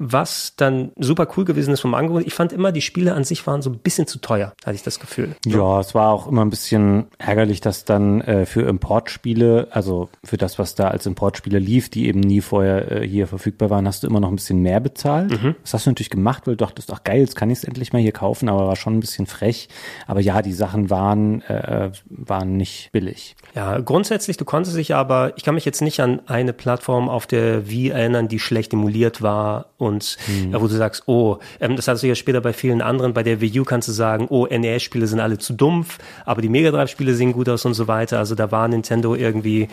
[0.03, 2.27] was dann super cool gewesen ist vom Angebot.
[2.27, 4.83] Ich fand immer, die Spiele an sich waren so ein bisschen zu teuer, hatte ich
[4.83, 5.37] das Gefühl.
[5.45, 10.39] Ja, es war auch immer ein bisschen ärgerlich, dass dann äh, für Importspiele, also für
[10.39, 14.03] das, was da als Importspiele lief, die eben nie vorher äh, hier verfügbar waren, hast
[14.03, 15.31] du immer noch ein bisschen mehr bezahlt.
[15.31, 15.55] Mhm.
[15.63, 17.93] Das hast du natürlich gemacht, weil du dachtest, ach geil, jetzt kann ich es endlich
[17.93, 19.69] mal hier kaufen, aber war schon ein bisschen frech.
[20.07, 23.37] Aber ja, die Sachen waren, äh, waren nicht billig.
[23.55, 27.27] Ja, grundsätzlich, du konntest dich aber, ich kann mich jetzt nicht an eine Plattform auf
[27.27, 30.55] der Wii erinnern, die schlecht emuliert war und und mhm.
[30.55, 33.41] wo du sagst, oh, ähm, das hast du ja später bei vielen anderen, bei der
[33.41, 37.15] Wii U kannst du sagen, oh, NES-Spiele sind alle zu dumpf, aber die Mega Drive-Spiele
[37.15, 38.19] sehen gut aus und so weiter.
[38.19, 39.69] Also da war Nintendo irgendwie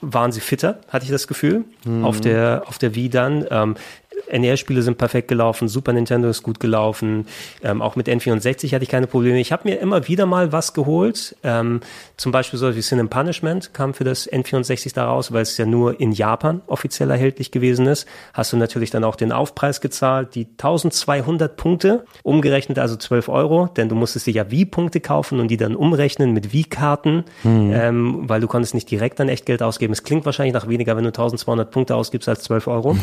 [0.00, 2.04] waren sie fitter, hatte ich das Gefühl, mhm.
[2.04, 3.46] auf der auf der Wii dann.
[3.50, 3.76] Ähm,
[4.32, 7.26] NES-Spiele sind perfekt gelaufen, Super Nintendo ist gut gelaufen,
[7.62, 9.40] ähm, auch mit N64 hatte ich keine Probleme.
[9.40, 11.80] Ich habe mir immer wieder mal was geholt, ähm,
[12.18, 15.56] zum Beispiel so wie Sin and Punishment kam für das N64 da raus, weil es
[15.56, 18.08] ja nur in Japan offiziell erhältlich gewesen ist.
[18.34, 23.68] Hast du natürlich dann auch den Aufpreis gezahlt, die 1200 Punkte, umgerechnet also 12 Euro,
[23.68, 27.72] denn du musstest dir ja Wii-Punkte kaufen und die dann umrechnen mit Wii-Karten, mhm.
[27.72, 29.92] ähm, weil du konntest nicht direkt dann echt Geld ausgeben.
[29.92, 32.96] Es klingt wahrscheinlich nach weniger, wenn du 1200 Punkte ausgibst als 12 Euro.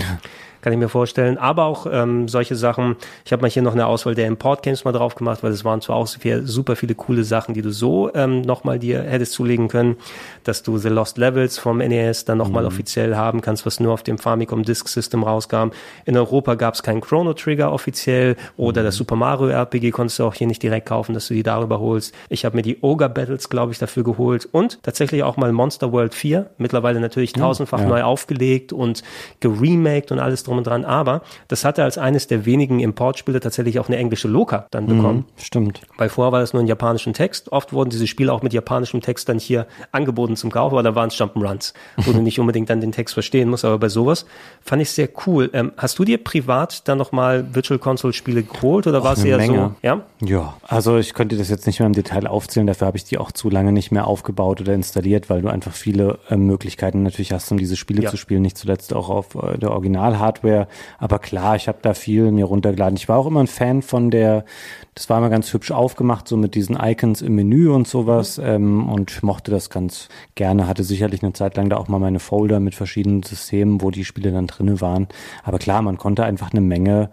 [0.66, 1.38] kann ich mir vorstellen.
[1.38, 2.96] Aber auch ähm, solche Sachen.
[3.24, 5.80] Ich habe mal hier noch eine Auswahl der Import-Games mal drauf gemacht, weil es waren
[5.80, 9.98] zwar auch super viele coole Sachen, die du so ähm, nochmal dir hättest zulegen können,
[10.44, 12.68] dass du The Lost Levels vom NES dann nochmal mhm.
[12.68, 15.70] offiziell haben kannst, was nur auf dem Famicom Disk System rauskam.
[16.06, 18.86] In Europa gab es keinen Chrono Trigger offiziell oder mhm.
[18.86, 21.80] das Super Mario RPG konntest du auch hier nicht direkt kaufen, dass du die darüber
[21.80, 22.14] holst.
[22.30, 25.92] Ich habe mir die Ogre Battles, glaube ich, dafür geholt und tatsächlich auch mal Monster
[25.92, 27.88] World 4, mittlerweile natürlich tausendfach ja.
[27.88, 29.04] neu aufgelegt und
[29.40, 30.86] geremaked und alles drum und dran.
[30.86, 34.98] Aber das hatte als eines der wenigen Importspiele tatsächlich auch eine englische Loka dann mhm,
[34.98, 35.18] bekommen.
[35.18, 35.82] Mhm, stimmt.
[35.98, 37.52] Weil vorher war das nur in japanischen Text.
[37.52, 38.54] Oft wurden diese Spiele auch mit
[38.96, 42.40] japanischem Text dann hier angeboten zum Kauf, aber da waren es Jump'n'Runs, wo du nicht
[42.40, 43.66] unbedingt dann den Text verstehen musst.
[43.66, 44.26] Aber bei sowas
[44.62, 45.50] fand ich sehr cool.
[45.54, 49.38] Ähm, hast du dir privat dann nochmal Virtual Console Spiele geholt oder war es eher
[49.38, 49.58] Menge.
[49.58, 49.88] so?
[49.88, 50.02] Ja?
[50.22, 52.68] ja, also ich könnte das jetzt nicht mehr im Detail aufzählen.
[52.68, 55.74] Dafür habe ich die auch zu lange nicht mehr aufgebaut oder installiert, weil du einfach
[55.74, 58.10] viele äh, Möglichkeiten natürlich hast, um diese Spiele ja.
[58.10, 58.42] zu spielen.
[58.42, 60.68] Nicht zuletzt auch auf äh, der Original-Hardware Hardware.
[60.98, 62.98] Aber klar, ich habe da viel mir runtergeladen.
[62.98, 64.46] Ich war auch immer ein Fan von der,
[64.94, 68.40] das war immer ganz hübsch aufgemacht, so mit diesen Icons im Menü und sowas.
[68.44, 70.68] Ähm, und mochte das ganz gerne.
[70.68, 74.06] Hatte sicherlich eine Zeit lang da auch mal meine Folder mit verschiedenen Systemen, wo die
[74.06, 75.08] Spiele dann drinne waren.
[75.44, 77.10] Aber klar, man konnte einfach eine Menge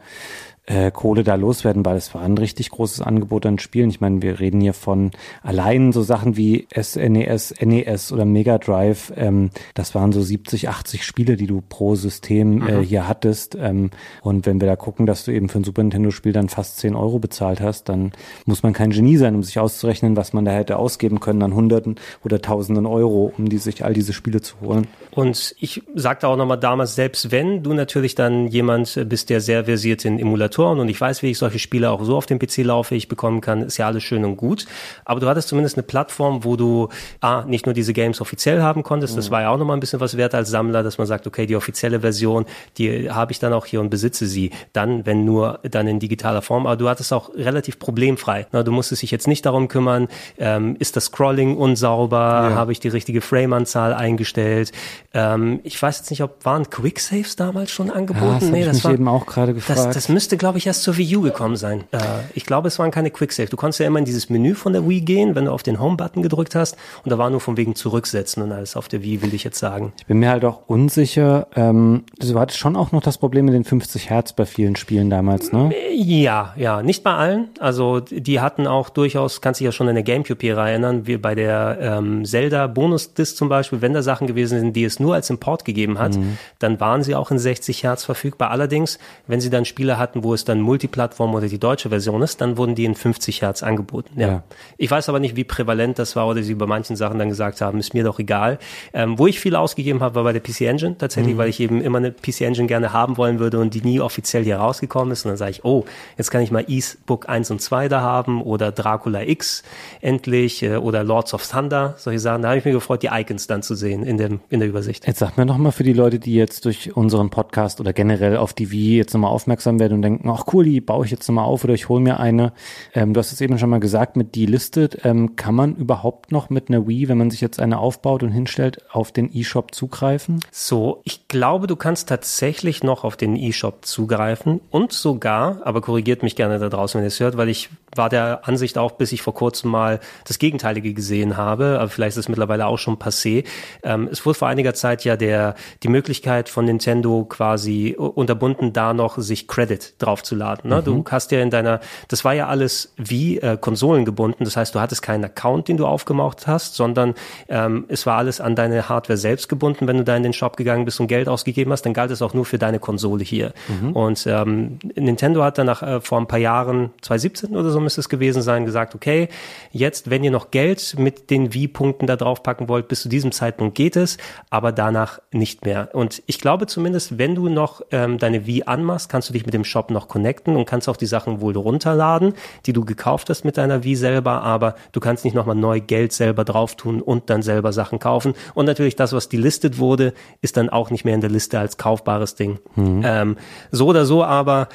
[0.66, 3.90] äh, Kohle da loswerden, weil es war ein richtig großes Angebot an Spielen.
[3.90, 5.10] Ich meine, wir reden hier von
[5.42, 9.12] allein so Sachen wie SNES, NES oder Mega Drive.
[9.16, 12.82] Ähm, das waren so 70, 80 Spiele, die du pro System äh, mhm.
[12.82, 13.56] hier hattest.
[13.60, 13.90] Ähm,
[14.22, 16.94] und wenn wir da gucken, dass du eben für ein Super Nintendo-Spiel dann fast 10
[16.94, 18.12] Euro bezahlt hast, dann
[18.46, 21.54] muss man kein Genie sein, um sich auszurechnen, was man da hätte ausgeben können an
[21.54, 24.86] Hunderten oder Tausenden Euro, um die sich all diese Spiele zu holen.
[25.10, 29.64] Und ich sagte auch nochmal damals, selbst wenn du natürlich dann jemand bist, der sehr
[29.64, 32.38] versiert in Emulation Emulatoren und ich weiß, wie ich solche Spiele auch so auf dem
[32.38, 34.66] PC laufig bekommen kann, ist ja alles schön und gut.
[35.04, 36.88] Aber du hattest zumindest eine Plattform, wo du
[37.20, 39.32] ah, nicht nur diese Games offiziell haben konntest, das mhm.
[39.32, 41.56] war ja auch nochmal ein bisschen was wert als Sammler, dass man sagt, okay, die
[41.56, 42.44] offizielle Version,
[42.78, 44.50] die habe ich dann auch hier und besitze sie.
[44.72, 46.66] Dann, wenn nur, dann in digitaler Form.
[46.66, 48.46] Aber du hattest auch relativ problemfrei.
[48.52, 52.54] Na, du musstest dich jetzt nicht darum kümmern, ähm, ist das Scrolling unsauber, ja.
[52.54, 54.72] habe ich die richtige Frame-Anzahl eingestellt.
[55.14, 58.26] Ähm, ich weiß jetzt nicht, ob waren Quicksaves damals schon angeboten?
[58.26, 59.78] Ja, das nee, das war eben auch gerade gefragt.
[59.78, 61.84] Das, das müsste glaube ich, erst zur Wii U gekommen sein.
[61.92, 61.98] Äh,
[62.34, 63.48] ich glaube, es waren keine Quicksave.
[63.48, 65.78] Du konntest ja immer in dieses Menü von der Wii gehen, wenn du auf den
[65.78, 66.76] Home-Button gedrückt hast.
[67.04, 69.60] Und da war nur von wegen zurücksetzen und alles auf der Wii, will ich jetzt
[69.60, 69.92] sagen.
[69.98, 71.46] Ich bin mir halt auch unsicher.
[71.54, 75.10] Ähm, du hattest schon auch noch das Problem mit den 50 Hertz bei vielen Spielen
[75.10, 75.72] damals, ne?
[75.94, 77.50] Ja, ja, nicht bei allen.
[77.60, 81.36] Also die hatten auch durchaus, kannst dich ja schon in der Gamecube-Ära erinnern, wie bei
[81.36, 85.30] der ähm, Zelda Bonus-Disc zum Beispiel, wenn da Sachen gewesen sind, die es nur als
[85.30, 86.36] Import gegeben hat, mhm.
[86.58, 88.50] dann waren sie auch in 60 Hertz verfügbar.
[88.50, 92.40] Allerdings, wenn sie dann Spiele hatten, wo es dann Multiplattform oder die deutsche Version ist,
[92.40, 94.20] dann wurden die in 50 Hertz angeboten.
[94.20, 94.26] Ja.
[94.26, 94.42] ja.
[94.76, 97.60] Ich weiß aber nicht, wie prävalent das war oder sie bei manchen Sachen dann gesagt
[97.60, 98.58] haben, ist mir doch egal.
[98.92, 101.38] Ähm, wo ich viel ausgegeben habe, war bei der PC Engine tatsächlich, mhm.
[101.38, 104.44] weil ich eben immer eine PC Engine gerne haben wollen würde und die nie offiziell
[104.44, 105.24] hier rausgekommen ist.
[105.24, 105.84] Und dann sage ich, oh,
[106.16, 109.62] jetzt kann ich mal E-Book 1 und 2 da haben oder Dracula X
[110.00, 112.42] endlich äh, oder Lords of Thunder, solche Sachen.
[112.42, 115.06] Da habe ich mir gefreut, die Icons dann zu sehen in, dem, in der Übersicht.
[115.06, 118.52] Jetzt sag mir nochmal für die Leute, die jetzt durch unseren Podcast oder generell auf
[118.52, 121.44] die Wii jetzt nochmal aufmerksam werden und denken, ach cool, die baue ich jetzt nochmal
[121.44, 122.52] auf oder ich hole mir eine.
[122.94, 126.50] Ähm, du hast es eben schon mal gesagt, mit delisted, ähm, kann man überhaupt noch
[126.50, 130.40] mit einer Wii, wenn man sich jetzt eine aufbaut und hinstellt, auf den eShop zugreifen?
[130.50, 136.22] So, ich glaube, du kannst tatsächlich noch auf den eShop zugreifen und sogar, aber korrigiert
[136.22, 139.12] mich gerne da draußen, wenn ihr es hört, weil ich war der Ansicht auch, bis
[139.12, 142.96] ich vor kurzem mal das Gegenteilige gesehen habe, aber vielleicht ist es mittlerweile auch schon
[142.96, 143.44] passé.
[143.82, 148.94] Ähm, es wurde vor einiger Zeit ja der, die Möglichkeit von Nintendo quasi unterbunden, da
[148.94, 150.70] noch sich Credit draufzuladen.
[150.70, 150.80] Ne?
[150.80, 150.84] Mhm.
[150.84, 154.74] Du hast ja in deiner, das war ja alles wie äh, Konsolen gebunden, das heißt,
[154.74, 157.14] du hattest keinen Account, den du aufgemacht hast, sondern
[157.48, 159.86] ähm, es war alles an deine Hardware selbst gebunden.
[159.86, 162.22] Wenn du da in den Shop gegangen bist und Geld ausgegeben hast, dann galt es
[162.22, 163.52] auch nur für deine Konsole hier.
[163.68, 163.92] Mhm.
[163.92, 168.00] Und ähm, Nintendo hat dann nach, äh, vor ein paar Jahren, 2017 oder so müsste
[168.00, 169.28] es gewesen sein, gesagt, okay,
[169.70, 173.32] jetzt, wenn ihr noch Geld mit den Wie-Punkten da drauf packen wollt, bis zu diesem
[173.32, 174.18] Zeitpunkt geht es,
[174.50, 175.90] aber danach nicht mehr.
[175.92, 179.54] Und ich glaube zumindest, wenn du noch ähm, deine Wie anmachst, kannst du dich mit
[179.54, 182.34] dem Shop noch connecten und kannst auch die Sachen wohl runterladen,
[182.66, 186.12] die du gekauft hast mit deiner Wie selber, aber du kannst nicht nochmal neu Geld
[186.12, 188.34] selber drauf tun und dann selber Sachen kaufen.
[188.54, 191.76] Und natürlich das, was delistet wurde, ist dann auch nicht mehr in der Liste als
[191.76, 192.58] kaufbares Ding.
[192.76, 193.02] Mhm.
[193.04, 193.36] Ähm,
[193.70, 194.68] so oder so, aber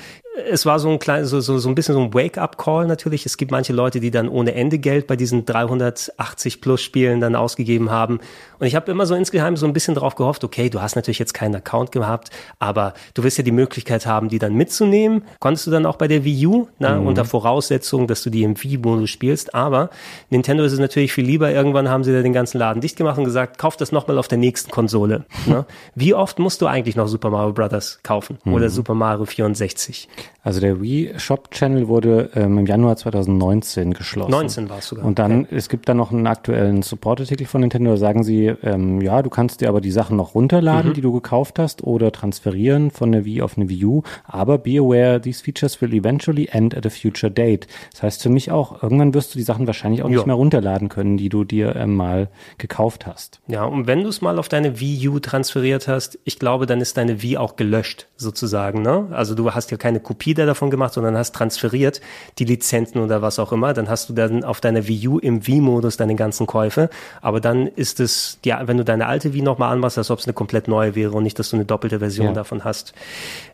[0.50, 3.26] es war so ein klein, so, so, so ein bisschen so ein Wake-up-Call natürlich.
[3.26, 7.36] Es gibt manche Leute, die dann ohne Ende Geld bei diesen 380 plus Spielen dann
[7.36, 8.20] ausgegeben haben.
[8.60, 11.20] Und ich habe immer so insgeheim so ein bisschen drauf gehofft, okay, du hast natürlich
[11.20, 15.24] jetzt keinen Account gehabt, aber du wirst ja die Möglichkeit haben, die dann mitzunehmen.
[15.40, 17.08] Konntest du dann auch bei der Wii U, ne, mhm.
[17.08, 19.56] unter Voraussetzung, dass du die im Wii-Modus spielst.
[19.56, 19.90] Aber
[20.30, 21.52] Nintendo ist es natürlich viel lieber.
[21.52, 24.28] Irgendwann haben sie da den ganzen Laden dicht gemacht und gesagt, kauf das nochmal auf
[24.28, 25.26] der nächsten Konsole.
[25.46, 25.66] ne?
[25.96, 28.38] Wie oft musst du eigentlich noch Super Mario Brothers kaufen?
[28.44, 28.54] Mhm.
[28.54, 30.08] Oder Super Mario 64?
[30.44, 34.32] Also der Wii Shop Channel wurde ähm, im Januar 2019 geschlossen.
[34.32, 35.06] 19 war es sogar.
[35.06, 35.56] Und dann, okay.
[35.56, 39.30] es gibt da noch einen aktuellen Support-Artikel von Nintendo, da sagen sie, ähm, ja, du
[39.30, 40.94] kannst dir aber die Sachen noch runterladen, mhm.
[40.94, 44.04] die du gekauft hast, oder transferieren von der Wii auf eine Wii U.
[44.26, 47.68] Aber be aware, these features will eventually end at a future date.
[47.92, 50.16] Das heißt für mich auch, irgendwann wirst du die Sachen wahrscheinlich auch jo.
[50.16, 53.42] nicht mehr runterladen können, die du dir ähm, mal gekauft hast.
[53.48, 56.82] Ja, und wenn du es mal auf deine Wii U transferiert hast, ich glaube, dann
[56.82, 58.82] ist deine Wii auch gelöscht, sozusagen.
[58.82, 59.08] Ne?
[59.12, 62.02] Also du hast ja keine Kopie der davon gemacht, sondern hast transferiert
[62.40, 63.74] die Lizenzen oder was auch immer.
[63.74, 66.90] Dann hast du dann auf deiner Wii U im Wii-Modus deine ganzen Käufe.
[67.22, 70.26] Aber dann ist es, ja, wenn du deine alte Wii nochmal anmachst, als ob es
[70.26, 72.34] eine komplett neue wäre und nicht, dass du eine doppelte Version ja.
[72.34, 72.94] davon hast.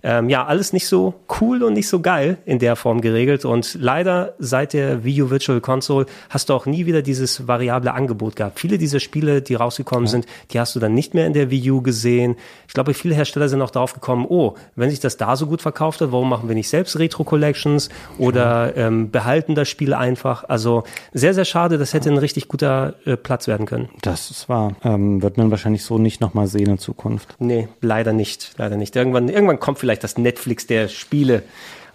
[0.04, 3.44] Ähm, ja, alles nicht so cool und nicht so geil in der Form geregelt.
[3.44, 7.94] Und leider seit der Wii U Virtual Console hast du auch nie wieder dieses variable
[7.94, 8.58] Angebot gehabt.
[8.60, 10.12] Viele dieser Spiele, die rausgekommen ja.
[10.12, 12.38] sind, die hast du dann nicht mehr in der Wii U gesehen.
[12.70, 15.62] Ich glaube, viele Hersteller sind auch darauf gekommen, oh, wenn sich das da so gut
[15.62, 20.44] verkauft hat, warum machen wir nicht selbst Retro Collections oder ähm, behalten das Spiel einfach.
[20.48, 21.78] Also sehr, sehr schade.
[21.78, 23.90] Das hätte ein richtig guter äh, Platz werden können.
[24.02, 24.76] Das ist wahr.
[24.84, 27.36] Ähm, wird man wahrscheinlich so nicht nochmal sehen in Zukunft.
[27.40, 28.54] Nee, leider nicht.
[28.58, 28.96] Leider nicht.
[28.96, 31.44] Irgendwann, irgendwann kommt vielleicht das Netflix der Spiele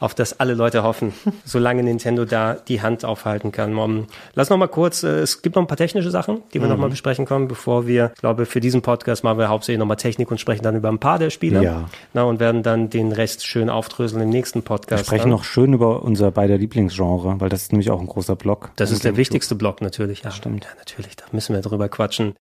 [0.01, 1.13] auf das alle Leute hoffen,
[1.45, 3.77] solange Nintendo da die Hand aufhalten kann.
[3.79, 6.67] Um, lass noch mal kurz, äh, es gibt noch ein paar technische Sachen, die wir
[6.67, 6.73] mhm.
[6.73, 9.87] noch mal besprechen können, bevor wir, ich glaube, für diesen Podcast machen wir hauptsächlich noch
[9.87, 11.63] mal Technik und sprechen dann über ein paar der Spiele.
[11.63, 11.89] Ja.
[12.15, 15.03] Na, und werden dann den Rest schön aufdröseln im nächsten Podcast.
[15.03, 15.31] Wir sprechen dann.
[15.31, 18.71] noch schön über unser beider Lieblingsgenre, weil das ist nämlich auch ein großer Block.
[18.77, 20.23] Das ist der wichtigste Block natürlich.
[20.23, 20.65] Ja, stimmt.
[20.65, 22.35] Ja, natürlich, da müssen wir drüber quatschen.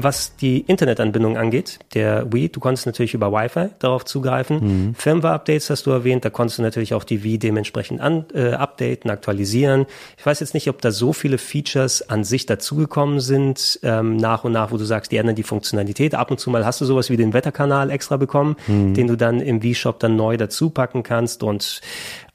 [0.00, 4.60] Was die Internetanbindung angeht, der Wii, du konntest natürlich über Wi-Fi darauf zugreifen.
[4.60, 4.94] Mhm.
[4.94, 9.10] Firmware-Updates hast du erwähnt, da konntest du natürlich auch die Wii dementsprechend an, äh, updaten,
[9.10, 9.86] aktualisieren.
[10.16, 14.44] Ich weiß jetzt nicht, ob da so viele Features an sich dazugekommen sind, ähm, nach
[14.44, 16.14] und nach, wo du sagst, die ändern die Funktionalität.
[16.14, 18.94] Ab und zu mal hast du sowas wie den Wetterkanal extra bekommen, mhm.
[18.94, 21.80] den du dann im Wii-Shop dann neu dazu packen kannst und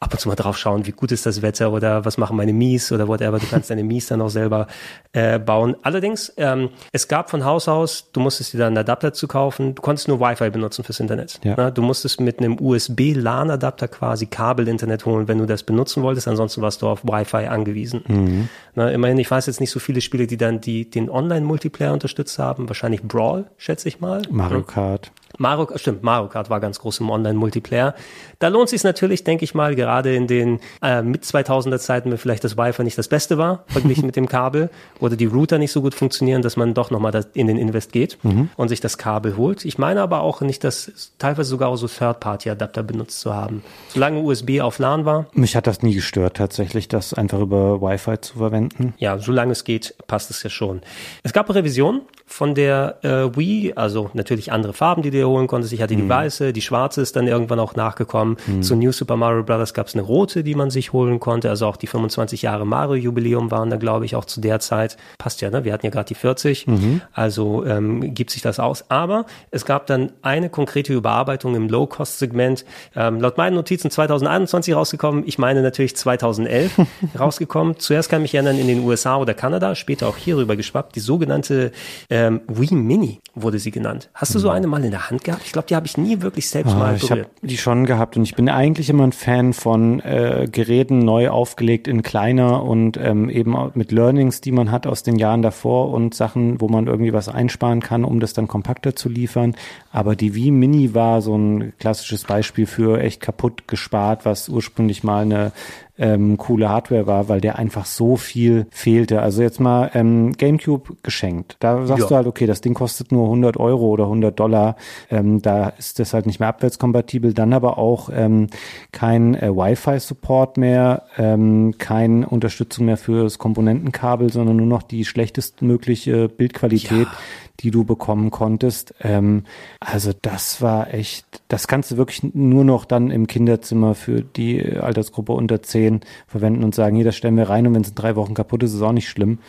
[0.03, 2.53] ab und zu mal drauf schauen, wie gut ist das Wetter oder was machen meine
[2.53, 3.39] Mies oder whatever.
[3.39, 4.67] Du kannst deine Mies dann auch selber
[5.13, 5.75] äh, bauen.
[5.81, 9.75] Allerdings, ähm, es gab von Haus aus, du musstest dir dann einen Adapter zu kaufen.
[9.75, 11.39] Du konntest nur Wi-Fi benutzen fürs Internet.
[11.43, 11.55] Ja.
[11.57, 16.27] Na, du musstest mit einem USB-LAN-Adapter quasi Kabel-Internet holen, wenn du das benutzen wolltest.
[16.27, 18.03] Ansonsten warst du auf Wi-Fi angewiesen.
[18.07, 18.49] Mhm.
[18.75, 22.37] Na, immerhin, ich weiß jetzt nicht so viele Spiele, die dann die, den Online-Multiplayer unterstützt
[22.39, 22.67] haben.
[22.67, 24.21] Wahrscheinlich Brawl, schätze ich mal.
[24.29, 25.11] Mario Kart.
[25.39, 27.95] Mario, stimmt, Mario Kart war ganz groß im Online-Multiplayer.
[28.39, 32.17] Da lohnt sich natürlich, denke ich mal, gerade in den äh, mit 2000er Zeiten, wenn
[32.17, 34.69] vielleicht das Wi-Fi nicht das Beste war, verglichen mit dem Kabel,
[34.99, 38.17] oder die Router nicht so gut funktionieren, dass man doch nochmal in den Invest geht
[38.23, 38.49] mhm.
[38.57, 39.65] und sich das Kabel holt.
[39.65, 43.63] Ich meine aber auch nicht, dass teilweise sogar auch so Third-Party-Adapter benutzt zu haben.
[43.89, 45.25] Solange USB auf LAN war.
[45.33, 48.93] Mich hat das nie gestört, tatsächlich, das einfach über Wi-Fi zu verwenden.
[48.97, 50.81] Ja, solange es geht, passt es ja schon.
[51.23, 55.47] Es gab Revisionen von der äh, Wii, also natürlich andere Farben, die du dir holen
[55.47, 55.73] konntest.
[55.73, 56.09] Ich hatte die mhm.
[56.09, 58.37] weiße, die schwarze ist dann irgendwann auch nachgekommen.
[58.45, 58.61] Mhm.
[58.61, 59.73] Zu New Super Mario Bros.
[59.73, 61.49] gab es eine rote, die man sich holen konnte.
[61.49, 64.97] Also auch die 25 Jahre Mario-Jubiläum waren da, glaube ich, auch zu der Zeit.
[65.17, 65.63] Passt ja, ne?
[65.63, 66.67] Wir hatten ja gerade die 40.
[66.67, 67.01] Mhm.
[67.13, 68.85] Also ähm, gibt sich das aus.
[68.89, 72.65] Aber es gab dann eine konkrete Überarbeitung im Low-Cost-Segment.
[72.95, 75.23] Ähm, laut meinen Notizen 2021 rausgekommen.
[75.25, 76.81] Ich meine natürlich 2011
[77.19, 77.79] rausgekommen.
[77.79, 80.95] Zuerst kann ich mich erinnern in den USA oder Kanada, später auch hier rüber geschwappt.
[80.95, 81.71] Die sogenannte
[82.09, 84.09] ähm, Wii Mini wurde sie genannt.
[84.13, 84.55] Hast du so mhm.
[84.55, 85.41] eine mal in der Hand gehabt?
[85.45, 87.03] Ich glaube, die habe ich nie wirklich selbst oh, mal berührt.
[87.03, 90.99] Ich habe die schon gehabt und ich bin eigentlich immer ein Fan von äh, Geräten
[90.99, 95.41] neu aufgelegt in kleiner und ähm, eben mit Learnings, die man hat aus den Jahren
[95.41, 99.55] davor und Sachen, wo man irgendwie was einsparen kann, um das dann kompakter zu liefern.
[99.91, 105.03] Aber die Wii Mini war so ein klassisches Beispiel für echt kaputt gespart, was ursprünglich
[105.03, 105.51] mal eine
[105.97, 109.21] ähm, coole Hardware war, weil der einfach so viel fehlte.
[109.21, 111.57] Also jetzt mal ähm, GameCube geschenkt.
[111.59, 112.09] Da sagst ja.
[112.09, 114.75] du halt, okay, das Ding kostet nur 100 Euro oder 100 Dollar.
[115.11, 117.33] Ähm, da ist das halt nicht mehr abwärtskompatibel.
[117.33, 118.47] Dann aber auch ähm,
[118.91, 125.05] kein äh, Wi-Fi-Support mehr, ähm, keine Unterstützung mehr für das Komponentenkabel, sondern nur noch die
[125.05, 127.07] schlechtestmögliche Bildqualität.
[127.07, 127.17] Ja
[127.63, 128.93] die du bekommen konntest.
[129.01, 129.43] Ähm,
[129.79, 134.77] also das war echt, das kannst du wirklich nur noch dann im Kinderzimmer für die
[134.77, 137.95] Altersgruppe unter zehn verwenden und sagen, hier, das stellen wir rein und wenn es in
[137.95, 139.39] drei Wochen kaputt ist, ist auch nicht schlimm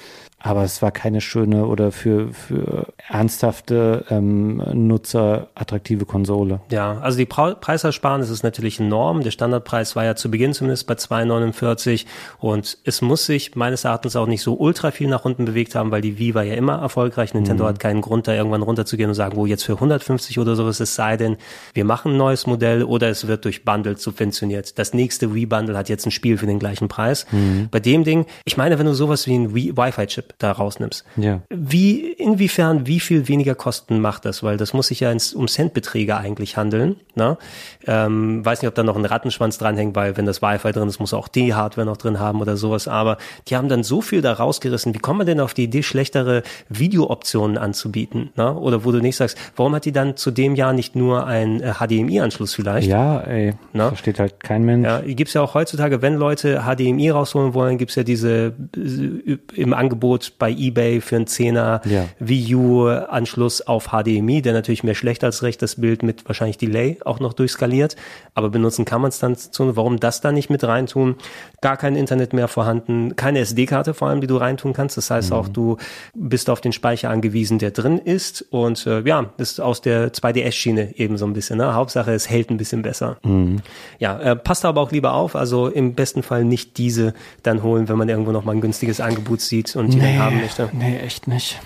[0.45, 6.61] aber es war keine schöne oder für, für ernsthafte ähm, Nutzer attraktive Konsole.
[6.71, 9.23] Ja, also die pra Preisersparnis ist natürlich enorm.
[9.23, 12.05] Der Standardpreis war ja zu Beginn zumindest bei 2,49
[12.41, 15.91] und es muss sich meines Erachtens auch nicht so ultra viel nach unten bewegt haben,
[15.91, 17.33] weil die Wii war ja immer erfolgreich.
[17.33, 17.69] Nintendo mhm.
[17.69, 20.95] hat keinen Grund, da irgendwann runterzugehen und sagen, wo jetzt für 150 oder sowas, es
[20.95, 21.39] sei denn,
[21.73, 24.79] wir machen ein neues Modell oder es wird durch Bundle subventioniert.
[24.79, 27.25] Das nächste Wii-Bundle hat jetzt ein Spiel für den gleichen Preis.
[27.33, 27.69] Mhm.
[27.71, 31.05] Bei dem Ding, ich meine, wenn du sowas wie ein Wi-Fi-Chip da rausnimmst.
[31.17, 31.41] Ja.
[31.51, 34.43] Wie, inwiefern, wie viel weniger Kosten macht das?
[34.43, 36.97] Weil das muss sich ja ins, um Centbeträge eigentlich handeln.
[37.15, 37.39] Ne?
[37.87, 41.01] Ähm, weiß nicht, ob da noch ein Rattenschwanz dranhängt, weil wenn das Wi-Fi drin ist,
[41.01, 42.89] muss auch die Hardware noch drin haben oder sowas.
[42.89, 44.95] Aber die haben dann so viel da rausgerissen.
[44.95, 48.31] Wie kommt man denn auf die Idee, schlechtere Videooptionen anzubieten?
[48.37, 48.55] Ne?
[48.55, 51.61] Oder wo du nicht sagst, warum hat die dann zu dem Jahr nicht nur einen
[51.61, 52.89] äh, HDMI-Anschluss vielleicht?
[52.89, 53.89] Ja, ey, ne?
[53.89, 54.87] versteht halt kein Mensch.
[54.87, 59.73] Ja, gibt's ja auch heutzutage, wenn Leute HDMI rausholen wollen, gibt's ja diese äh, im
[59.75, 62.09] Angebot bei eBay für einen Zehner ja.
[62.19, 66.59] Wii U Anschluss auf HDMI, der natürlich mehr schlecht als recht das Bild mit wahrscheinlich
[66.59, 67.97] Delay auch noch durchskaliert,
[68.35, 69.37] aber benutzen kann man es dann.
[69.59, 71.17] Warum das da nicht mit reintun?
[71.65, 74.99] Gar kein Internet mehr vorhanden, keine SD-Karte vor allem, die du reintun kannst.
[74.99, 75.37] Das heißt mhm.
[75.37, 75.79] auch, du
[76.13, 80.13] bist auf den Speicher angewiesen, der drin ist und äh, ja, das ist aus der
[80.13, 81.57] 2DS-Schiene eben so ein bisschen.
[81.57, 81.73] Ne?
[81.73, 83.17] Hauptsache, es hält ein bisschen besser.
[83.23, 83.63] Mhm.
[83.99, 85.37] Ja, äh, passt aber auch lieber auf.
[85.37, 89.01] Also im besten Fall nicht diese dann holen, wenn man irgendwo noch mal ein günstiges
[89.01, 90.19] Angebot sieht und die nee.
[90.19, 90.69] dann haben möchte.
[90.75, 91.59] Nee, echt nicht.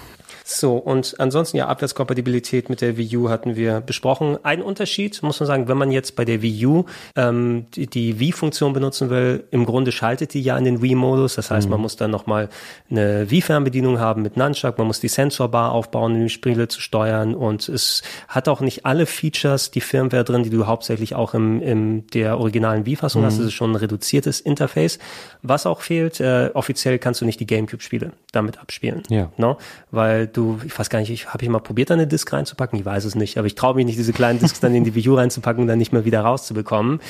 [0.50, 4.38] So, und ansonsten ja, Abwärtskompatibilität mit der Wii U hatten wir besprochen.
[4.44, 6.84] Ein Unterschied, muss man sagen, wenn man jetzt bei der Wii U
[7.16, 11.34] ähm, die, die Wii-Funktion benutzen will, im Grunde schaltet die ja in den Wii-Modus.
[11.34, 11.72] Das heißt, mhm.
[11.72, 12.48] man muss dann nochmal
[12.90, 17.34] eine Wii-Fernbedienung haben mit Nunchuck, man muss die Sensorbar aufbauen, um die Spiele zu steuern
[17.34, 21.60] und es hat auch nicht alle Features, die Firmware drin, die du hauptsächlich auch im,
[21.60, 23.26] im der originalen Wii-Fassung mhm.
[23.26, 23.38] hast.
[23.38, 24.98] Es ist schon ein reduziertes Interface.
[25.42, 29.02] Was auch fehlt, äh, offiziell kannst du nicht die Gamecube-Spiele damit abspielen.
[29.10, 29.30] Ja.
[29.36, 29.58] No?
[29.90, 32.78] Weil du, ich weiß gar nicht, habe ich mal probiert, da eine Disk reinzupacken?
[32.78, 34.94] Ich weiß es nicht, aber ich traue mich nicht, diese kleinen Disks dann in die
[34.94, 37.01] Wii U reinzupacken und dann nicht mehr wieder rauszubekommen.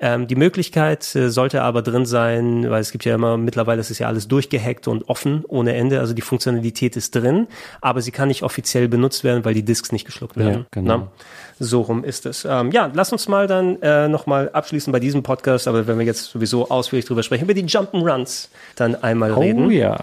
[0.00, 3.90] Ähm, die Möglichkeit äh, sollte aber drin sein, weil es gibt ja immer, mittlerweile ist
[3.90, 7.46] es ja alles durchgehackt und offen ohne Ende, also die Funktionalität ist drin,
[7.80, 10.60] aber sie kann nicht offiziell benutzt werden, weil die Disks nicht geschluckt werden.
[10.60, 10.96] Ja, genau.
[10.96, 11.08] Na?
[11.62, 12.46] So rum ist es.
[12.48, 16.06] Ähm, ja, lass uns mal dann äh, nochmal abschließen bei diesem Podcast, aber wenn wir
[16.06, 19.66] jetzt sowieso ausführlich drüber sprechen, über die Jump'n'Runs dann einmal oh, reden.
[19.66, 19.98] Oh ja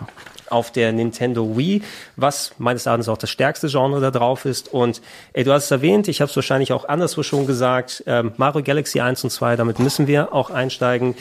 [0.52, 1.82] auf der Nintendo Wii,
[2.16, 4.74] was meines Erachtens auch das stärkste Genre da drauf ist.
[4.74, 5.02] Und
[5.34, 8.64] ey, du hast es erwähnt, ich habe es wahrscheinlich auch anderswo schon gesagt, ähm, Mario
[8.64, 11.16] Galaxy 1 und 2, damit müssen wir auch einsteigen.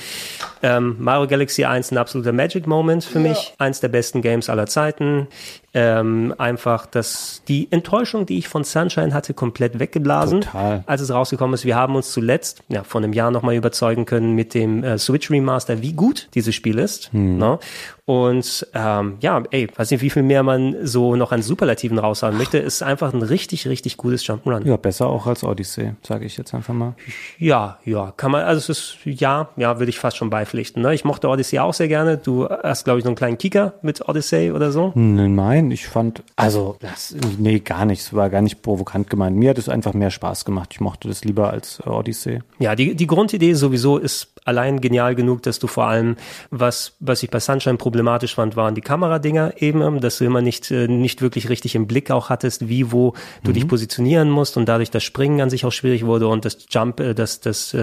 [0.62, 3.28] Ähm, Mario Galaxy 1 ein absoluter Magic Moment für ja.
[3.31, 5.28] mich, eins der besten Games aller Zeiten
[5.77, 10.82] ähm, einfach dass die Enttäuschung, die ich von Sunshine hatte, komplett weggeblasen, Total.
[10.86, 11.66] als es rausgekommen ist.
[11.66, 15.31] Wir haben uns zuletzt, ja, vor einem Jahr nochmal überzeugen können mit dem äh, Switch
[15.31, 17.12] Remaster, wie gut dieses Spiel ist.
[17.12, 17.36] Hm.
[17.36, 17.59] Ne?
[18.07, 22.39] Und ähm, ja, ey, weiß nicht, wie viel mehr man so noch an Superlativen raushauen
[22.39, 22.57] möchte.
[22.57, 24.65] Ist einfach ein richtig, richtig gutes Jump'n'Run.
[24.65, 26.94] Ja, besser auch als Odyssey, sage ich jetzt einfach mal.
[27.36, 30.82] Ja, ja, kann man, also es ist, ja, ja, würde ich fast schon beipflichten.
[30.82, 30.94] Ne?
[30.94, 32.16] Ich mochte Odyssey auch sehr gerne.
[32.16, 34.93] Du hast, glaube ich, noch einen kleinen Kicker mit Odyssey oder so.
[34.94, 38.01] Nein, Nein, ich fand, also, das, nee, gar nicht.
[38.01, 39.36] Es war gar nicht provokant gemeint.
[39.36, 40.70] Mir hat es einfach mehr Spaß gemacht.
[40.72, 42.40] Ich mochte das lieber als äh, Odyssey.
[42.59, 46.16] Ja, die, die Grundidee sowieso ist allein genial genug, dass du vor allem,
[46.51, 50.70] was, was ich bei Sunshine problematisch fand, waren die Kameradinger eben, dass du immer nicht,
[50.70, 53.55] äh, nicht wirklich richtig im Blick auch hattest, wie, wo du mhm.
[53.55, 57.01] dich positionieren musst und dadurch das Springen an sich auch schwierig wurde und das Jump,
[57.01, 57.76] äh, das, das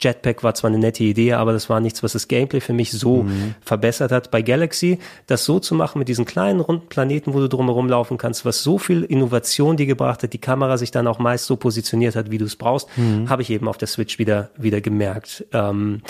[0.00, 2.92] Jetpack war zwar eine nette Idee, aber das war nichts, was das Gameplay für mich
[2.92, 3.54] so mhm.
[3.60, 4.30] verbessert hat.
[4.30, 8.18] Bei Galaxy, das so zu machen mit diesen kleinen runden Planeten, wo du drumherum laufen
[8.18, 11.56] kannst, was so viel Innovation dir gebracht hat, die Kamera sich dann auch meist so
[11.56, 13.30] positioniert hat, wie du es brauchst, mhm.
[13.30, 15.46] habe ich eben auf der Switch wieder, wieder gemerkt.
[15.52, 16.02] Ähm,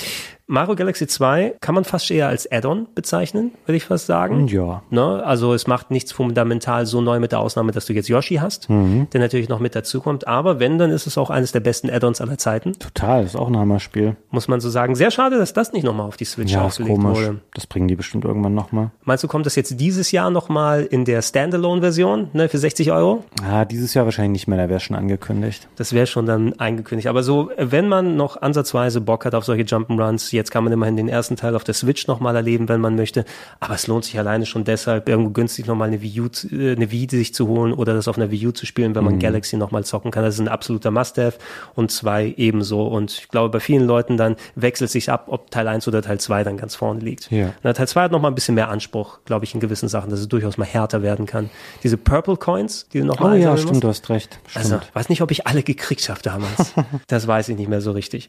[0.47, 4.47] Mario Galaxy 2 kann man fast eher als Add-on bezeichnen, würde ich fast sagen.
[4.47, 4.83] Ja.
[4.91, 5.23] Ne?
[5.25, 8.69] Also es macht nichts fundamental so neu mit der Ausnahme, dass du jetzt Yoshi hast,
[8.69, 9.09] mhm.
[9.15, 10.27] der natürlich noch mit dazukommt.
[10.29, 12.75] Aber wenn, dann ist es auch eines der besten Add-ons aller Zeiten.
[12.75, 14.16] Total, ist auch ein Hammer-Spiel.
[14.31, 14.95] Muss man so sagen.
[14.97, 17.41] Sehr schade, dass das nicht nochmal auf die Switch ja, aufgelegt wurde.
[17.55, 18.91] Das bringen die bestimmt irgendwann nochmal.
[19.05, 23.25] Meinst du, kommt das jetzt dieses Jahr nochmal in der Standalone-Version ne, für 60 Euro?
[23.43, 25.69] Ah, dieses Jahr wahrscheinlich nicht mehr, da wäre schon angekündigt.
[25.77, 27.09] Das wäre schon dann eingekündigt.
[27.09, 30.97] Aber so, wenn man noch ansatzweise Bock hat auf solche Jump'n'Runs, Jetzt kann man immerhin
[30.97, 33.24] den ersten Teil auf der Switch nochmal erleben, wenn man möchte.
[33.61, 36.90] Aber es lohnt sich alleine schon deshalb, irgendwo günstig nochmal eine Wii U, äh, eine
[36.90, 39.20] Wii sich zu holen oder das auf einer Wii U zu spielen, wenn man mhm.
[39.20, 40.24] Galaxy nochmal zocken kann.
[40.24, 41.39] Das ist ein absoluter Must-Have
[41.74, 42.86] und zwei ebenso.
[42.86, 46.19] Und ich glaube, bei vielen Leuten dann wechselt sich ab, ob Teil 1 oder Teil
[46.19, 47.31] 2 dann ganz vorne liegt.
[47.31, 47.52] Ja.
[47.62, 50.20] Na, Teil 2 hat nochmal ein bisschen mehr Anspruch, glaube ich, in gewissen Sachen, dass
[50.20, 51.51] es durchaus mal härter werden kann.
[51.82, 53.85] Diese Purple Coins, die du nochmal Oh ja, stimmt, musst.
[53.85, 54.39] du hast recht.
[54.55, 54.82] Also, stimmt.
[54.82, 56.74] Also, weiß nicht, ob ich alle gekriegt habe damals.
[57.06, 58.28] das weiß ich nicht mehr so richtig.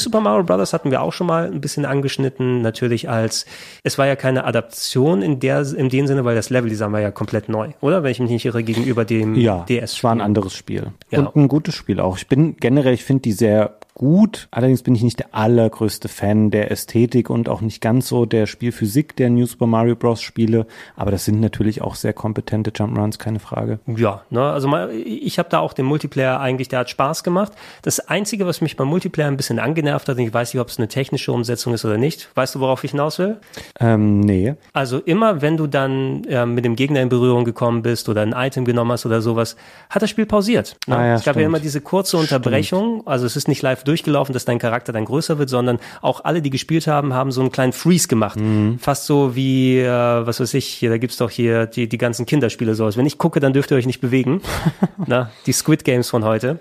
[0.00, 0.72] Super Mario Bros.
[0.72, 3.46] hatten wir auch schon mal ein bisschen angeschnitten, natürlich als,
[3.82, 7.10] es war ja keine Adaption in der, in dem Sinne, weil das Leveldesign war ja
[7.10, 8.02] komplett neu, oder?
[8.02, 9.92] Wenn ich mich nicht irre, gegenüber dem ja, DS.
[9.92, 10.88] Es war ein anderes Spiel.
[11.10, 11.20] Ja.
[11.20, 12.16] Und ein gutes Spiel auch.
[12.16, 14.48] Ich bin generell, ich finde die sehr gut.
[14.50, 18.46] Allerdings bin ich nicht der allergrößte Fan der Ästhetik und auch nicht ganz so der
[18.46, 20.22] Spielphysik der New Super Mario Bros.
[20.22, 20.66] Spiele.
[20.96, 23.78] Aber das sind natürlich auch sehr kompetente Jump'n'Runs, keine Frage.
[23.86, 27.52] Ja, ne, also mal, ich habe da auch den Multiplayer eigentlich, der hat Spaß gemacht.
[27.82, 30.68] Das Einzige, was mich beim Multiplayer ein bisschen angenervt hat, und ich weiß nicht, ob
[30.68, 32.30] es eine technische Umsetzung ist oder nicht.
[32.34, 33.36] Weißt du, worauf ich hinaus will?
[33.80, 34.54] Ähm, nee.
[34.72, 38.32] Also immer, wenn du dann äh, mit dem Gegner in Berührung gekommen bist oder ein
[38.32, 39.56] Item genommen hast oder sowas,
[39.90, 40.76] hat das Spiel pausiert.
[40.86, 40.96] Ne?
[40.96, 41.42] Ah, ja, es gab stimmt.
[41.42, 43.00] ja immer diese kurze Unterbrechung.
[43.00, 43.08] Stimmt.
[43.08, 46.40] Also es ist nicht live durchgelaufen, dass dein Charakter dann größer wird, sondern auch alle,
[46.42, 48.38] die gespielt haben, haben so einen kleinen Freeze gemacht.
[48.38, 48.78] Mhm.
[48.78, 52.24] Fast so wie, äh, was weiß ich, hier, da gibt's doch hier die, die ganzen
[52.24, 52.88] Kinderspiele so.
[52.96, 54.42] Wenn ich gucke, dann dürft ihr euch nicht bewegen.
[55.06, 56.58] Na, die Squid Games von heute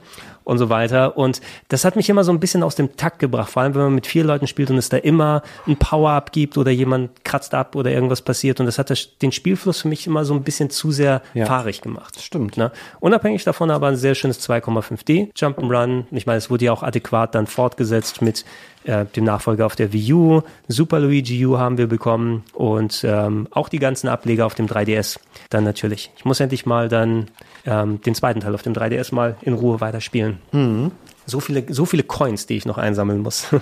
[0.49, 1.17] und so weiter.
[1.17, 3.83] Und das hat mich immer so ein bisschen aus dem Takt gebracht, vor allem wenn
[3.83, 7.53] man mit vier Leuten spielt und es da immer ein Power-Up gibt oder jemand kratzt
[7.53, 8.59] ab oder irgendwas passiert.
[8.59, 11.45] Und das hat das, den Spielfluss für mich immer so ein bisschen zu sehr ja,
[11.45, 12.19] fahrig gemacht.
[12.21, 12.57] Stimmt.
[12.57, 12.71] Ne?
[12.99, 16.05] Unabhängig davon aber ein sehr schönes 2,5D Jump'n'Run.
[16.11, 18.43] Ich meine, es wurde ja auch adäquat dann fortgesetzt mit
[18.85, 20.41] äh, dem Nachfolger auf der Wii U.
[20.67, 25.19] Super Luigi U haben wir bekommen und ähm, auch die ganzen Ableger auf dem 3DS
[25.49, 26.11] dann natürlich.
[26.17, 27.27] Ich muss endlich mal dann
[27.65, 30.39] ähm, den zweiten Teil auf dem 3DS mal in Ruhe weiterspielen.
[30.51, 30.91] Mhm.
[31.25, 33.47] So viele, so viele Coins, die ich noch einsammeln muss.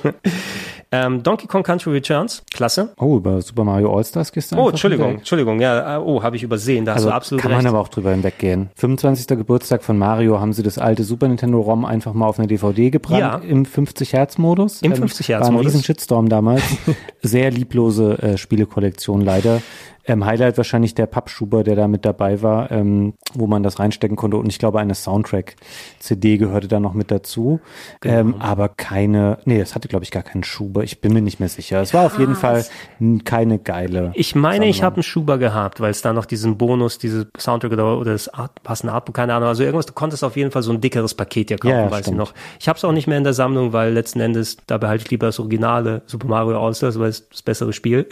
[0.90, 2.94] Ähm, Donkey Kong Country Returns, klasse.
[2.98, 5.20] Oh, über Super Mario All-Stars du Oh, Entschuldigung, hinweg.
[5.20, 7.64] Entschuldigung, ja, äh, oh, habe ich übersehen, da Also hast du absolut kann recht.
[7.64, 8.70] man aber auch drüber hinweggehen.
[8.76, 9.28] 25.
[9.38, 12.90] Geburtstag von Mario haben sie das alte Super Nintendo ROM einfach mal auf eine DVD
[12.90, 13.36] gebrannt Ja.
[13.46, 14.82] im 50 Hertz Modus.
[14.82, 16.64] Im Ähm, 50 Hertz War ein riesen Shitstorm damals.
[17.22, 19.62] Sehr lieblose äh, Spielekollektion leider.
[20.08, 24.16] Ähm, Highlight wahrscheinlich der Pappschuber, der da mit dabei war, ähm, wo man das reinstecken
[24.18, 24.38] konnte.
[24.38, 27.60] Und ich glaube, eine Soundtrack-CD gehörte da noch mit dazu.
[28.04, 28.44] Ähm, Genau.
[28.44, 30.84] aber keine, nee, es hatte, glaube ich, gar keinen Schuber.
[30.84, 31.82] Ich bin mir nicht mehr sicher.
[31.82, 32.66] Es war auf jeden Fall
[33.00, 34.12] n- keine geile.
[34.16, 37.72] Ich meine, ich habe einen Schuber gehabt, weil es da noch diesen Bonus, diese Soundtrack
[37.74, 39.50] oder, oder das Art, passende Artbook, keine Ahnung.
[39.50, 41.92] Also irgendwas, du konntest auf jeden Fall so ein dickeres Paket ja kaufen, Ja, ja,
[41.92, 42.16] weiß stimmt.
[42.16, 42.34] ich noch.
[42.60, 45.12] Ich habe es auch nicht mehr in der Sammlung, weil letzten Endes, da behalte ich
[45.12, 48.08] lieber das originale Super Mario All-Stars, weil es das bessere Spiel.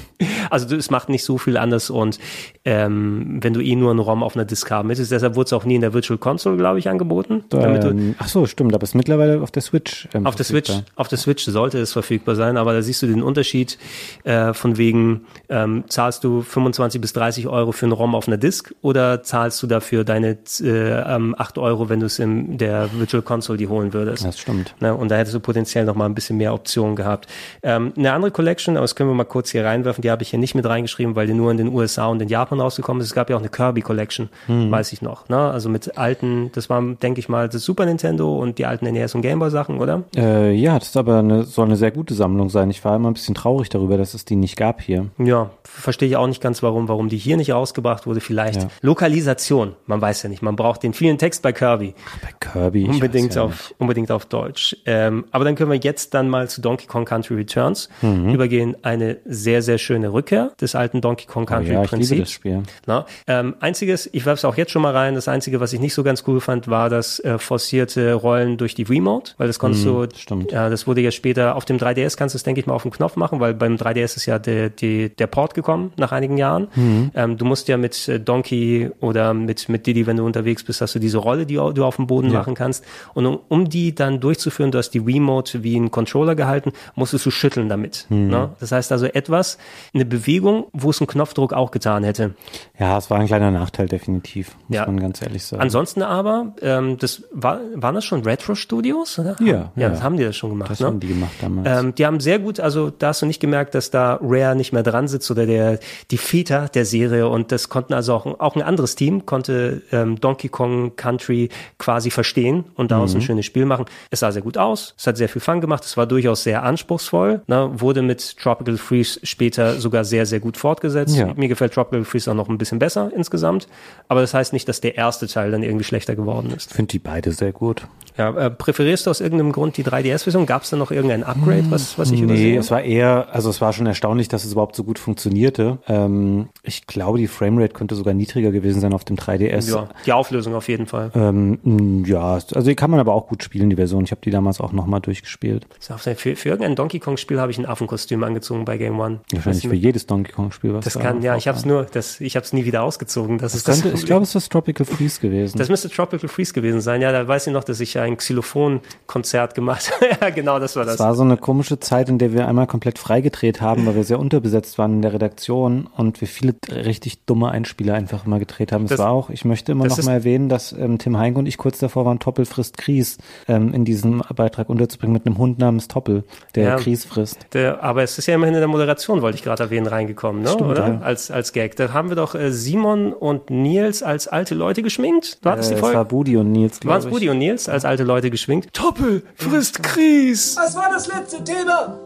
[0.50, 2.18] also es macht nicht so viel anders und
[2.64, 5.52] ähm, wenn du eh nur einen ROM auf einer Disk haben möchtest, deshalb wurde es
[5.52, 7.44] auch nie in der Virtual Console, glaube ich, angeboten.
[7.52, 10.08] Ähm, ach so, stimmt, aber es ist mittlerweile auf der Switch.
[10.14, 13.06] Ähm, auf der Switch, auf der Switch sollte es verfügbar sein, aber da siehst du
[13.06, 13.78] den Unterschied
[14.24, 18.36] äh, von wegen, ähm, zahlst du 25 bis 30 Euro für einen ROM auf einer
[18.36, 22.88] Disk oder zahlst du dafür deine äh, ähm, 8 Euro, wenn du es in der
[22.92, 24.24] Virtual Console die holen würdest.
[24.24, 24.74] Das stimmt.
[24.80, 27.28] Ne, und da hättest du potenziell noch mal ein bisschen mehr Optionen gehabt.
[27.62, 30.30] Ähm, eine andere Collection, aber das können wir mal kurz hier reinwerfen, die habe ich
[30.30, 33.08] hier nicht mit reingeschrieben, weil die nur in den USA und in Japan rausgekommen ist.
[33.08, 35.28] Es gab ja auch eine Kirby Collection, weiß ich noch.
[35.28, 35.36] Ne?
[35.38, 39.14] Also mit alten, das war, denke ich mal, das Super Nintendo und die alten NES
[39.14, 40.04] und Gameboy Sachen, oder?
[40.16, 42.70] Äh, ja, das ist aber eine, soll eine sehr gute Sammlung sein.
[42.70, 45.06] Ich war immer ein bisschen traurig darüber, dass es die nicht gab hier.
[45.18, 48.20] Ja, verstehe ich auch nicht ganz, warum, warum die hier nicht rausgebracht wurde.
[48.20, 48.68] Vielleicht Ja.
[48.82, 50.42] Lokalisation, man weiß ja nicht.
[50.42, 51.94] Man braucht den vielen Text bei Kirby.
[52.22, 52.82] Bei Kirby.
[52.82, 53.74] ich Unbedingt ja auf, nicht.
[53.80, 54.76] unbedingt auf Deutsch.
[54.84, 58.30] Ähm, aber dann können wir jetzt dann mal zu Donkey Kong Country Returns Mhm.
[58.34, 58.76] übergehen.
[58.82, 62.30] Eine sehr, sehr schöne Rückkehr des alten Donkey Kong Oh, Country ja, ich liebe das.
[62.30, 62.62] Spiel.
[62.86, 65.80] Na, ähm, einziges, ich werfe es auch jetzt schon mal rein, das Einzige, was ich
[65.80, 69.58] nicht so ganz cool fand, war das äh, forcierte Rollen durch die Remote, weil das
[69.58, 70.52] konntest du, Mhm, stimmt.
[70.52, 72.82] ja, das wurde ja später auf dem 3DS kannst du es, denke ich mal, auf
[72.82, 76.36] dem Knopf machen, weil beim 3DS ist ja der, die, der Port gekommen nach einigen
[76.36, 76.68] Jahren.
[76.74, 77.10] Mhm.
[77.14, 80.80] Ähm, du musst ja mit äh, Donkey oder mit, mit Diddy, wenn du unterwegs bist,
[80.80, 82.84] hast du diese Rolle, die du auf dem Boden machen kannst.
[83.14, 87.24] Und um, um die dann durchzuführen, du hast die Remote wie einen Controller gehalten, musstest
[87.26, 88.06] du schütteln damit.
[88.08, 88.28] Mhm.
[88.28, 88.50] Ne?
[88.60, 89.58] Das heißt also etwas,
[89.94, 92.34] eine Bewegung, wo es ein Knopfdruck auch getan hätte.
[92.78, 94.56] Ja, es war ein kleiner Nachteil, definitiv.
[94.68, 94.86] Muss Ja.
[94.86, 95.62] man ganz ehrlich sagen.
[95.62, 99.18] Ansonsten aber, ähm, das war, waren das schon Retro-Studios?
[99.18, 99.36] oder?
[99.40, 99.88] Ja, ja, ja.
[99.90, 100.70] das haben die das schon gemacht.
[100.70, 100.86] das ne?
[100.86, 101.80] haben die gemacht damals.
[101.82, 104.72] Ähm, die haben sehr gut, also da hast du nicht gemerkt, dass da Rare nicht
[104.72, 105.78] mehr dran sitzt oder der
[106.10, 110.18] die Väter der Serie und das konnten also auch, auch ein anderes Team konnte ähm,
[110.20, 113.18] Donkey Kong Country quasi verstehen und daraus Mhm.
[113.20, 113.86] ein schönes Spiel machen.
[114.10, 116.62] Es sah sehr gut aus, es hat sehr viel Fun gemacht, es war durchaus sehr
[116.62, 117.70] anspruchsvoll, ne?
[117.74, 120.85] wurde mit Tropical Freeze später sogar sehr, sehr gut fortgesetzt.
[121.16, 121.32] Ja.
[121.34, 123.66] Mir gefällt Tropical Freeze auch noch ein bisschen besser insgesamt,
[124.08, 126.70] aber das heißt nicht, dass der erste Teil dann irgendwie schlechter geworden ist.
[126.70, 127.86] ich finde die beide sehr gut.
[128.16, 130.46] Ja, äh, präferierst du aus irgendeinem Grund die 3DS-Version?
[130.46, 132.58] Gab es da noch irgendein Upgrade, was, was ich Nee, übersehe?
[132.58, 135.78] es war eher, also es war schon erstaunlich, dass es überhaupt so gut funktionierte.
[135.86, 139.68] Ähm, ich glaube, die Framerate könnte sogar niedriger gewesen sein auf dem 3DS.
[139.70, 141.10] Ja, die Auflösung auf jeden Fall.
[141.14, 144.04] Ähm, ja, also die kann man aber auch gut spielen, die Version.
[144.04, 145.66] Ich habe die damals auch nochmal durchgespielt.
[145.80, 149.20] Für, für irgendein Donkey Kong-Spiel habe ich ein Affenkostüm angezogen bei Game One.
[149.32, 152.20] Wahrscheinlich für jedes Donkey Kong-Spiel, was Das da kann, ja, ich habe es nur, das,
[152.20, 153.38] ich habe es nie wieder ausgezogen.
[153.38, 153.74] Das, Das ist das.
[153.76, 154.06] könnte, ich Problem.
[154.06, 155.58] glaube, es ist Tropical Freeze gewesen.
[155.58, 157.02] das müsste Tropical Freeze gewesen sein.
[157.02, 160.10] Ja, da weiß ich noch, dass ich ein Xylophon-Konzert gemacht habe.
[160.20, 160.94] ja, genau, das war das.
[160.94, 164.04] Es war so eine komische Zeit, in der wir einmal komplett freigedreht haben, weil wir
[164.04, 168.72] sehr unterbesetzt waren in der Redaktion und wir viele richtig dumme Einspieler einfach immer gedreht
[168.72, 168.84] haben.
[168.84, 171.38] Es Das- war auch, ich möchte immer das noch mal erwähnen, dass ähm, Tim Heinke
[171.38, 175.38] und ich kurz davor waren, Toppel frisst Kries ähm, in diesem Beitrag unterzubringen mit einem
[175.38, 176.24] Hund namens Toppel,
[176.54, 176.76] der Ja.
[176.76, 177.46] Kries frisst.
[177.52, 180.48] Der, aber es ist ja immerhin in der Moderation, wollte ich gerade erwähnen, reingekommen, ne?
[180.50, 180.88] Stimmt, oder?
[180.88, 181.00] ja.
[181.00, 181.76] Als, als Gag.
[181.76, 185.38] Da haben wir doch äh, Simon und Nils als alte Leute geschminkt.
[185.44, 186.08] Du hattest Äh, die es war Folge.
[186.08, 187.12] Budi und Nils, Waren es glaube ich.
[187.14, 188.72] Budi und Nils als alte Leute geschminkt?
[188.72, 190.56] Toppel frisst Kries.
[190.56, 191.98] Was war das letzte Thema?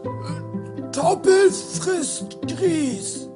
[0.91, 3.29] Toppel frisst Grieß.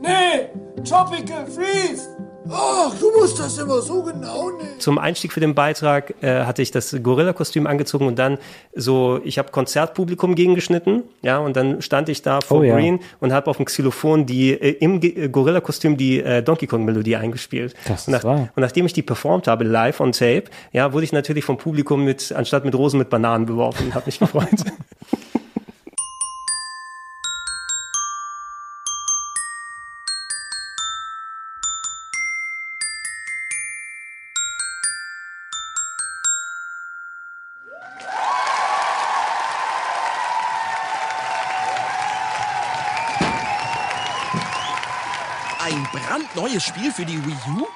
[0.00, 0.48] Nee,
[0.84, 2.08] Tropical Freeze.
[2.50, 4.78] Ach, du musst das immer so genau nehmen.
[4.78, 8.38] Zum Einstieg für den Beitrag äh, hatte ich das Gorilla-Kostüm angezogen und dann
[8.74, 12.74] so, ich habe Konzertpublikum gegengeschnitten, ja, und dann stand ich da vor Oh, ja.
[12.74, 17.16] Green und habe auf dem Xylophon die äh, im äh, Gorilla-Kostüm die äh, Donkey Kong-Melodie
[17.16, 17.74] eingespielt.
[17.86, 18.48] Das und, ist wahr.
[18.54, 22.04] und nachdem ich die performt habe live on Tape, ja, wurde ich natürlich vom Publikum
[22.04, 24.48] mit anstatt mit Rosen mit Bananen beworfen und habe mich gefreut.
[46.42, 47.66] Brandneues Spiel für die Wii U?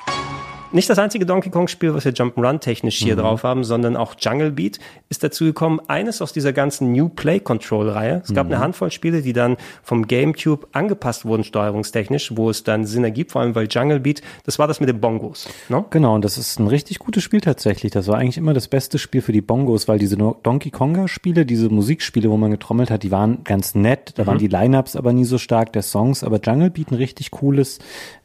[0.73, 3.21] Nicht das einzige Donkey Kong-Spiel, was wir Jump'n'Run technisch hier Mhm.
[3.21, 5.81] drauf haben, sondern auch Jungle Beat ist dazu gekommen.
[5.87, 8.21] Eines aus dieser ganzen New Play Control-Reihe.
[8.25, 8.53] Es gab Mhm.
[8.55, 13.31] eine Handvoll Spiele, die dann vom GameCube angepasst wurden, steuerungstechnisch, wo es dann Sinn ergibt,
[13.33, 15.49] vor allem weil Jungle Beat, das war das mit den Bongos.
[15.69, 15.85] Ne?
[15.91, 17.93] Genau, und das ist ein richtig gutes Spiel tatsächlich.
[17.93, 21.07] Das war eigentlich immer das beste Spiel für die Bongos, weil diese No- Donkey Konga
[21.07, 24.15] Spiele, diese Musikspiele, wo man getrommelt hat, die waren ganz nett.
[24.17, 27.31] Da waren die Lineups aber nie so stark der Songs, aber Jungle Beat ein richtig
[27.31, 27.79] cooles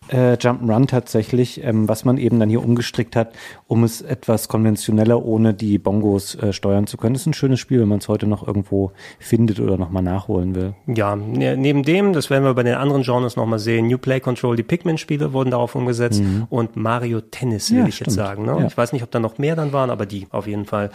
[0.10, 3.34] äh, Jump'n'Run tatsächlich, ähm, was man eben dann hier umgestrickt hat,
[3.68, 7.14] um es etwas konventioneller ohne die Bongos äh, steuern zu können.
[7.14, 10.56] Das ist ein schönes Spiel, wenn man es heute noch irgendwo findet oder nochmal nachholen
[10.56, 10.74] will.
[10.88, 14.20] Ja, ne, neben dem, das werden wir bei den anderen Genres nochmal sehen, New Play
[14.20, 17.84] Control, die Pikmin-Spiele wurden darauf umgesetzt und Mario Tennis, will Mhm.
[17.84, 18.28] Ja, ich jetzt stimmt.
[18.28, 18.46] sagen.
[18.46, 18.58] Ne?
[18.60, 18.68] Ja.
[18.68, 20.90] Ich weiß nicht, ob da noch mehr dann waren, aber die auf jeden Fall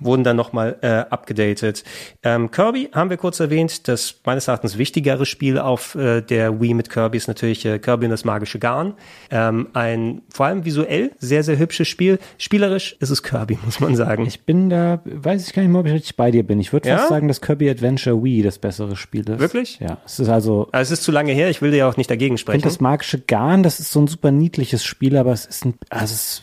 [0.00, 1.84] wurden dann nochmal äh, abgedatet.
[2.22, 6.74] Ähm, Kirby haben wir kurz erwähnt, das meines Erachtens wichtigere Spiel auf äh, der Wii
[6.74, 8.94] mit Kirby ist natürlich äh, Kirby und das magische Garn.
[9.30, 12.18] Ähm, ein vor allem visuell sehr, sehr hübsches Spiel.
[12.38, 14.26] Spielerisch ist es Kirby, muss man sagen.
[14.26, 16.60] Ich bin da, weiß ich gar nicht mehr, ob ich richtig bei dir bin.
[16.60, 16.98] Ich würde Ja?
[16.98, 19.38] fast sagen, dass Kirby Adventure Wii das bessere Spiel ist.
[19.40, 19.78] Wirklich?
[19.80, 21.96] Ja, es ist also also es ist zu lange her, ich will dir ja auch
[21.96, 22.60] nicht dagegen Ich sprechen.
[22.60, 25.74] finde das magische Garn, das ist so ein super niedliches Spiel, aber es ist ein,
[25.88, 26.42] also es,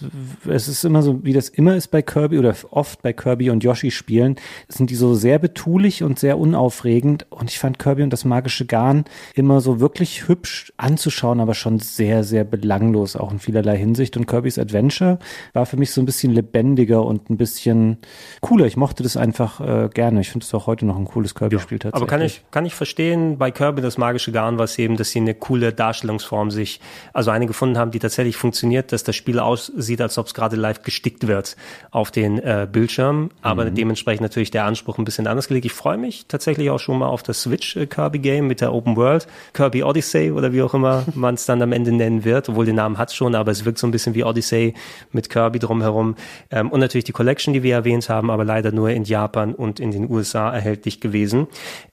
[0.49, 3.64] es ist immer so, wie das immer ist bei Kirby oder oft bei Kirby und
[3.64, 4.36] Yoshi Spielen,
[4.68, 8.65] sind die so sehr betulich und sehr unaufregend und ich fand Kirby und das magische
[8.65, 9.06] Garn
[9.36, 14.26] immer so wirklich hübsch anzuschauen, aber schon sehr, sehr belanglos, auch in vielerlei Hinsicht und
[14.26, 15.19] Kirby's Adventure
[15.53, 17.97] war für mich so ein bisschen lebendiger und ein bisschen
[18.41, 18.65] cooler.
[18.65, 20.22] Ich mochte das einfach äh, gerne.
[20.22, 22.01] Ich finde es auch heute noch ein cooles Kirby-Spiel tatsächlich.
[22.01, 25.11] Aber kann ich, kann ich verstehen, bei Kirby das magische Garn war es eben, dass
[25.11, 26.80] sie eine coole Darstellungsform sich,
[27.14, 30.55] also eine gefunden haben, die tatsächlich funktioniert, dass das Spiel aussieht, als ob es gerade
[30.55, 31.55] live gestickt wird
[31.91, 33.76] auf den äh, Bildschirm, aber Mhm.
[33.76, 35.65] dementsprechend natürlich der Anspruch ein bisschen anders gelegt.
[35.65, 39.27] Ich freue mich tatsächlich auch schon mal auf das Switch äh, mit der Open World,
[39.53, 42.76] Kirby Odyssey oder wie auch immer man es dann am Ende nennen wird, obwohl den
[42.76, 44.74] Namen hat schon, aber es wirkt so ein bisschen wie Odyssey
[45.12, 46.16] mit Kirby drumherum.
[46.52, 49.80] Ähm, und natürlich die Collection, die wir erwähnt haben, aber leider nur in Japan und
[49.80, 51.48] in den USA erhältlich gewesen.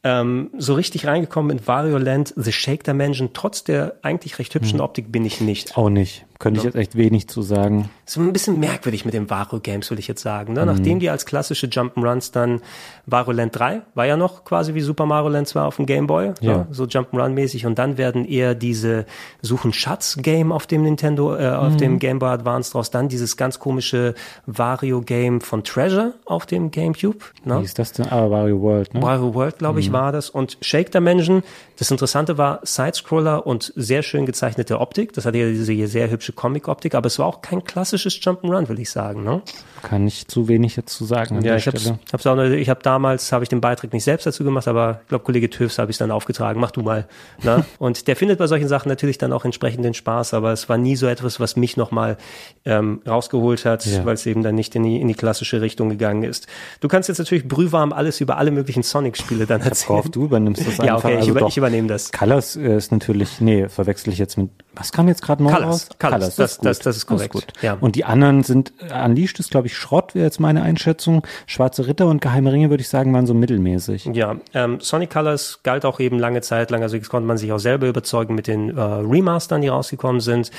[0.05, 4.81] Ähm, so richtig reingekommen in Wario Land, The Shake Dimension, trotz der eigentlich recht hübschen
[4.81, 5.77] Optik bin ich nicht.
[5.77, 6.24] auch nicht.
[6.40, 7.88] Könnte ich jetzt echt wenig zu sagen.
[8.06, 10.54] So ein bisschen merkwürdig mit den Wario Games, will ich jetzt sagen.
[10.54, 10.66] Ne?
[10.66, 12.60] Nachdem die als klassische Jump'n'Runs dann
[13.06, 16.06] Wario Land 3 war ja noch quasi wie Super Mario Land 2 auf dem Game
[16.08, 16.56] Boy, Ja.
[16.56, 16.66] ne?
[16.70, 17.66] so Jump'n'Run-mäßig.
[17.66, 19.04] Und dann werden eher diese
[19.42, 22.90] Suchen Schatz-Game auf dem Nintendo, äh, auf dem Game Boy Advance draus.
[22.90, 24.14] Dann dieses ganz komische
[24.46, 27.18] Wario-Game von Treasure auf dem GameCube.
[27.44, 27.60] Ne?
[27.60, 28.06] Wie ist das denn?
[28.10, 29.02] Ah, Wario World, ne?
[29.02, 30.30] Wario World, glaube ich, war das.
[30.30, 31.42] Und Shake Dimension,
[31.78, 35.12] das Interessante war Sidescroller und sehr schön gezeichnete Optik.
[35.12, 38.69] Das hatte ja diese hier sehr hübsche Comic-Optik, aber es war auch kein klassisches Jump'n'Run,
[38.69, 39.24] will ich sagen.
[39.24, 39.43] Ne?
[39.82, 41.98] Kann ich zu wenig jetzt zu sagen Ja, ich Stelle.
[42.12, 45.09] hab's auch, ich habe damals, habe ich den Beitrag nicht selbst dazu gemacht, aber ich
[45.09, 47.07] glaube, Kollege Töfs habe ich dann aufgetragen, mach du mal.
[47.43, 47.65] Ne?
[47.78, 50.77] Und der findet bei solchen Sachen natürlich dann auch entsprechend den Spaß, aber es war
[50.78, 52.16] nie so etwas, was mich nochmal
[52.65, 54.05] ähm, rausgeholt hat, Ja.
[54.05, 56.47] weil es eben dann nicht in die, in die klassische Richtung gegangen ist.
[56.81, 59.90] Du kannst jetzt natürlich brühwarm alles über alle möglichen Sonic-Spiele dann erzählen.
[59.90, 61.05] Worauf du übernimmst das Ja, einfach.
[61.05, 62.12] okay, ich, also über, doch, ich übernehme das.
[62.12, 65.66] Colors äh, ist natürlich, nee, verwechsel ich jetzt mit, was kam jetzt gerade neu Colors,
[65.69, 65.89] raus?
[65.98, 66.66] Colors, das- gut.
[66.66, 67.47] das- das ist korrekt, gut.
[67.62, 67.76] ja.
[67.80, 71.26] Und die anderen sind, äh, Unleashed ist glaube ich Schrott, wäre jetzt meine Einschätzung.
[71.47, 74.06] Schwarze Ritter und Geheime Ringe würde ich sagen, waren so mittelmäßig.
[74.12, 77.52] Ja, ähm, Sonic Colors galt auch eben lange Zeit lang, also das konnte man sich
[77.52, 80.51] auch selber überzeugen mit den äh, Remastern, die rausgekommen sind.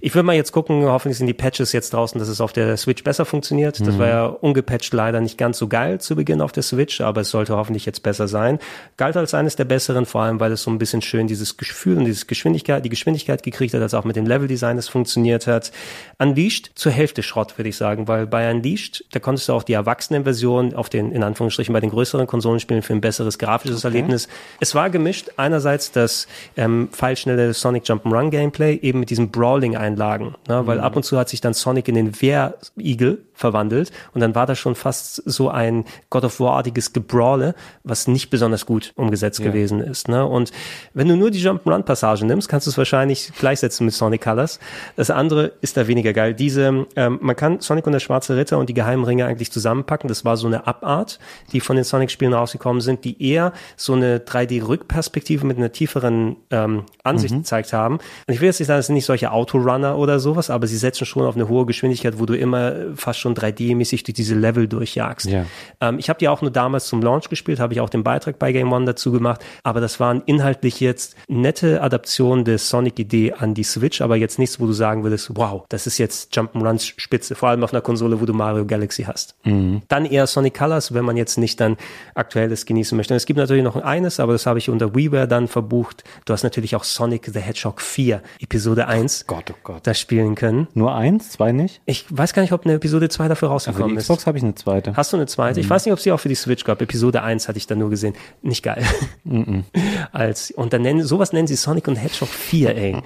[0.00, 2.76] Ich würde mal jetzt gucken, hoffentlich sind die Patches jetzt draußen, dass es auf der
[2.76, 3.80] Switch besser funktioniert.
[3.80, 7.22] Das war ja ungepatcht leider nicht ganz so geil zu Beginn auf der Switch, aber
[7.22, 8.58] es sollte hoffentlich jetzt besser sein.
[8.96, 11.96] Galt als eines der besseren, vor allem weil es so ein bisschen schön dieses Gefühl
[11.98, 15.72] und dieses Geschwindigkeit, die Geschwindigkeit gekriegt hat, als auch mit dem Leveldesign es funktioniert hat.
[16.18, 19.74] Unleashed zur Hälfte Schrott, würde ich sagen, weil bei Unleashed, da konntest du auch die
[19.74, 24.28] Erwachsenenversion auf den, in Anführungsstrichen, bei den größeren Konsolenspielen für ein besseres grafisches Erlebnis.
[24.60, 26.26] Es war gemischt, einerseits das
[26.56, 30.66] ähm, pfeilschnelle Sonic Jump'n'Run Gameplay eben mit diesen Brawling-Einlagen, ne?
[30.66, 34.46] weil ab und zu hat sich dann Sonic in den Wehrigel verwandelt und dann war
[34.46, 37.54] das schon fast so ein God of War-artiges Gebrawle,
[37.84, 40.08] was nicht besonders gut umgesetzt gewesen ist.
[40.08, 40.26] Ne?
[40.26, 40.50] Und
[40.92, 44.58] wenn du nur die Jump'n'Run-Passage nimmst, kannst du es wahrscheinlich gleichsetzen mit Sonic Colors.
[44.96, 46.34] Das andere ist da weniger geil.
[46.34, 50.08] Diese, ähm, man kann Sonic und der Schwarze Ritter und die geheimen Ringe eigentlich zusammenpacken.
[50.08, 51.18] Das war so eine Abart,
[51.52, 56.84] die von den Sonic-Spielen rausgekommen sind, die eher so eine 3D-Rückperspektive mit einer tieferen ähm,
[57.04, 57.94] Ansicht gezeigt haben.
[57.96, 60.76] Und ich will jetzt nicht sagen, es sind nicht solche Autorunner oder sowas, aber sie
[60.76, 64.34] setzen schon auf eine hohe Geschwindigkeit, wo du immer fast schon schon 3D-mäßig durch diese
[64.34, 65.26] Level durchjagst.
[65.26, 65.44] Ja.
[65.80, 68.38] Ähm, ich habe die auch nur damals zum Launch gespielt, habe ich auch den Beitrag
[68.38, 73.54] bei Game One dazu gemacht, aber das waren inhaltlich jetzt nette Adaptionen der Sonic-Idee an
[73.54, 77.34] die Switch, aber jetzt nichts, wo du sagen würdest, wow, das ist jetzt Jump'n'Runs Spitze,
[77.34, 79.34] vor allem auf einer Konsole, wo du Mario Galaxy hast.
[79.44, 79.82] Mhm.
[79.88, 81.76] Dann eher Sonic Colors, wenn man jetzt nicht dann
[82.14, 83.14] aktuelles genießen möchte.
[83.14, 86.04] Und es gibt natürlich noch eines, aber das habe ich unter WiiWare dann verbucht.
[86.24, 89.86] Du hast natürlich auch Sonic the Hedgehog 4, Episode 1, Gott, oh Gott.
[89.86, 90.68] da spielen können.
[90.74, 91.80] Nur eins, zwei nicht?
[91.86, 94.04] Ich weiß gar nicht, ob eine Episode 2 dafür Für rausgekommen die ist.
[94.04, 94.96] Xbox habe ich eine zweite.
[94.96, 95.58] Hast du eine zweite?
[95.58, 96.80] Ich weiß nicht, ob sie auch für die Switch gab.
[96.80, 98.14] Episode 1 hatte ich da nur gesehen.
[98.42, 98.84] Nicht geil.
[100.12, 102.96] Als, und dann nennen, sowas nennen sie Sonic und Hedgehog 4, ey.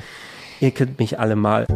[0.60, 1.66] Ihr könnt mich alle mal.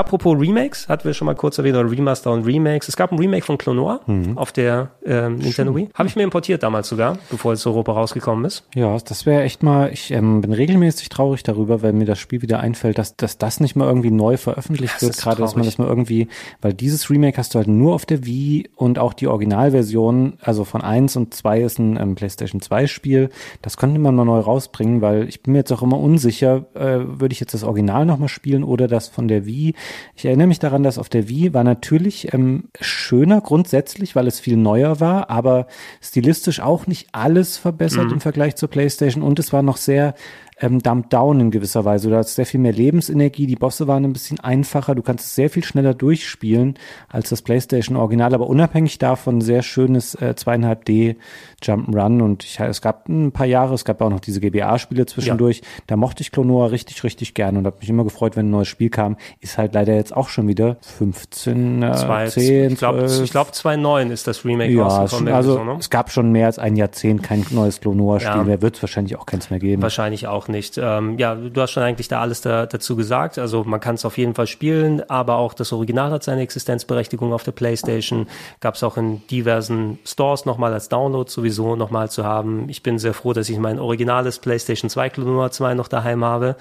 [0.00, 2.88] Apropos Remakes, hatten wir schon mal kurz erwähnt, oder Remaster und Remakes.
[2.88, 4.00] Es gab ein Remake von Clonor
[4.34, 5.90] auf der ähm, Nintendo Wii.
[5.92, 8.64] Habe ich mir importiert damals sogar, bevor es zu Europa rausgekommen ist.
[8.74, 12.40] Ja, das wäre echt mal, ich ähm, bin regelmäßig traurig darüber, weil mir das Spiel
[12.40, 15.66] wieder einfällt, dass, dass das nicht mal irgendwie neu veröffentlicht Das wird, gerade dass man
[15.66, 16.28] das mal irgendwie,
[16.62, 20.64] weil dieses Remake hast du halt nur auf der Wii und auch die Originalversion, also
[20.64, 23.28] von 1 und 2 ist ein ähm, PlayStation 2 Spiel,
[23.60, 27.00] das könnte man mal neu rausbringen, weil ich bin mir jetzt auch immer unsicher, äh,
[27.20, 29.74] würde ich jetzt das Original nochmal spielen oder das von der Wii.
[30.14, 34.40] Ich erinnere mich daran, dass auf der Wii war natürlich ähm, schöner grundsätzlich, weil es
[34.40, 35.66] viel neuer war, aber
[36.00, 39.22] stilistisch auch nicht alles verbessert im Vergleich zur PlayStation.
[39.22, 40.14] Und es war noch sehr
[40.60, 42.10] ähm, dumped down in gewisser Weise.
[42.10, 45.34] Du hast sehr viel mehr Lebensenergie, die Bosse waren ein bisschen einfacher, du kannst es
[45.34, 46.74] sehr viel schneller durchspielen
[47.08, 51.16] als das PlayStation Original, aber unabhängig davon sehr schönes äh, 2,5D
[51.62, 55.62] Jump'n'Run und ich, es gab ein paar Jahre, es gab auch noch diese GBA-Spiele zwischendurch,
[55.86, 58.68] da mochte ich Klonoa richtig, richtig gerne und habe mich immer gefreut, wenn ein neues
[58.68, 59.16] Spiel kam.
[59.40, 63.24] Ist halt leider jetzt auch schon wieder 15, äh, Zwei, 10, ich glaube, 12.
[63.24, 65.32] ich glaub, 2.9 ist das Remake ja, rausgekommen.
[65.32, 65.76] also so, ne?
[65.78, 68.44] es gab schon mehr als ein Jahrzehnt kein neues Klonoa-Spiel Ja.
[68.44, 69.82] mehr, wird es wahrscheinlich auch keins mehr geben.
[69.82, 70.78] Wahrscheinlich auch nicht.
[70.78, 73.38] Ähm, ja, du hast schon eigentlich da alles da, dazu gesagt.
[73.38, 77.32] Also man kann es auf jeden Fall spielen, aber auch das Original hat seine Existenzberechtigung
[77.32, 78.26] auf der PlayStation.
[78.60, 82.68] Gab es auch in diversen Stores nochmal als Download sowieso nochmal zu haben.
[82.68, 86.56] Ich bin sehr froh, dass ich mein originales PlayStation 2 Nummer 2 noch daheim habe.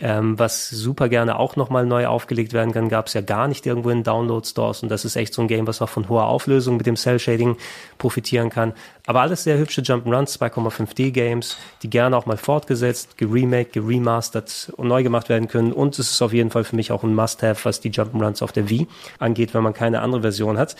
[0.00, 3.66] Ähm, was super gerne auch nochmal neu aufgelegt werden kann, gab es ja gar nicht
[3.66, 4.82] irgendwo in Download-Stores.
[4.82, 7.56] Und das ist echt so ein Game, was auch von hoher Auflösung mit dem Cell-Shading
[7.98, 8.72] profitieren kann.
[9.08, 15.02] Aber alles sehr hübsche Jump'n'Runs, 2,5D-Games, die gerne auch mal fortgesetzt, geremaked, geremastert und neu
[15.02, 15.72] gemacht werden können.
[15.72, 18.52] Und es ist auf jeden Fall für mich auch ein Must-Have, was die Jump'n'Runs auf
[18.52, 18.86] der Wii
[19.18, 20.76] angeht, wenn man keine andere Version hat.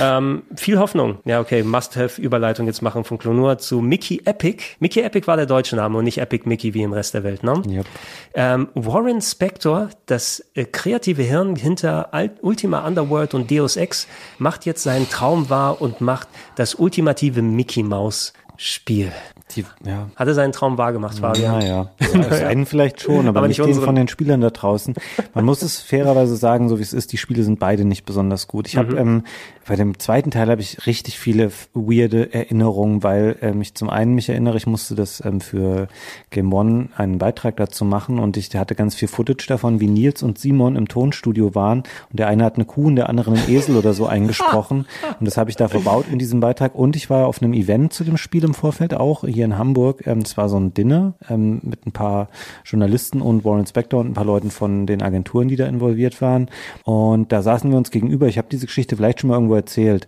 [0.00, 1.18] Ähm, viel Hoffnung.
[1.26, 4.64] Ja, okay, Must-Have-Überleitung jetzt machen von Clonur zu Mickey Epic.
[4.78, 7.42] Mickey Epic war der deutsche Name und nicht Epic Mickey wie im Rest der Welt,
[7.42, 7.60] ne?
[7.66, 7.86] Yep.
[8.32, 12.08] Ähm, Warren Spector, das äh, kreative Hirn hinter
[12.40, 14.08] Ultima Underworld und Deus Ex,
[14.38, 19.12] macht jetzt seinen Traum wahr und macht das ultimative Mickey Maus Spiel.
[19.54, 20.08] Die, ja.
[20.16, 21.58] Hat er seinen Traum wahr gemacht, Fabian?
[21.58, 24.94] Naja, also einen vielleicht schon, aber, Aber nicht nicht den von den Spielern da draußen.
[25.34, 28.48] Man muss es fairerweise sagen, so wie es ist, die Spiele sind beide nicht besonders
[28.48, 28.66] gut.
[28.66, 29.24] Ich habe ähm,
[29.66, 34.14] bei dem zweiten Teil habe ich richtig viele weirde Erinnerungen, weil ähm, ich zum einen
[34.14, 35.88] mich erinnere, ich musste das ähm, für
[36.30, 40.22] Game One einen Beitrag dazu machen und ich hatte ganz viel Footage davon, wie Nils
[40.22, 41.80] und Simon im Tonstudio waren
[42.10, 44.86] und der eine hat eine Kuh und der andere einen Esel oder so eingesprochen
[45.18, 47.92] und das habe ich da verbaut in diesem Beitrag und ich war auf einem Event
[47.92, 50.06] zu dem Spiel im Vorfeld auch hier in Hamburg.
[50.06, 52.28] Ähm, das war so ein Dinner ähm, mit ein paar
[52.64, 56.48] Journalisten und Warren Spector und ein paar Leuten von den Agenturen, die da involviert waren.
[56.84, 58.28] Und da saßen wir uns gegenüber.
[58.28, 60.06] Ich habe diese Geschichte vielleicht schon mal irgendwo erzählt.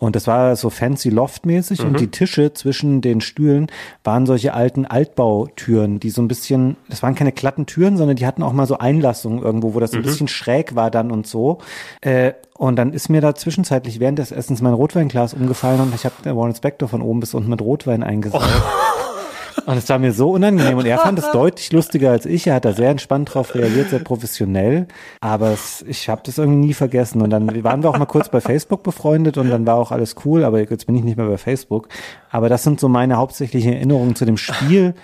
[0.00, 3.66] Und das war so fancy Loft-mäßig und die Tische zwischen den Stühlen
[4.04, 8.24] waren solche alten Altbautüren, die so ein bisschen, das waren keine glatten Türen, sondern die
[8.24, 11.58] hatten auch mal so Einlassungen irgendwo, wo das ein bisschen schräg war dann und so.
[12.00, 16.04] Äh, und dann ist mir da zwischenzeitlich während des Essens mein Rotweinglas umgefallen und ich
[16.04, 18.46] habe Warren Spector von oben bis unten mit Rotwein eingesaugt.
[19.68, 20.78] Und es war mir so unangenehm.
[20.78, 22.46] Und er fand es deutlich lustiger als ich.
[22.46, 24.88] Er hat da sehr entspannt drauf reagiert, sehr professionell.
[25.20, 27.20] Aber es, ich habe das irgendwie nie vergessen.
[27.20, 30.16] Und dann waren wir auch mal kurz bei Facebook befreundet und dann war auch alles
[30.24, 30.44] cool.
[30.44, 31.90] Aber jetzt bin ich nicht mehr bei Facebook.
[32.30, 34.94] Aber das sind so meine hauptsächlichen Erinnerungen zu dem Spiel.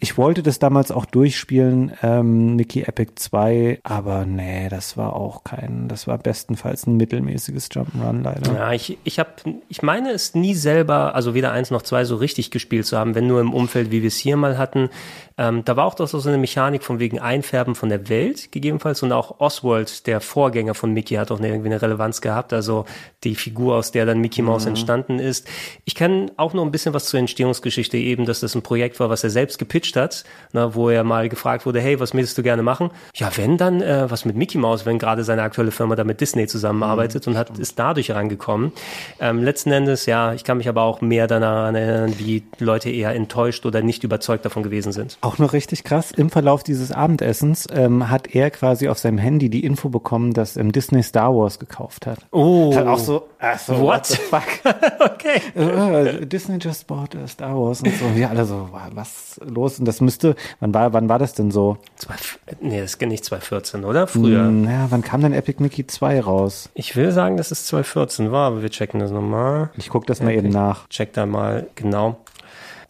[0.00, 3.78] Ich wollte das damals auch durchspielen, ähm, Mickey Epic 2.
[3.84, 8.52] Aber nee, das war auch kein, das war bestenfalls ein mittelmäßiges Jump'n'Run leider.
[8.54, 9.30] Ja, ich, ich habe,
[9.68, 13.14] ich meine es nie selber, also weder eins noch zwei so richtig gespielt zu haben,
[13.14, 14.88] wenn nur im Umfeld wie wie wir es hier mal hatten.
[15.38, 19.02] Ähm, da war auch doch so eine Mechanik von wegen Einfärben von der Welt gegebenenfalls
[19.02, 22.84] und auch Oswald, der Vorgänger von Mickey, hat auch eine, irgendwie eine Relevanz gehabt, also
[23.24, 24.70] die Figur, aus der dann Mickey Mouse mhm.
[24.70, 25.48] entstanden ist.
[25.86, 29.08] Ich kann auch noch ein bisschen was zur Entstehungsgeschichte eben, dass das ein Projekt war,
[29.08, 32.42] was er selbst gepitcht hat, na, wo er mal gefragt wurde, hey, was möchtest du
[32.42, 32.90] gerne machen?
[33.14, 36.20] Ja, wenn dann äh, was mit Mickey Mouse, wenn gerade seine aktuelle Firma da mit
[36.20, 38.72] Disney zusammenarbeitet mhm, und hat ist dadurch rangekommen.
[39.20, 43.14] Ähm, letzten Endes, ja, ich kann mich aber auch mehr daran erinnern, wie Leute eher
[43.14, 45.18] enttäuscht oder nicht überzeugt davon gewesen sind.
[45.20, 49.50] Auch noch richtig krass, im Verlauf dieses Abendessens ähm, hat er quasi auf seinem Handy
[49.50, 52.18] die Info bekommen, dass ähm, Disney Star Wars gekauft hat.
[52.30, 52.74] Oh.
[52.74, 53.86] Hat auch so, ach so what?
[53.86, 54.42] what the fuck?
[55.00, 55.40] okay.
[55.56, 58.14] Uh, Disney just bought uh, Star Wars und so.
[58.14, 59.78] Wir alle so, was los?
[59.78, 61.78] Und das müsste, wann war, wann war das denn so?
[61.96, 62.14] Zwei,
[62.60, 64.06] nee, das geht nicht 2014, oder?
[64.06, 64.44] Früher.
[64.44, 66.70] Hm, ja, wann kam denn Epic Mickey 2 raus?
[66.74, 69.70] Ich will sagen, dass es 2014 war, aber wir checken das nochmal.
[69.76, 70.46] Ich gucke das mal Epic.
[70.46, 70.88] eben nach.
[70.88, 72.16] Check da mal genau.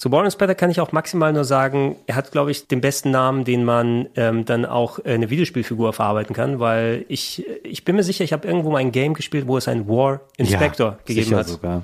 [0.00, 3.10] Zu Born Splatter kann ich auch maximal nur sagen, er hat, glaube ich, den besten
[3.10, 7.96] Namen, den man ähm, dann auch äh, eine Videospielfigur verarbeiten kann, weil ich, ich bin
[7.96, 10.98] mir sicher, ich habe irgendwo mal ein Game gespielt, wo es einen War Inspector ja,
[11.04, 11.48] gegeben hat.
[11.48, 11.82] Sogar.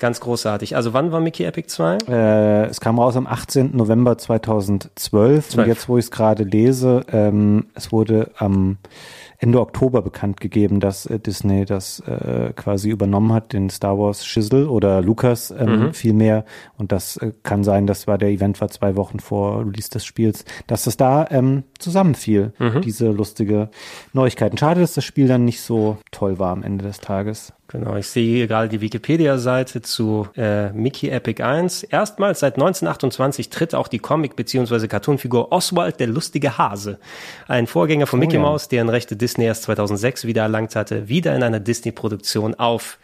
[0.00, 0.76] Ganz großartig.
[0.76, 1.96] Also wann war Mickey Epic 2?
[2.06, 3.74] Äh, es kam raus am 18.
[3.74, 5.56] November 2012 12.
[5.56, 8.76] und jetzt, wo ich es gerade lese, ähm, es wurde am
[9.38, 14.26] Ende Oktober bekannt gegeben, dass äh, Disney das äh, quasi übernommen hat, den Star Wars
[14.26, 15.92] Schissel oder Lucas ähm, mhm.
[15.92, 16.44] vielmehr.
[16.76, 20.04] Und das äh, kann sein, das war der Event war zwei Wochen vor Release des
[20.04, 22.80] Spiels, dass das da ähm, zusammenfiel, mhm.
[22.82, 23.70] diese lustige
[24.12, 24.58] Neuigkeiten.
[24.58, 27.52] Schade, dass das Spiel dann nicht so toll war am Ende des Tages.
[27.78, 31.82] Genau, ich sehe hier gerade die Wikipedia-Seite zu äh, Mickey Epic 1.
[31.82, 34.88] Erstmals seit 1928 tritt auch die Comic- bzw.
[34.88, 36.98] Cartoonfigur Oswald der lustige Hase,
[37.48, 38.40] ein Vorgänger von oh, Mickey ja.
[38.40, 42.96] Mouse, deren Rechte Disney erst 2006 wieder erlangt hatte, wieder in einer Disney-Produktion auf.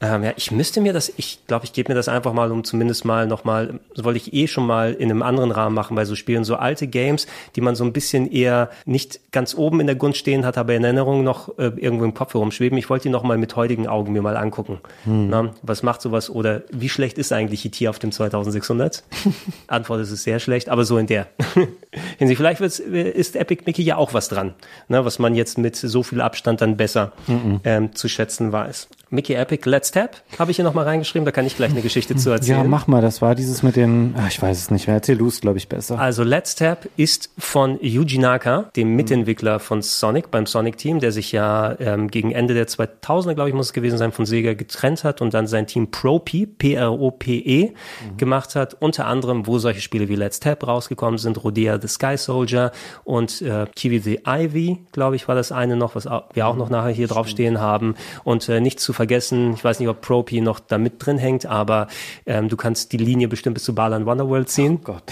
[0.00, 2.64] Ähm, ja, ich müsste mir das, ich glaube, ich gebe mir das einfach mal, um
[2.64, 6.04] zumindest mal nochmal, das wollte ich eh schon mal in einem anderen Rahmen machen bei
[6.04, 9.86] so Spielen, so alte Games, die man so ein bisschen eher nicht ganz oben in
[9.86, 12.76] der Gunst stehen hat, aber in Erinnerung noch äh, irgendwo im Kopf herumschweben.
[12.78, 14.80] Ich wollte die nochmal mit heutigen Augen mir mal angucken.
[15.04, 15.28] Hm.
[15.28, 19.02] Na, was macht sowas oder wie schlecht ist eigentlich IT auf dem 2600?
[19.66, 21.28] Antwort ist es sehr schlecht, aber so in der
[22.18, 22.38] Hinsicht.
[22.38, 24.54] Vielleicht ist Epic Mickey ja auch was dran,
[24.88, 27.60] ne, was man jetzt mit so viel Abstand dann besser mhm.
[27.64, 28.88] ähm, zu schätzen weiß.
[29.08, 32.16] Mickey Epic Let's Tap habe ich hier nochmal reingeschrieben, da kann ich gleich eine Geschichte
[32.16, 32.58] zu erzählen.
[32.58, 35.16] Ja, mach mal, das war dieses mit den, ach, ich weiß es nicht mehr, erzähl
[35.16, 35.96] du es, glaube ich, besser.
[36.00, 41.30] Also Let's Tap ist von Yuji Naka, dem Mitentwickler von Sonic, beim Sonic-Team, der sich
[41.30, 45.04] ja ähm, gegen Ende der 2000er, glaube ich, muss es gewesen sein, von Sega getrennt
[45.04, 48.16] hat und dann sein Team Pro-P, P-R-O-P-E, mhm.
[48.16, 52.16] gemacht hat, unter anderem, wo solche Spiele wie Let's Tap rausgekommen sind, Rodea the Sky
[52.16, 52.72] Soldier
[53.04, 56.70] und äh, Kiwi the Ivy, glaube ich, war das eine noch, was wir auch noch
[56.70, 60.58] nachher hier draufstehen haben und äh, nicht zu vergessen, ich weiß nicht, ob Propi noch
[60.58, 61.86] da mit drin hängt, aber
[62.26, 64.78] ähm, du kannst die Linie bestimmt bis zu Balan Wonderworld ziehen.
[64.80, 65.02] Oh Gott.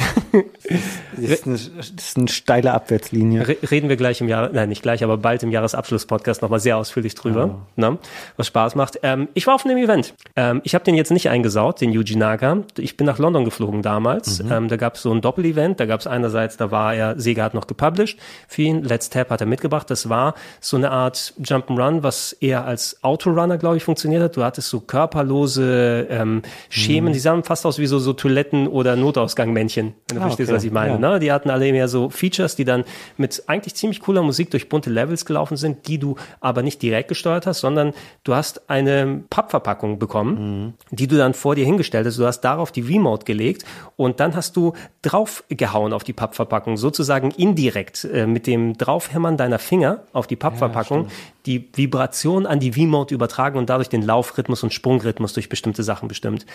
[1.17, 3.47] Das ist, eine, das ist eine steile Abwärtslinie.
[3.71, 7.15] reden wir gleich im Jahr, nein, nicht gleich, aber bald im Jahresabschluss-Podcast nochmal sehr ausführlich
[7.15, 7.81] drüber, oh.
[7.81, 7.99] ne?
[8.37, 8.99] was Spaß macht.
[9.03, 10.15] Ähm, ich war auf einem Event.
[10.35, 12.65] Ähm, ich habe den jetzt nicht eingesaut, den Yuji Naga.
[12.79, 14.43] Ich bin nach London geflogen damals.
[14.43, 14.53] Mhm.
[14.53, 15.79] Ähm, da gab es so ein Doppel-Event.
[15.79, 18.83] Da gab es einerseits, da war er, Sega hat noch gepublished für ihn.
[18.83, 19.91] Let's Tap hat er mitgebracht.
[19.91, 24.37] Das war so eine Art Jump'n'Run, was eher als Autorunner, glaube ich, funktioniert hat.
[24.37, 27.13] Du hattest so körperlose ähm, Schemen, mhm.
[27.13, 30.57] die sahen fast aus wie so, so Toiletten- oder Notausgangmännchen, wenn du ah, verstehst, okay.
[30.57, 30.95] was ich meine.
[30.95, 30.99] Ja.
[30.99, 31.21] Ne?
[31.21, 32.85] Die hatten alle mehr so Features, die dann
[33.17, 37.09] mit eigentlich ziemlich cooler Musik durch bunte Levels gelaufen sind, die du aber nicht direkt
[37.09, 37.93] gesteuert hast, sondern
[38.25, 40.97] du hast eine Pappverpackung bekommen, mhm.
[40.97, 42.19] die du dann vor dir hingestellt hast.
[42.19, 43.65] Du hast darauf die Remote gelegt
[43.97, 44.73] und dann hast du
[45.03, 51.05] draufgehauen auf die Pappverpackung, sozusagen indirekt äh, mit dem Draufhämmern deiner Finger auf die Pappverpackung,
[51.05, 51.11] ja,
[51.47, 56.09] die Vibration an die V-Mode übertragen und dadurch den Laufrhythmus und Sprungrhythmus durch bestimmte Sachen
[56.09, 56.47] bestimmt.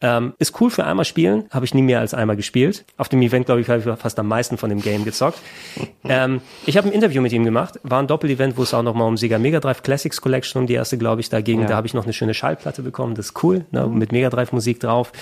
[0.00, 2.84] Ähm, ist cool für einmal spielen, habe ich nie mehr als einmal gespielt.
[2.96, 5.38] Auf dem Event, glaube ich, habe ich fast am meisten von dem Game gezockt.
[6.04, 9.06] ähm, ich habe ein Interview mit ihm gemacht, war ein Doppel-Event, wo es auch nochmal
[9.06, 11.60] um Sega Mega Drive Classics Collection, um die erste, glaube ich, da ging.
[11.60, 11.66] Ja.
[11.66, 14.52] Da habe ich noch eine schöne Schallplatte bekommen, das ist cool, ne, mit Mega Drive
[14.52, 15.12] Musik drauf.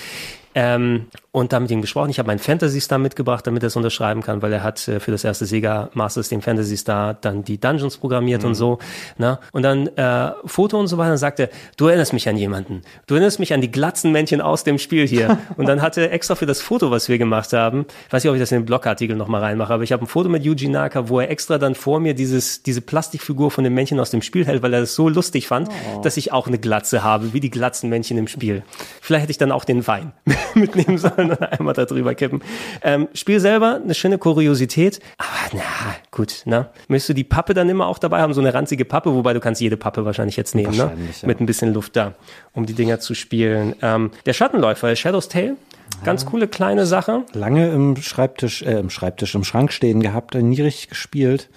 [0.53, 2.09] Ähm, und da mit ihm gesprochen.
[2.09, 4.99] Ich habe meinen Fantasy Star mitgebracht, damit er es unterschreiben kann, weil er hat äh,
[4.99, 8.49] für das erste Sega Master System Fantasy Star dann die Dungeons programmiert mhm.
[8.49, 8.79] und so.
[9.17, 9.39] Ne?
[9.53, 11.09] Und dann äh, Foto und so weiter.
[11.09, 12.81] Dann sagte, du erinnerst mich an jemanden.
[13.07, 15.37] Du erinnerst mich an die Glatzenmännchen aus dem Spiel hier.
[15.57, 18.29] und dann hatte er extra für das Foto, was wir gemacht haben, ich weiß nicht,
[18.29, 20.67] ob ich das in den Blogartikel nochmal reinmache, aber ich habe ein Foto mit Yuji
[20.67, 24.21] Naka, wo er extra dann vor mir dieses, diese Plastikfigur von dem Männchen aus dem
[24.21, 26.01] Spiel hält, weil er das so lustig fand, oh.
[26.01, 28.63] dass ich auch eine Glatze habe, wie die Glatzenmännchen im Spiel.
[29.01, 30.11] Vielleicht hätte ich dann auch den Wein
[30.55, 32.41] mitnehmen sollen und einmal da drüber kippen.
[32.81, 36.69] Ähm, Spiel selber, eine schöne Kuriosität, aber na, gut, ne?
[36.87, 39.39] Möchtest du die Pappe dann immer auch dabei haben, so eine ranzige Pappe, wobei du
[39.39, 40.91] kannst jede Pappe wahrscheinlich jetzt nehmen, ne?
[41.21, 41.27] Ja.
[41.27, 42.13] Mit ein bisschen Luft da,
[42.53, 43.75] um die Dinger zu spielen.
[43.81, 45.55] Ähm, der Schattenläufer, Shadow's Tale,
[46.03, 47.25] Ganz coole kleine Sache.
[47.33, 51.49] Lange im Schreibtisch, äh, im Schreibtisch, im Schrank stehen gehabt, nie richtig gespielt.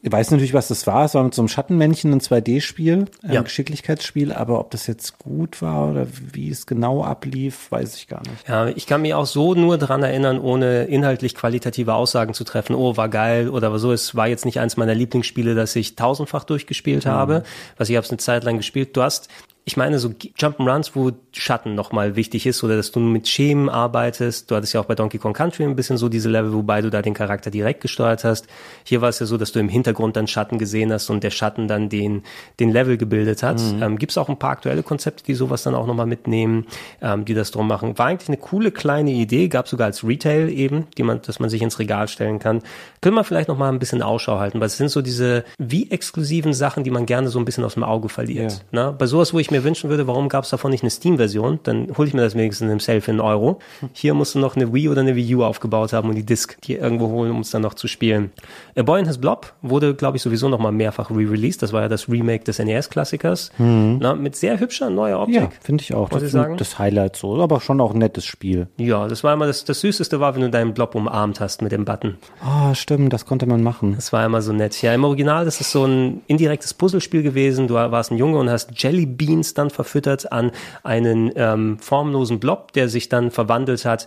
[0.00, 1.04] Ich weiß natürlich, was das war.
[1.04, 3.42] Es war mit so einem Schattenmännchen ein 2D-Spiel, ein Ja.
[3.42, 8.20] Geschicklichkeitsspiel, aber ob das jetzt gut war oder wie es genau ablief, weiß ich gar
[8.22, 8.48] nicht.
[8.48, 12.76] Ja, ich kann mich auch so nur dran erinnern, ohne inhaltlich qualitative Aussagen zu treffen.
[12.76, 13.90] Oh, war geil oder so.
[13.92, 17.42] Es war jetzt nicht eins meiner Lieblingsspiele, das ich tausendfach durchgespielt habe.
[17.76, 18.96] Was ich habe es eine Zeit lang gespielt.
[18.96, 19.28] Du hast
[19.68, 24.50] ich meine, so Jump'n'Runs, wo Schatten nochmal wichtig ist oder dass du mit Schemen arbeitest.
[24.50, 26.88] Du hattest ja auch bei Donkey Kong Country ein bisschen so diese Level, wobei du
[26.88, 28.46] da den Charakter direkt gesteuert hast.
[28.84, 31.28] Hier war es ja so, dass du im Hintergrund dann Schatten gesehen hast und der
[31.28, 32.22] Schatten dann den,
[32.60, 33.60] den Level gebildet hat.
[33.82, 36.66] Ähm, Gibt es auch ein paar aktuelle Konzepte, die sowas dann auch nochmal mitnehmen,
[37.02, 37.98] ähm, die das drum machen.
[37.98, 41.50] War eigentlich eine coole kleine Idee, gab sogar als Retail eben, die man, dass man
[41.50, 42.62] sich ins Regal stellen kann.
[43.02, 46.54] Können wir vielleicht nochmal ein bisschen Ausschau halten, weil es sind so diese wie exklusiven
[46.54, 48.64] Sachen, die man gerne so ein bisschen aus dem Auge verliert.
[48.72, 48.94] Ne?
[48.98, 51.60] Bei sowas, wo ich mir wünschen würde, warum gab es davon nicht eine Steam-Version?
[51.62, 53.58] Dann hole ich mir das wenigstens im Sale für einen Euro.
[53.92, 56.56] Hier musst du noch eine Wii oder eine Wii U aufgebaut haben und die Disc
[56.64, 58.30] hier irgendwo holen, um es dann noch zu spielen.
[58.76, 61.62] A Boy in His Blob wurde, glaube ich, sowieso nochmal mehrfach re-released.
[61.62, 63.52] Das war ja das Remake des NES-Klassikers.
[63.58, 65.34] Na, mit sehr hübscher neuer Optik.
[65.36, 66.10] Ja, finde ich auch.
[66.10, 66.54] Muss das ich sagen?
[66.54, 68.68] ist das Highlight so, aber schon auch ein nettes Spiel.
[68.76, 71.72] Ja, das war immer das, das Süßeste war, wenn du deinen Blob umarmt hast mit
[71.72, 72.16] dem Button.
[72.42, 73.94] Ah, stimmt, das konnte man machen.
[73.96, 74.80] Das war immer so nett.
[74.82, 77.68] Ja, im Original, das ist so ein indirektes Puzzlespiel gewesen.
[77.68, 80.52] Du warst ein Junge und hast Jelly Beans dann verfüttert an
[80.82, 84.06] einen ähm, formlosen Blob, der sich dann verwandelt hat.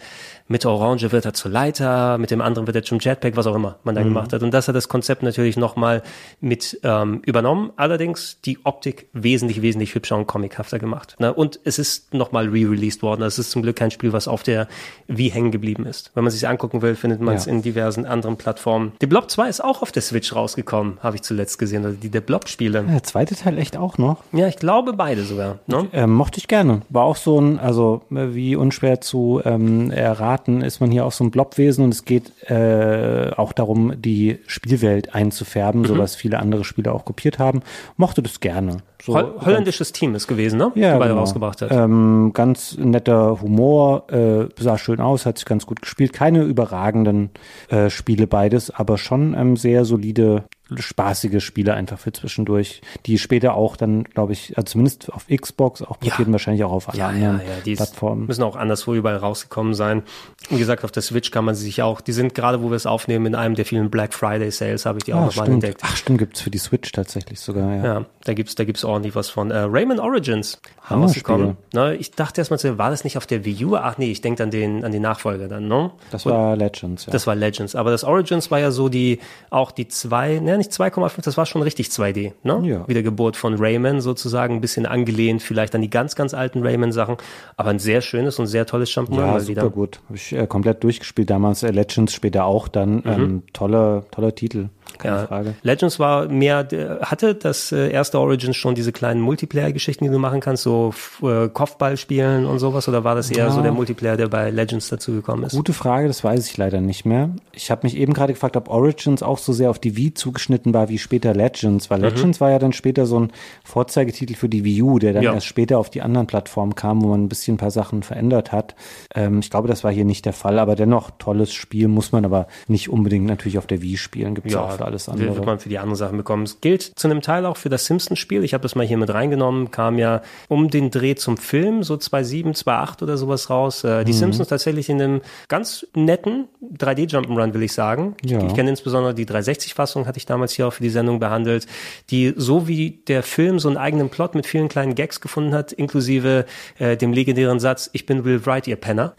[0.51, 3.47] Mit der Orange wird er zur Leiter, mit dem anderen wird er zum Jetpack, was
[3.47, 4.43] auch immer man da gemacht hat.
[4.43, 6.03] Und das hat das Konzept natürlich nochmal
[6.41, 7.71] mit ähm, übernommen.
[7.77, 11.15] Allerdings die Optik wesentlich, wesentlich hübscher und comichafter gemacht.
[11.19, 11.33] Ne?
[11.33, 13.21] Und es ist nochmal re-released worden.
[13.21, 14.67] Das ist zum Glück kein Spiel, was auf der
[15.07, 16.11] Wii hängen geblieben ist.
[16.15, 17.53] Wenn man sich angucken will, findet man es Ja.
[17.53, 18.91] in diversen anderen Plattformen.
[19.01, 21.85] Die Blob 2 ist auch auf der Switch rausgekommen, habe ich zuletzt gesehen.
[21.85, 22.83] Oder die der Blob-Spiele.
[22.89, 24.17] Der zweite Teil echt auch noch.
[24.33, 25.59] Ja, ich glaube beide sogar.
[25.67, 25.87] Ne?
[25.93, 26.81] Ähm, mochte ich gerne.
[26.89, 31.11] War auch so ein, also äh, wie unschwer zu ähm, erraten, ist man hier auch
[31.11, 36.39] so ein Blobwesen und es geht äh, auch darum, die Spielwelt einzufärben, so was viele
[36.39, 37.61] andere Spiele auch kopiert haben.
[37.97, 38.77] Mochte das gerne.
[39.03, 40.71] So, Hol holländisches Team ist gewesen, ne?
[40.75, 41.19] ja, Die genau.
[41.19, 41.71] rausgebracht hat.
[41.71, 46.13] Ähm, ganz netter Humor, äh, sah schön aus, hat sich ganz gut gespielt.
[46.13, 47.31] Keine überragenden
[47.69, 50.43] äh, Spiele beides, aber schon ähm, sehr solide,
[50.77, 55.81] spaßige Spiele einfach für zwischendurch, die später auch dann, glaube ich, also zumindest auf Xbox
[55.81, 58.25] auch portiert und wahrscheinlich auch auf Ja, ja, anderen ja, die ist- Plattformen.
[58.27, 60.03] müssen auch anderswo überall rausgekommen sein.
[60.49, 62.75] Wie gesagt, auf der Switch kann man sie sich auch, die sind gerade, wo wir
[62.75, 65.49] es aufnehmen, in einem der vielen Black Friday Sales, habe ich die auch Ah, nochmal
[65.49, 65.81] entdeckt.
[65.83, 67.83] Ach, stimmt, gibt's für die Switch tatsächlich sogar, ja.
[67.83, 69.51] Ja, da gibt's, da gibt's ordentlich was von.
[69.51, 71.23] Äh, Rayman Origins Hammerspiel.
[71.23, 71.57] rausgekommen.
[71.73, 73.75] Ne, ich dachte erstmal, war das nicht auf der Wii U?
[73.75, 75.91] Ach nee, ich denke an den, an den Nachfolger dann, ne?
[76.11, 77.11] Das war Legends, ja.
[77.11, 77.75] Das war Legends.
[77.75, 79.19] Aber das Origins war ja so die,
[79.49, 82.61] auch die zwei, ne, nicht 2,5, das war schon richtig 2D, ne?
[82.63, 82.87] Ja.
[82.87, 87.17] Wiedergeburt von Rayman sozusagen, ein bisschen angelehnt vielleicht an die ganz, ganz alten Rayman-Sachen.
[87.57, 89.69] Aber ein sehr schönes und sehr tolles Jump'n'Run ja, mal super wieder.
[89.69, 89.99] gut.
[90.05, 91.63] Habe ich äh, komplett durchgespielt damals.
[91.63, 93.01] Äh, Legends später auch dann.
[93.05, 94.69] Ähm, toller, toller Titel.
[94.97, 95.21] Keine Mhm.
[95.21, 95.27] Ja.
[95.27, 95.53] Frage.
[95.63, 100.19] Legends war mehr, der- hatte das äh, erste Origins schon diese kleinen Multiplayer-Geschichten, die du
[100.19, 100.93] machen kannst, so
[101.23, 103.51] äh, Kopfball spielen und sowas, oder war das eher Ja.
[103.51, 105.55] so der Multiplayer, der bei Legends dazugekommen ist?
[105.55, 107.29] Gute Frage, das weiß ich leider nicht mehr.
[107.53, 110.73] Ich habe mich eben gerade gefragt, ob Origins auch so sehr auf die Wii zugeschnitten
[110.73, 111.93] war wie später Legends, Mhm.
[111.93, 113.31] weil Legends war ja dann später so ein
[113.63, 115.33] Vorzeigetitel für die Wii U, der dann Ja.
[115.33, 118.51] erst später auf die anderen Plattformen kam, wo man ein bisschen ein paar Sachen verändert
[118.51, 118.75] hat.
[119.15, 122.25] Ähm, ich glaube, das war hier nicht der Fall, aber dennoch tolles Spiel, muss man
[122.25, 125.29] aber nicht unbedingt natürlich auf der Wii spielen, gibt es auch für alles wird- wird
[125.29, 125.45] andere.
[125.45, 126.43] man für die anderen Sachen bekommen.
[126.43, 128.43] Es gilt zu einem Teil auch für das Simpsons-Spiel.
[128.43, 131.97] Ich habe das mal hier mit reingenommen, kam ja um den Dreh zum Film, so
[131.97, 133.83] 2007, 2008 oder sowas raus.
[133.83, 134.05] Äh, Mhm.
[134.05, 136.47] die Simpsons tatsächlich in einem ganz netten
[136.77, 138.15] 3D-Jump'n'Run, will ich sagen.
[138.23, 138.39] Ja.
[138.39, 141.67] Ich, ich kenne insbesondere die 360-Fassung, hatte ich damals hier auch für die Sendung behandelt,
[142.09, 145.71] die so wie der Film so einen eigenen Plot mit vielen kleinen Gags gefunden hat,
[145.71, 146.45] inklusive
[146.79, 149.13] äh, dem legendären Satz, ich bin Will Wright, ihr Penner.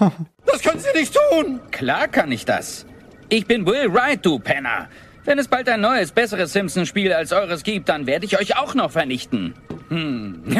[0.46, 1.60] Das können Sie nicht tun!
[1.70, 2.86] Klar kann ich das.
[3.28, 4.88] Ich bin Will Wright, du Penner.
[5.28, 8.74] Wenn es bald ein neues, besseres Simpsons-Spiel als eures gibt, dann werde ich euch auch
[8.74, 9.52] noch vernichten.
[9.90, 10.42] Hm.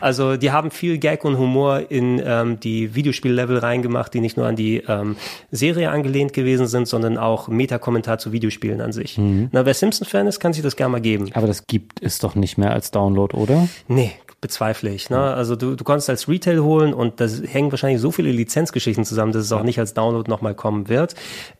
[0.00, 4.46] Also die haben viel Gag und Humor in ähm, die Videospiellevel reingemacht, die nicht nur
[4.46, 5.16] an die ähm,
[5.50, 9.18] Serie angelehnt gewesen sind, sondern auch Meta-Kommentar zu Videospielen an sich.
[9.18, 11.28] Na, wer Simpsons-Fan ist, kann sich das gerne mal geben.
[11.34, 13.68] Aber das gibt es doch nicht mehr als Download, oder?
[13.88, 15.10] Nee, bezweifle ich.
[15.10, 15.18] Ne?
[15.18, 19.32] Also du, du konntest als Retail holen und da hängen wahrscheinlich so viele Lizenzgeschichten zusammen,
[19.32, 21.14] dass es auch nicht als Download nochmal kommen wird.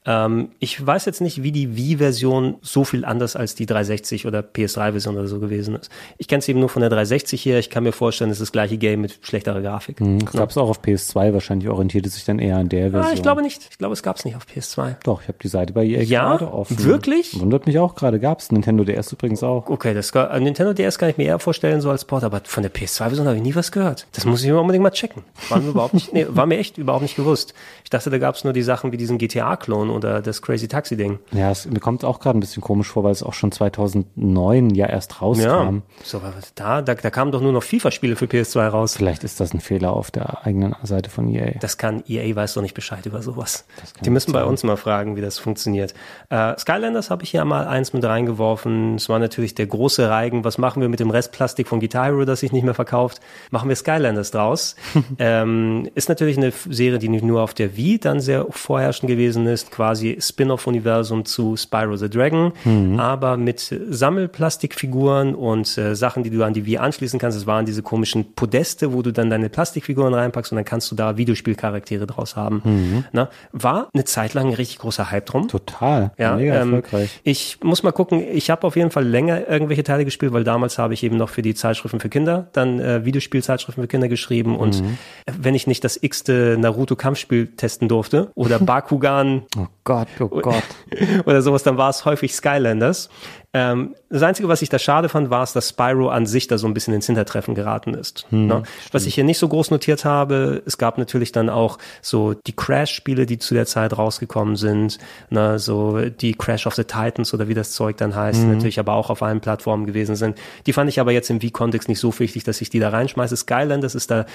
[0.07, 4.41] Ähm, ich weiß jetzt nicht, wie die Wii-Version so viel anders als die 360 oder
[4.41, 5.91] PS3-Version oder so gewesen ist.
[6.17, 7.59] Ich kenne es eben nur von der 360 hier.
[7.59, 9.99] Ich kann mir vorstellen, es ist das gleiche Game mit schlechterer Grafik.
[10.25, 13.11] Das gab es auch auf PS2, wahrscheinlich orientierte sich dann eher an der Version.
[13.11, 13.61] Ah, ich glaube nicht.
[13.71, 14.97] Ich glaube, es gab es nicht auf PS2.
[15.05, 16.31] Doch, ich habe die Seite bei EA Ja?
[16.37, 16.83] gerade offen.
[16.83, 17.39] Wirklich?
[17.39, 19.69] Wundert mich auch gerade, gab's Nintendo DS übrigens auch.
[19.69, 22.63] Okay, das kann- Nintendo DS kann ich mir eher vorstellen, so als Port, aber von
[22.63, 24.07] der der PS2-Version habe ich nie was gehört.
[24.13, 25.25] Das muss ich mir unbedingt mal checken.
[25.49, 27.55] War mir überhaupt nicht, nee, war mir echt überhaupt nicht gewusst.
[27.85, 31.19] Ich dachte, da gab es nur die Sachen wie diesen GTA-Klon oder das Crazy Taxi-Ding.
[31.33, 34.71] Ja, es, mir kommt auch gerade ein bisschen komisch vor, weil es auch schon 2009
[34.71, 35.43] ja erst rauskam.
[35.43, 35.73] Ja,
[36.05, 36.21] so,
[36.55, 38.97] da, da, da kamen doch nur noch FIFA-Spiele für PS2 raus.
[38.97, 41.59] Vielleicht ist das ein Fehler auf der eigenen Seite von EA.
[41.61, 43.65] Das kann, EA weiß doch nicht Bescheid über sowas.
[44.05, 45.95] Die müssen bei uns mal fragen, wie das funktioniert.
[46.29, 48.97] Äh, Skylanders habe ich ja mal eins mit reingeworfen.
[48.97, 50.45] Es war natürlich der große Reigen.
[50.45, 53.21] Was machen wir mit dem Restplastik von Guitar Hero, das sich nicht mehr verkauft?
[53.51, 54.77] Machen wir Skylanders draus.
[55.19, 59.47] ähm, ist natürlich eine Serie, die nicht nur auf der Wii dann sehr vorherrschend gewesen
[59.47, 62.53] ist, quasi Spin-off-Universum zu Spyro the Dragon,
[62.99, 67.37] aber mit Sammelplastikfiguren und äh, Sachen, die du an die Wii anschließen kannst.
[67.39, 70.95] Es waren diese komischen Podeste, wo du dann deine Plastikfiguren reinpackst und dann kannst du
[70.95, 73.05] da Videospielcharaktere draus haben.
[73.13, 75.49] Na, war eine Zeit lang ein richtig großer Hype drum.
[75.49, 76.13] Total.
[76.19, 77.21] Ja, Mega ähm, erfolgreich.
[77.23, 80.79] ich muss mal gucken, ich habe auf jeden Fall länger irgendwelche Teile gespielt, weil damals
[80.79, 84.57] habe ich eben noch für die Zeitschriften für Kinder dann äh, Videospielzeitschriften für Kinder geschrieben
[84.59, 84.99] und Mhm.
[85.27, 90.63] äh, wenn ich nicht das x-te Naruto-Kampfspiel testen durfte oder Bakugan Oh Gott, oh Gott.
[91.27, 93.11] oder sowas, dann war es häufig Skylanders.
[93.53, 96.57] Ähm, das Einzige, was ich da schade fand, war es, dass Spyro an sich da
[96.57, 98.27] so ein bisschen ins Hintertreffen geraten ist.
[98.31, 98.63] ne?
[98.93, 102.53] Was ich hier nicht so groß notiert habe, es gab natürlich dann auch so die
[102.55, 104.99] Crash-Spiele, die zu der Zeit rausgekommen sind,
[105.31, 105.59] ne?
[105.59, 109.11] so die Crash of the Titans oder wie das Zeug dann heißt, natürlich aber auch
[109.11, 110.39] auf allen Plattformen gewesen sind.
[110.67, 113.37] Die fand ich aber jetzt im Wii-Kontext nicht so wichtig, dass ich die da reinschmeiße.
[113.37, 114.27] Skylanders ist da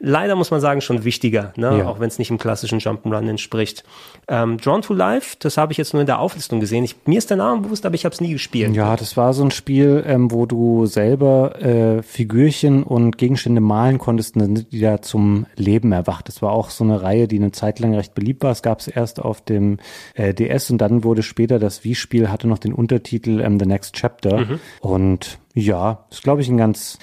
[0.00, 1.78] leider, muss man sagen, schon wichtiger, ne?
[1.78, 1.86] Ja.
[1.86, 3.84] auch wenn es nicht im klassischen Jump'n'Run entspricht.
[4.26, 6.82] Ähm, Drawn to Life, das habe ich jetzt nur in der Auflistung gesehen.
[6.84, 8.63] Ich, mir ist der Name bewusst, aber ich habe es nie gespielt.
[8.72, 13.98] Ja, das war so ein Spiel, ähm, wo du selber äh, Figürchen und Gegenstände malen
[13.98, 16.28] konntest und dann sind die da zum Leben erwacht.
[16.28, 18.52] Das war auch so eine Reihe, die eine Zeit lang recht beliebt war.
[18.52, 19.78] Es gab es erst auf dem
[20.14, 23.94] äh, DS und dann wurde später das Wii-Spiel, hatte noch den Untertitel ähm, The Next
[23.94, 24.46] Chapter.
[24.80, 26.98] Und ja, ist glaube ich ein ganz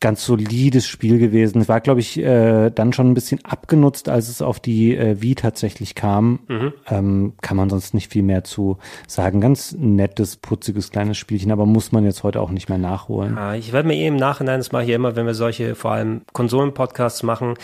[0.00, 1.60] ganz solides Spiel gewesen.
[1.60, 5.20] Es war, glaube ich, äh, dann schon ein bisschen abgenutzt, als es auf die äh,
[5.20, 6.40] Wii tatsächlich kam.
[6.88, 9.40] Ähm, kann man sonst nicht viel mehr zu sagen.
[9.40, 13.36] Ganz nettes, putziges kleines Spielchen, aber muss man jetzt heute auch nicht mehr nachholen.
[13.36, 15.74] Ah, ich werde mir eh im Nachhinein, das mache ich ja immer, wenn wir solche
[15.74, 17.54] vor allem Konsolen-Podcasts machen,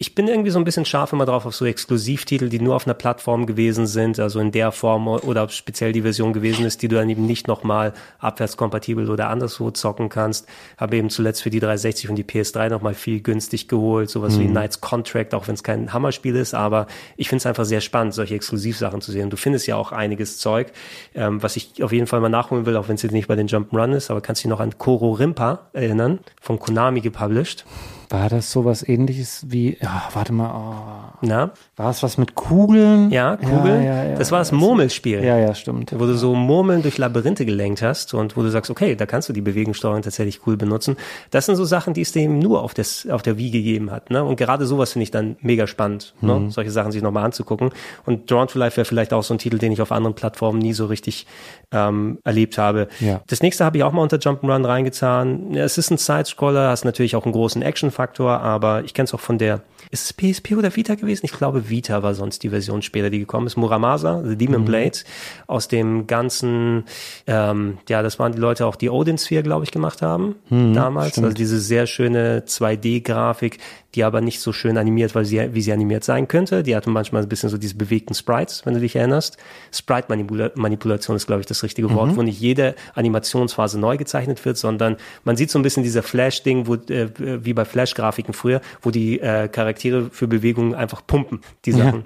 [0.00, 2.86] ich bin irgendwie so ein bisschen scharf immer drauf auf so Exklusivtitel, die nur auf
[2.86, 6.88] einer Plattform gewesen sind, also in der Form oder speziell die Version gewesen ist, die
[6.88, 10.46] du dann eben nicht nochmal abwärtskompatibel oder anderswo zocken kannst.
[10.76, 14.46] Habe eben zuletzt für die 360 und die PS3 nochmal viel günstig geholt, sowas wie
[14.46, 18.14] Knights Contract, auch wenn es kein Hammerspiel ist, aber ich finde es einfach sehr spannend,
[18.14, 19.30] solche Exklusivsachen zu sehen.
[19.30, 20.70] Du findest ja auch einiges Zeug,
[21.16, 23.34] ähm, was ich auf jeden Fall mal nachholen will, auch wenn es jetzt nicht bei
[23.34, 27.64] den Jump'n'Run ist, aber kannst du dich noch an Koro Rimpa erinnern, von Konami gepublished?
[28.10, 31.50] War das sowas ähnliches wie, ja, warte mal, oh, Na?
[31.76, 33.10] war es was mit Kugeln?
[33.10, 33.82] Ja, Kugeln.
[33.84, 35.22] Ja, ja, ja, das war das Murmelspiel.
[35.22, 35.92] Ja, ja, stimmt.
[35.98, 39.28] Wo du so Murmeln durch Labyrinthe gelenkt hast und wo du sagst, okay, da kannst
[39.28, 40.96] du die Bewegungssteuerung tatsächlich cool benutzen.
[41.30, 44.10] Das sind so Sachen, die es dem nur auf, des, auf der Wii gegeben hat.
[44.10, 44.24] Ne?
[44.24, 46.28] Und gerade sowas finde ich dann mega spannend, Mhm.
[46.28, 46.50] ne?
[46.50, 47.70] solche Sachen sich nochmal anzugucken.
[48.06, 50.58] Und Drawn to Life wäre vielleicht auch so ein Titel, den ich auf anderen Plattformen
[50.58, 51.26] nie so richtig
[51.72, 52.88] ähm, erlebt habe.
[53.00, 53.20] Ja.
[53.26, 55.52] Das nächste habe ich auch mal unter Jump'n'Run reingetan.
[55.52, 57.60] Ja, es ist ein Sidescroller, hast natürlich auch einen großen
[57.98, 61.26] Action-Faktor, aber ich kenne es auch von der, ist es PSP oder Vita gewesen?
[61.26, 63.56] Ich glaube, Vita war sonst die Version später, die gekommen ist.
[63.56, 64.98] Muramasa, The Demon Blade,
[65.46, 66.84] aus dem ganzen,
[67.26, 70.36] ähm, ja, das waren die Leute auch, die Odin Sphere, glaube ich, gemacht haben
[70.74, 71.18] damals.
[71.18, 73.58] Also diese sehr schöne 2D-Grafik,
[73.94, 76.62] die aber nicht so schön animiert, sie, wie sie animiert sein könnte.
[76.62, 79.38] Die hatten manchmal ein bisschen so diese bewegten Sprites, wenn du dich erinnerst.
[79.72, 84.96] Sprite-Manipulation ist, glaube ich, das richtige Wort, wo nicht jede Animationsphase neu gezeichnet wird, sondern
[85.24, 89.20] man sieht so ein bisschen dieser Flash-Ding, wo, äh, wie bei Flash-Grafiken früher, wo die
[89.20, 92.04] äh, Charaktere für Bewegungen einfach pumpen, die Sachen.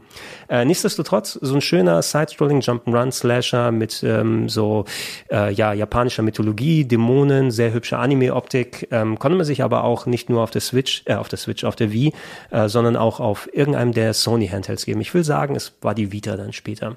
[0.49, 4.85] Äh, nichtsdestotrotz, so ein schöner Side-Scrolling Jump'n'Run-Slasher mit ähm, so
[5.31, 10.31] äh, ja, japanischer Mythologie, Dämonen, sehr hübsche Anime-Optik, ähm, konnte man sich aber auch nicht
[10.31, 12.13] nur auf der Switch, äh, auf der Switch, auf der Wii,
[12.51, 15.01] äh, sondern auch auf irgendeinem der Sony-Handhelds geben.
[15.01, 16.97] Ich will sagen, es war die Vita dann später.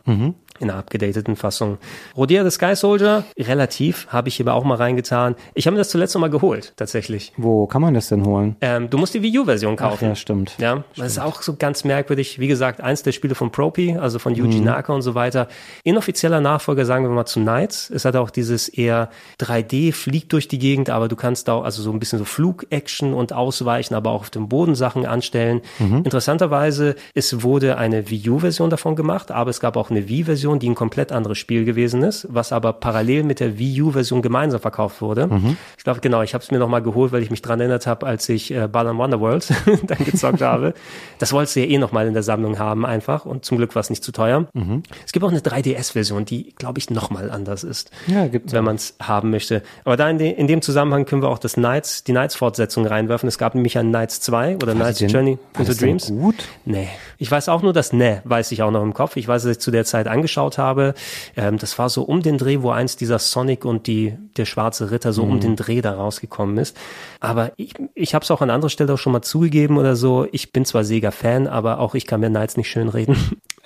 [0.59, 1.77] In einer abgedateten Fassung.
[2.15, 5.35] Rodea the Sky Soldier, relativ, habe ich hier aber auch mal reingetan.
[5.53, 7.33] Ich habe mir das zuletzt noch mal geholt, tatsächlich.
[7.35, 8.55] Wo kann man das denn holen?
[8.75, 10.05] Ähm, du musst die Wii U-Version Ach kaufen.
[10.05, 10.55] ja, stimmt.
[10.57, 12.39] Ja, das ist auch so ganz merkwürdig.
[12.39, 15.47] Wie gesagt, eins der Spiele von Propi, also von Yuji Naka und so weiter.
[15.83, 17.89] Inoffizieller Nachfolger, sagen wir mal, zu Knights.
[17.89, 21.63] Es hat auch dieses eher 3D, fliegt durch die Gegend, aber du kannst da auch,
[21.63, 25.61] also so ein bisschen so Flug-Action und Ausweichen, aber auch auf dem Boden Sachen anstellen.
[25.79, 30.69] Interessanterweise, es wurde eine Wii U-Version davon gemacht, aber es gab auch eine Wii-Version, die
[30.69, 35.01] ein komplett anderes Spiel gewesen ist, was aber parallel mit der Wii U-Version gemeinsam verkauft
[35.01, 35.29] wurde.
[35.77, 38.05] Ich glaube, genau, ich habe es mir nochmal geholt, weil ich mich dran erinnert habe,
[38.05, 39.47] als ich äh, äh, Balan Wonderworld
[39.87, 40.73] dann gezockt habe.
[41.19, 43.79] Das wolltest du ja eh nochmal in der Sammlung haben einfach und zum Glück war
[43.81, 44.47] es nicht zu teuer.
[44.53, 44.83] Mhm.
[45.05, 47.91] Es gibt auch eine 3DS-Version, die, glaube ich, nochmal anders ist.
[48.07, 49.61] Ja, gibt's Wenn man es haben möchte.
[49.83, 53.27] Aber da in, de, in dem Zusammenhang können wir auch das Knights, die Knights-Fortsetzung reinwerfen.
[53.27, 56.07] Es gab nämlich ein Knights 2 oder Knights Journey into Dreams.
[56.09, 56.35] gut?
[56.65, 56.89] Nee.
[57.17, 59.15] Ich weiß auch nur, dass Ne, weiß ich auch noch im Kopf.
[59.15, 60.93] Ich weiß, dass ich zu der Zeit angeschaut habe.
[61.37, 64.91] Ähm, das war so um den Dreh, wo eins dieser Sonic und die, der schwarze
[64.91, 65.31] Ritter so Mhm.
[65.31, 66.75] um den Dreh da rausgekommen ist.
[67.21, 70.27] Aber ich, ich habe es auch an anderer Stelle auch schon mal zugegeben oder so.
[70.31, 73.15] Ich bin zwar Sega-Fan, aber auch ich kann mir Knights nicht schön reden.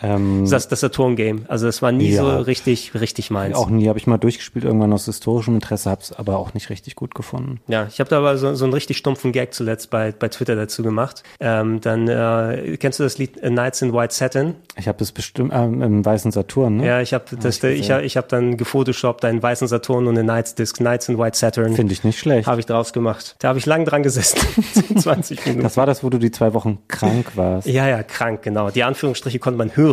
[0.01, 1.45] Ähm, Das, das Saturn-Game.
[1.47, 2.23] Also das war nie Ja.
[2.23, 3.55] so richtig, richtig meins.
[3.55, 6.69] auch nie, habe ich mal durchgespielt, irgendwann aus historischem Interesse, habe es aber auch nicht
[6.69, 7.59] richtig gut gefunden.
[7.67, 10.55] Ja, ich habe da aber so, so einen richtig stumpfen Gag zuletzt bei, bei Twitter
[10.55, 11.23] dazu gemacht.
[11.39, 14.55] Ähm, dann äh, kennst du das Lied A Nights in White Satin?
[14.77, 16.85] Ich habe das bestimmt ähm, im weißen Saturn, ne?
[16.88, 20.23] Ja, ich habe das, ich ich, ich habe dann gefotoshoppt einen weißen Saturn und eine
[20.23, 21.73] Nights Disc, Nights in White Saturn.
[21.76, 22.47] Finde ich nicht schlecht.
[22.47, 23.35] Habe ich draus gemacht.
[23.39, 24.39] Da habe ich lang dran gesessen.
[24.97, 25.63] 20 Minuten.
[25.63, 27.67] Das war das, wo du die zwei Wochen krank warst.
[27.67, 28.69] Ja, ja, krank, genau.
[28.69, 29.89] Die Anführungsstriche konnte man hören,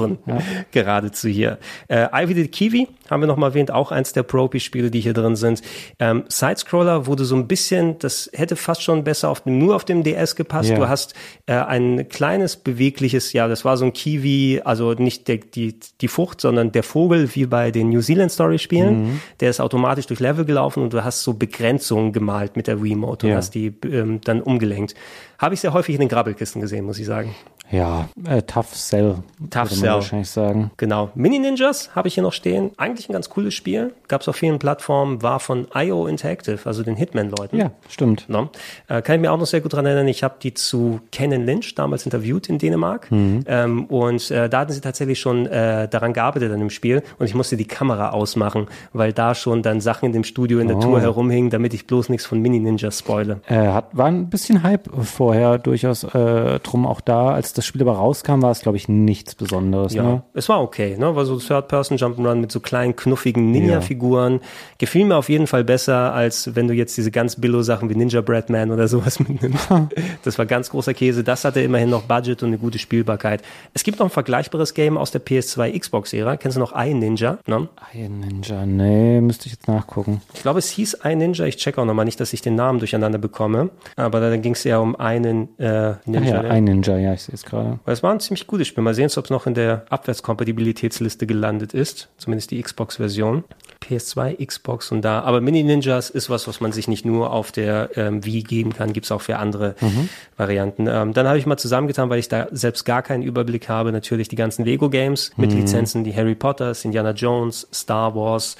[0.72, 1.58] geradezu hier.
[1.88, 5.12] Äh, Ivy the Kiwi haben wir noch mal erwähnt, auch eins der Propi-Spiele, die hier
[5.12, 5.62] drin sind.
[5.98, 9.84] Ähm, Sidescroller wurde so ein bisschen, das hätte fast schon besser auf dem, nur auf
[9.84, 10.70] dem DS gepasst.
[10.70, 10.76] Ja.
[10.76, 11.14] Du hast
[11.46, 16.08] äh, ein kleines, bewegliches, ja, das war so ein Kiwi, also nicht der, die, die
[16.08, 19.20] Frucht, sondern der Vogel, wie bei den New Zealand Story Spielen.
[19.40, 23.26] Der ist automatisch durch Level gelaufen und du hast so Begrenzungen gemalt mit der Wiimote
[23.26, 23.38] und Ja.
[23.38, 24.94] hast die ähm, dann umgelenkt.
[25.38, 27.34] Habe ich sehr häufig in den Grabbelkisten gesehen, muss ich sagen.
[27.72, 29.16] Ja, äh, Tough Cell,
[29.50, 29.88] Tough Cell.
[29.90, 30.70] wahrscheinlich sagen.
[30.76, 31.10] Genau.
[31.16, 32.70] Mini Ninjas habe ich hier noch stehen.
[32.76, 33.92] Eigentlich ein ganz cooles Spiel.
[34.06, 37.56] Gab es auf vielen Plattformen, war von IO Interactive, also den Hitman-Leuten.
[37.56, 38.26] Ja, stimmt.
[38.28, 38.50] No?
[38.86, 40.06] Äh, kann ich mir auch noch sehr gut dran erinnern.
[40.06, 43.10] Ich habe die zu Ken Lynch damals interviewt in Dänemark.
[43.10, 43.42] Mhm.
[43.48, 47.02] Ähm, und äh, da hatten sie tatsächlich schon äh, daran gearbeitet an dem Spiel.
[47.18, 50.68] Und ich musste die Kamera ausmachen, weil da schon dann Sachen in dem Studio in
[50.68, 50.80] der Oh.
[50.82, 53.40] Tour herumhingen, damit ich bloß nichts von Mini Ninjas spoile.
[53.48, 54.88] Äh, hat, war ein bisschen Hype
[55.26, 57.30] vorher durchaus äh, drum auch da.
[57.30, 59.92] Als das Spiel aber rauskam, war es, glaube ich, nichts Besonderes.
[59.92, 60.22] Ja, Ne?
[60.34, 61.16] es war okay, ne?
[61.16, 64.38] War so Third-Person Jump'n'Run mit so kleinen, knuffigen Ninja-Figuren.
[64.78, 68.20] Gefiel mir auf jeden Fall besser, als wenn du jetzt diese ganz Billo-Sachen wie Ninja
[68.20, 69.68] Breadman oder sowas mitnimmst.
[70.22, 71.24] das war ganz großer Käse.
[71.24, 73.42] Das hatte immerhin noch Budget und eine gute Spielbarkeit.
[73.74, 76.36] Es gibt noch ein vergleichbares Game aus der PS2 Xbox-Ära.
[76.36, 77.38] Kennst du noch iNinja?
[77.48, 77.68] Ne?
[77.94, 80.22] Iron Ninja, nee, müsste ich jetzt nachgucken.
[80.34, 81.46] Ich glaube, es hieß iNinja.
[81.46, 83.70] Ich check auch nochmal nicht, dass ich den Namen durcheinander bekomme.
[83.96, 86.36] Aber da ging es ja um einen äh, Ninja.
[86.36, 86.50] ja, ne?
[86.50, 87.78] ein Ninja, ja, ich sehe es gerade.
[87.86, 88.82] Es war ein ziemlich gutes Spiel.
[88.82, 92.08] Mal sehen, ob es noch in der Abwärtskompatibilitätsliste gelandet ist.
[92.18, 93.44] Zumindest die Xbox-Version.
[93.84, 95.20] PS2, Xbox und da.
[95.20, 98.72] Aber Mini Ninjas ist was, was man sich nicht nur auf der ähm, Wii geben
[98.72, 98.92] kann.
[98.92, 99.74] Gibt's auch für andere
[100.36, 100.86] Varianten.
[100.88, 103.92] Ähm, dann habe ich mal zusammengetan, weil ich da selbst gar keinen Überblick habe.
[103.92, 108.56] Natürlich die ganzen Lego-Games mit Lizenzen, die Harry Potters, Indiana Jones, Star Wars.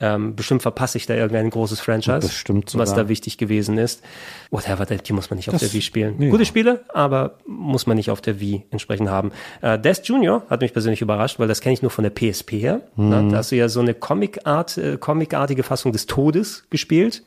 [0.00, 4.02] Ähm, bestimmt verpasse ich da irgendein großes Franchise, Bestimmt was da wichtig gewesen ist.
[4.50, 6.20] Whatever, die muss man nicht auf Das- der Wii spielen.
[6.22, 6.30] ja.
[6.30, 9.30] Gute Spiele, aber muss man nicht auf der Wii entsprechend haben.
[9.60, 12.58] Äh, Death Junior hat mich persönlich überrascht, weil das kenne ich nur von der PSP
[12.58, 12.80] her.
[12.96, 17.22] Na, da hast du ja so eine Comic-Art, äh, Comic-artige Fassung des Todes gespielt,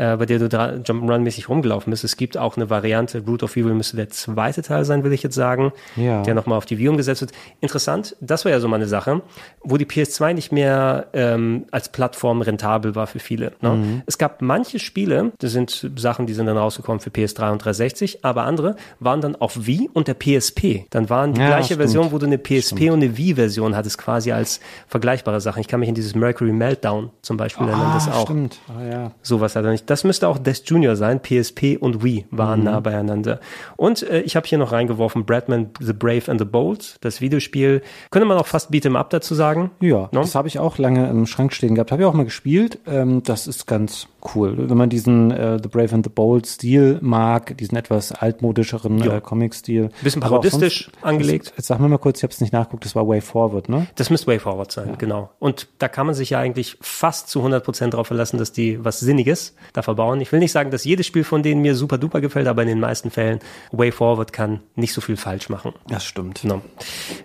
[0.00, 2.04] äh, bei der du da Jump'n'Run-mäßig rumgelaufen bist.
[2.04, 5.22] Es gibt auch eine Variante, Root of Evil müsste der zweite Teil sein, will ich
[5.22, 6.22] jetzt sagen, Ja.
[6.22, 7.32] der nochmal auf die Wii umgesetzt wird.
[7.60, 9.20] Interessant, das war ja so mal eine Sache,
[9.62, 13.52] wo die PS2 nicht mehr ähm, als Plattform rentabel war für viele.
[13.60, 14.02] Ne?
[14.06, 18.24] Es gab manche Spiele, das sind Sachen, die sind dann rausgekommen für PS3 und 360,
[18.24, 20.86] aber andere waren dann auf Wii und der PSP.
[20.90, 21.80] Dann waren die Ja, gleiche stimmt.
[21.82, 25.60] Version, wo du eine PSP und eine Wii-Version hattest, quasi als vergleichbare Sachen.
[25.60, 28.24] Ich kann mich in dieses Mercury Meltdown zum Beispiel erinnern, das auch.
[28.24, 28.58] stimmt.
[28.68, 29.10] Ah, ja.
[29.22, 29.89] Sowas hat er nicht.
[29.90, 31.20] Das müsste auch Death Junior sein.
[31.20, 33.40] PSP und Wii waren nah beieinander.
[33.76, 37.82] Und äh, ich habe hier noch reingeworfen Bradman The Brave and the Bold, das Videospiel.
[38.12, 39.72] Könnte man auch fast Beat'em Up dazu sagen.
[39.80, 40.20] Ja, No?
[40.20, 41.90] das habe ich auch lange im Schrank stehen gehabt.
[41.90, 42.78] Habe ich auch mal gespielt.
[42.86, 44.54] Ähm, das ist ganz cool.
[44.70, 49.16] Wenn man diesen äh, The Brave and the Bold Stil mag, diesen etwas altmodischeren Ja.
[49.16, 49.90] äh, Comic-Stil.
[50.02, 51.46] Bisschen parodistisch sonst- angelegt.
[51.46, 53.68] Jetzt, jetzt sag mir mal kurz, ich habe es nicht nachgeguckt, das war Way Forward,
[53.68, 53.86] ne?
[53.96, 55.30] Das müsste Way Forward sein, genau.
[55.38, 59.00] Und da kann man sich ja eigentlich fast zu 100% darauf verlassen, dass die was
[59.00, 60.20] Sinniges da verbauen.
[60.20, 62.68] Ich will nicht sagen, dass jedes Spiel von denen mir super duper gefällt, aber in
[62.68, 63.40] den meisten Fällen
[63.72, 65.72] Way Forward kann nicht so viel falsch machen.
[65.88, 66.42] Das stimmt.
[66.42, 66.60] Genau.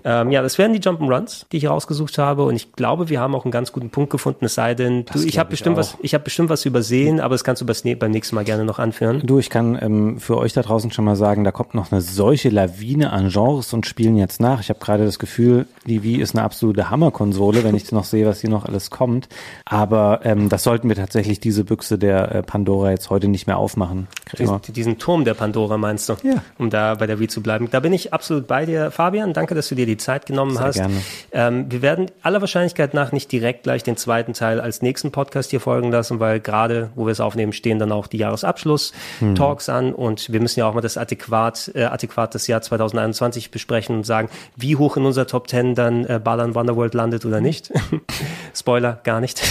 [0.04, 2.44] Ähm, ja, das wären die Jump'n'Runs, die ich rausgesucht habe.
[2.46, 4.46] Und ich glaube, wir haben auch einen ganz guten Punkt gefunden.
[4.46, 5.80] Es sei denn, du, ich habe bestimmt auch.
[5.80, 8.80] was, ich habe bestimmt was übersehen, aber das kannst du beim nächsten Mal gerne noch
[8.80, 9.22] anführen.
[9.24, 12.02] Du, ich kann ähm, für euch da draußen schon mal sagen, da kommt noch eine
[12.02, 14.60] solche Lawine an Genres und Spielen jetzt nach.
[14.60, 18.26] Ich habe gerade das Gefühl, die Wii ist eine absolute Hammerkonsole, wenn ich noch sehe,
[18.26, 19.28] was hier noch alles kommt.
[19.66, 23.58] Aber ähm, das sollten wir tatsächlich diese Büchse der äh, Pandora jetzt heute nicht mehr
[23.58, 24.08] aufmachen.
[24.38, 26.16] Diesen, diesen Turm der Pandora meinst du?
[26.24, 26.44] Ja.
[26.58, 27.70] Um da bei der Wii zu bleiben.
[27.72, 29.34] Da bin ich absolut bei dir, Fabian.
[29.34, 30.76] Danke, dass du dir die Zeit genommen Sehr hast.
[30.76, 30.96] gerne.
[31.32, 35.52] Ähm, wir werden aller Wahrscheinlichkeit nach nicht direkt gleich den zweiten Teil als nächsten Podcast
[35.52, 39.70] hier folgen lassen, weil gerade gerade, wo wir es aufnehmen, stehen dann auch die Jahresabschluss-Talks
[39.70, 43.96] an und wir müssen ja auch mal das adäquat, äh, adäquat das Jahr 2021 besprechen
[43.98, 47.72] und sagen, wie hoch in unser Top 10 dann äh, Balan Wonderworld landet oder nicht.
[48.54, 49.42] Spoiler, gar nicht.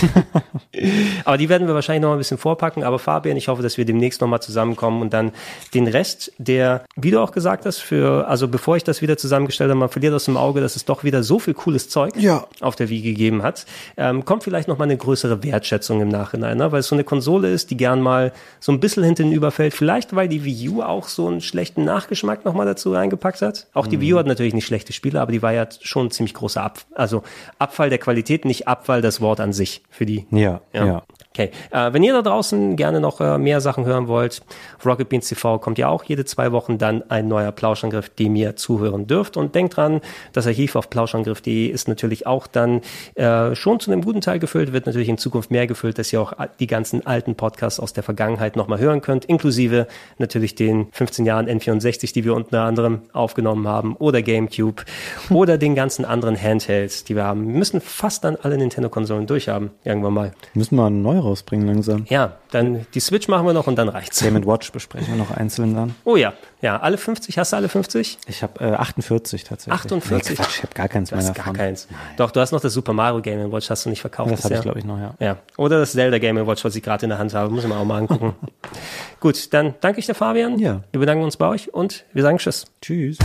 [1.25, 2.83] aber die werden wir wahrscheinlich noch ein bisschen vorpacken.
[2.85, 5.33] Aber Fabian, ich hoffe, dass wir demnächst noch mal zusammenkommen und dann
[5.75, 9.71] den Rest, der, wie du auch gesagt hast, für, also bevor ich das wieder zusammengestellt
[9.71, 12.47] habe, man verliert aus dem Auge, dass es doch wieder so viel cooles Zeug Ja.
[12.61, 16.57] auf der Wii gegeben hat, ähm, kommt vielleicht noch mal eine größere Wertschätzung im Nachhinein,
[16.59, 16.73] ne?
[16.73, 19.73] weil es so eine Konsole ist, die gern mal so ein bisschen hinten überfällt.
[19.73, 23.69] Vielleicht, weil die Wii U auch so einen schlechten Nachgeschmack noch mal dazu reingepackt hat.
[23.73, 26.11] Auch die Wii U hat natürlich nicht schlechte Spiele, aber die war ja schon ein
[26.11, 27.23] ziemlich großer Ab also
[27.61, 31.05] Abfall der Qualität, nicht Abfall das Wort an sich für die Ja, ja.
[31.37, 34.43] Okay, äh, wenn ihr da draußen gerne noch äh, mehr Sachen hören wollt,
[34.79, 38.37] auf Rocket Beans TV kommt ja auch jede zwei Wochen dann ein neuer Plauschangriff, dem
[38.37, 39.37] ihr zuhören dürft.
[39.37, 40.01] Und denkt dran,
[40.33, 42.83] das Archiv auf plauschangriff.de ist natürlich auch dann
[43.17, 46.21] äh, schon zu einem guten Teil gefüllt, wird natürlich in Zukunft mehr gefüllt, dass ihr
[46.21, 49.87] auch die ganzen alten Podcasts aus der Vergangenheit nochmal hören könnt, inklusive
[50.19, 54.85] natürlich den 15 Jahren N64, die wir unter anderem aufgenommen haben, oder GameCube,
[55.31, 57.47] oder den ganzen anderen Handhelds, die wir haben.
[57.49, 60.33] Wir müssen fast dann alle Nintendo-Konsolen durchhaben, irgendwann mal.
[60.55, 62.07] Müssen wir neu rausbringen langsam.
[62.09, 64.21] Ja, dann die Switch machen wir noch und dann reicht's.
[64.21, 65.95] Game Watch besprechen wir noch einzeln dann.
[66.05, 66.33] Oh ja,
[66.65, 68.17] ja, alle 50, hast du alle 50?
[68.27, 69.75] Ich habe äh, 48 tatsächlich.
[69.75, 70.31] 48?
[70.31, 71.53] Nee, Quatsch, ich habe gar keins mehr hast gar davon.
[71.53, 71.89] keins.
[72.17, 74.33] Doch, du hast noch das Super Mario Game Watch, hast du nicht verkauft.
[74.33, 75.15] Das habe ich, glaube ich, noch, ja.
[75.21, 77.69] Ja, oder das Zelda Game Watch, was ich gerade in der Hand habe, muss ich
[77.69, 78.35] mir auch mal angucken.
[79.21, 80.59] Gut, dann danke ich dir, Fabian.
[80.59, 80.81] Ja.
[80.91, 82.65] Wir bedanken uns bei euch und wir sagen Tschüss.
[82.81, 83.19] Tschüss.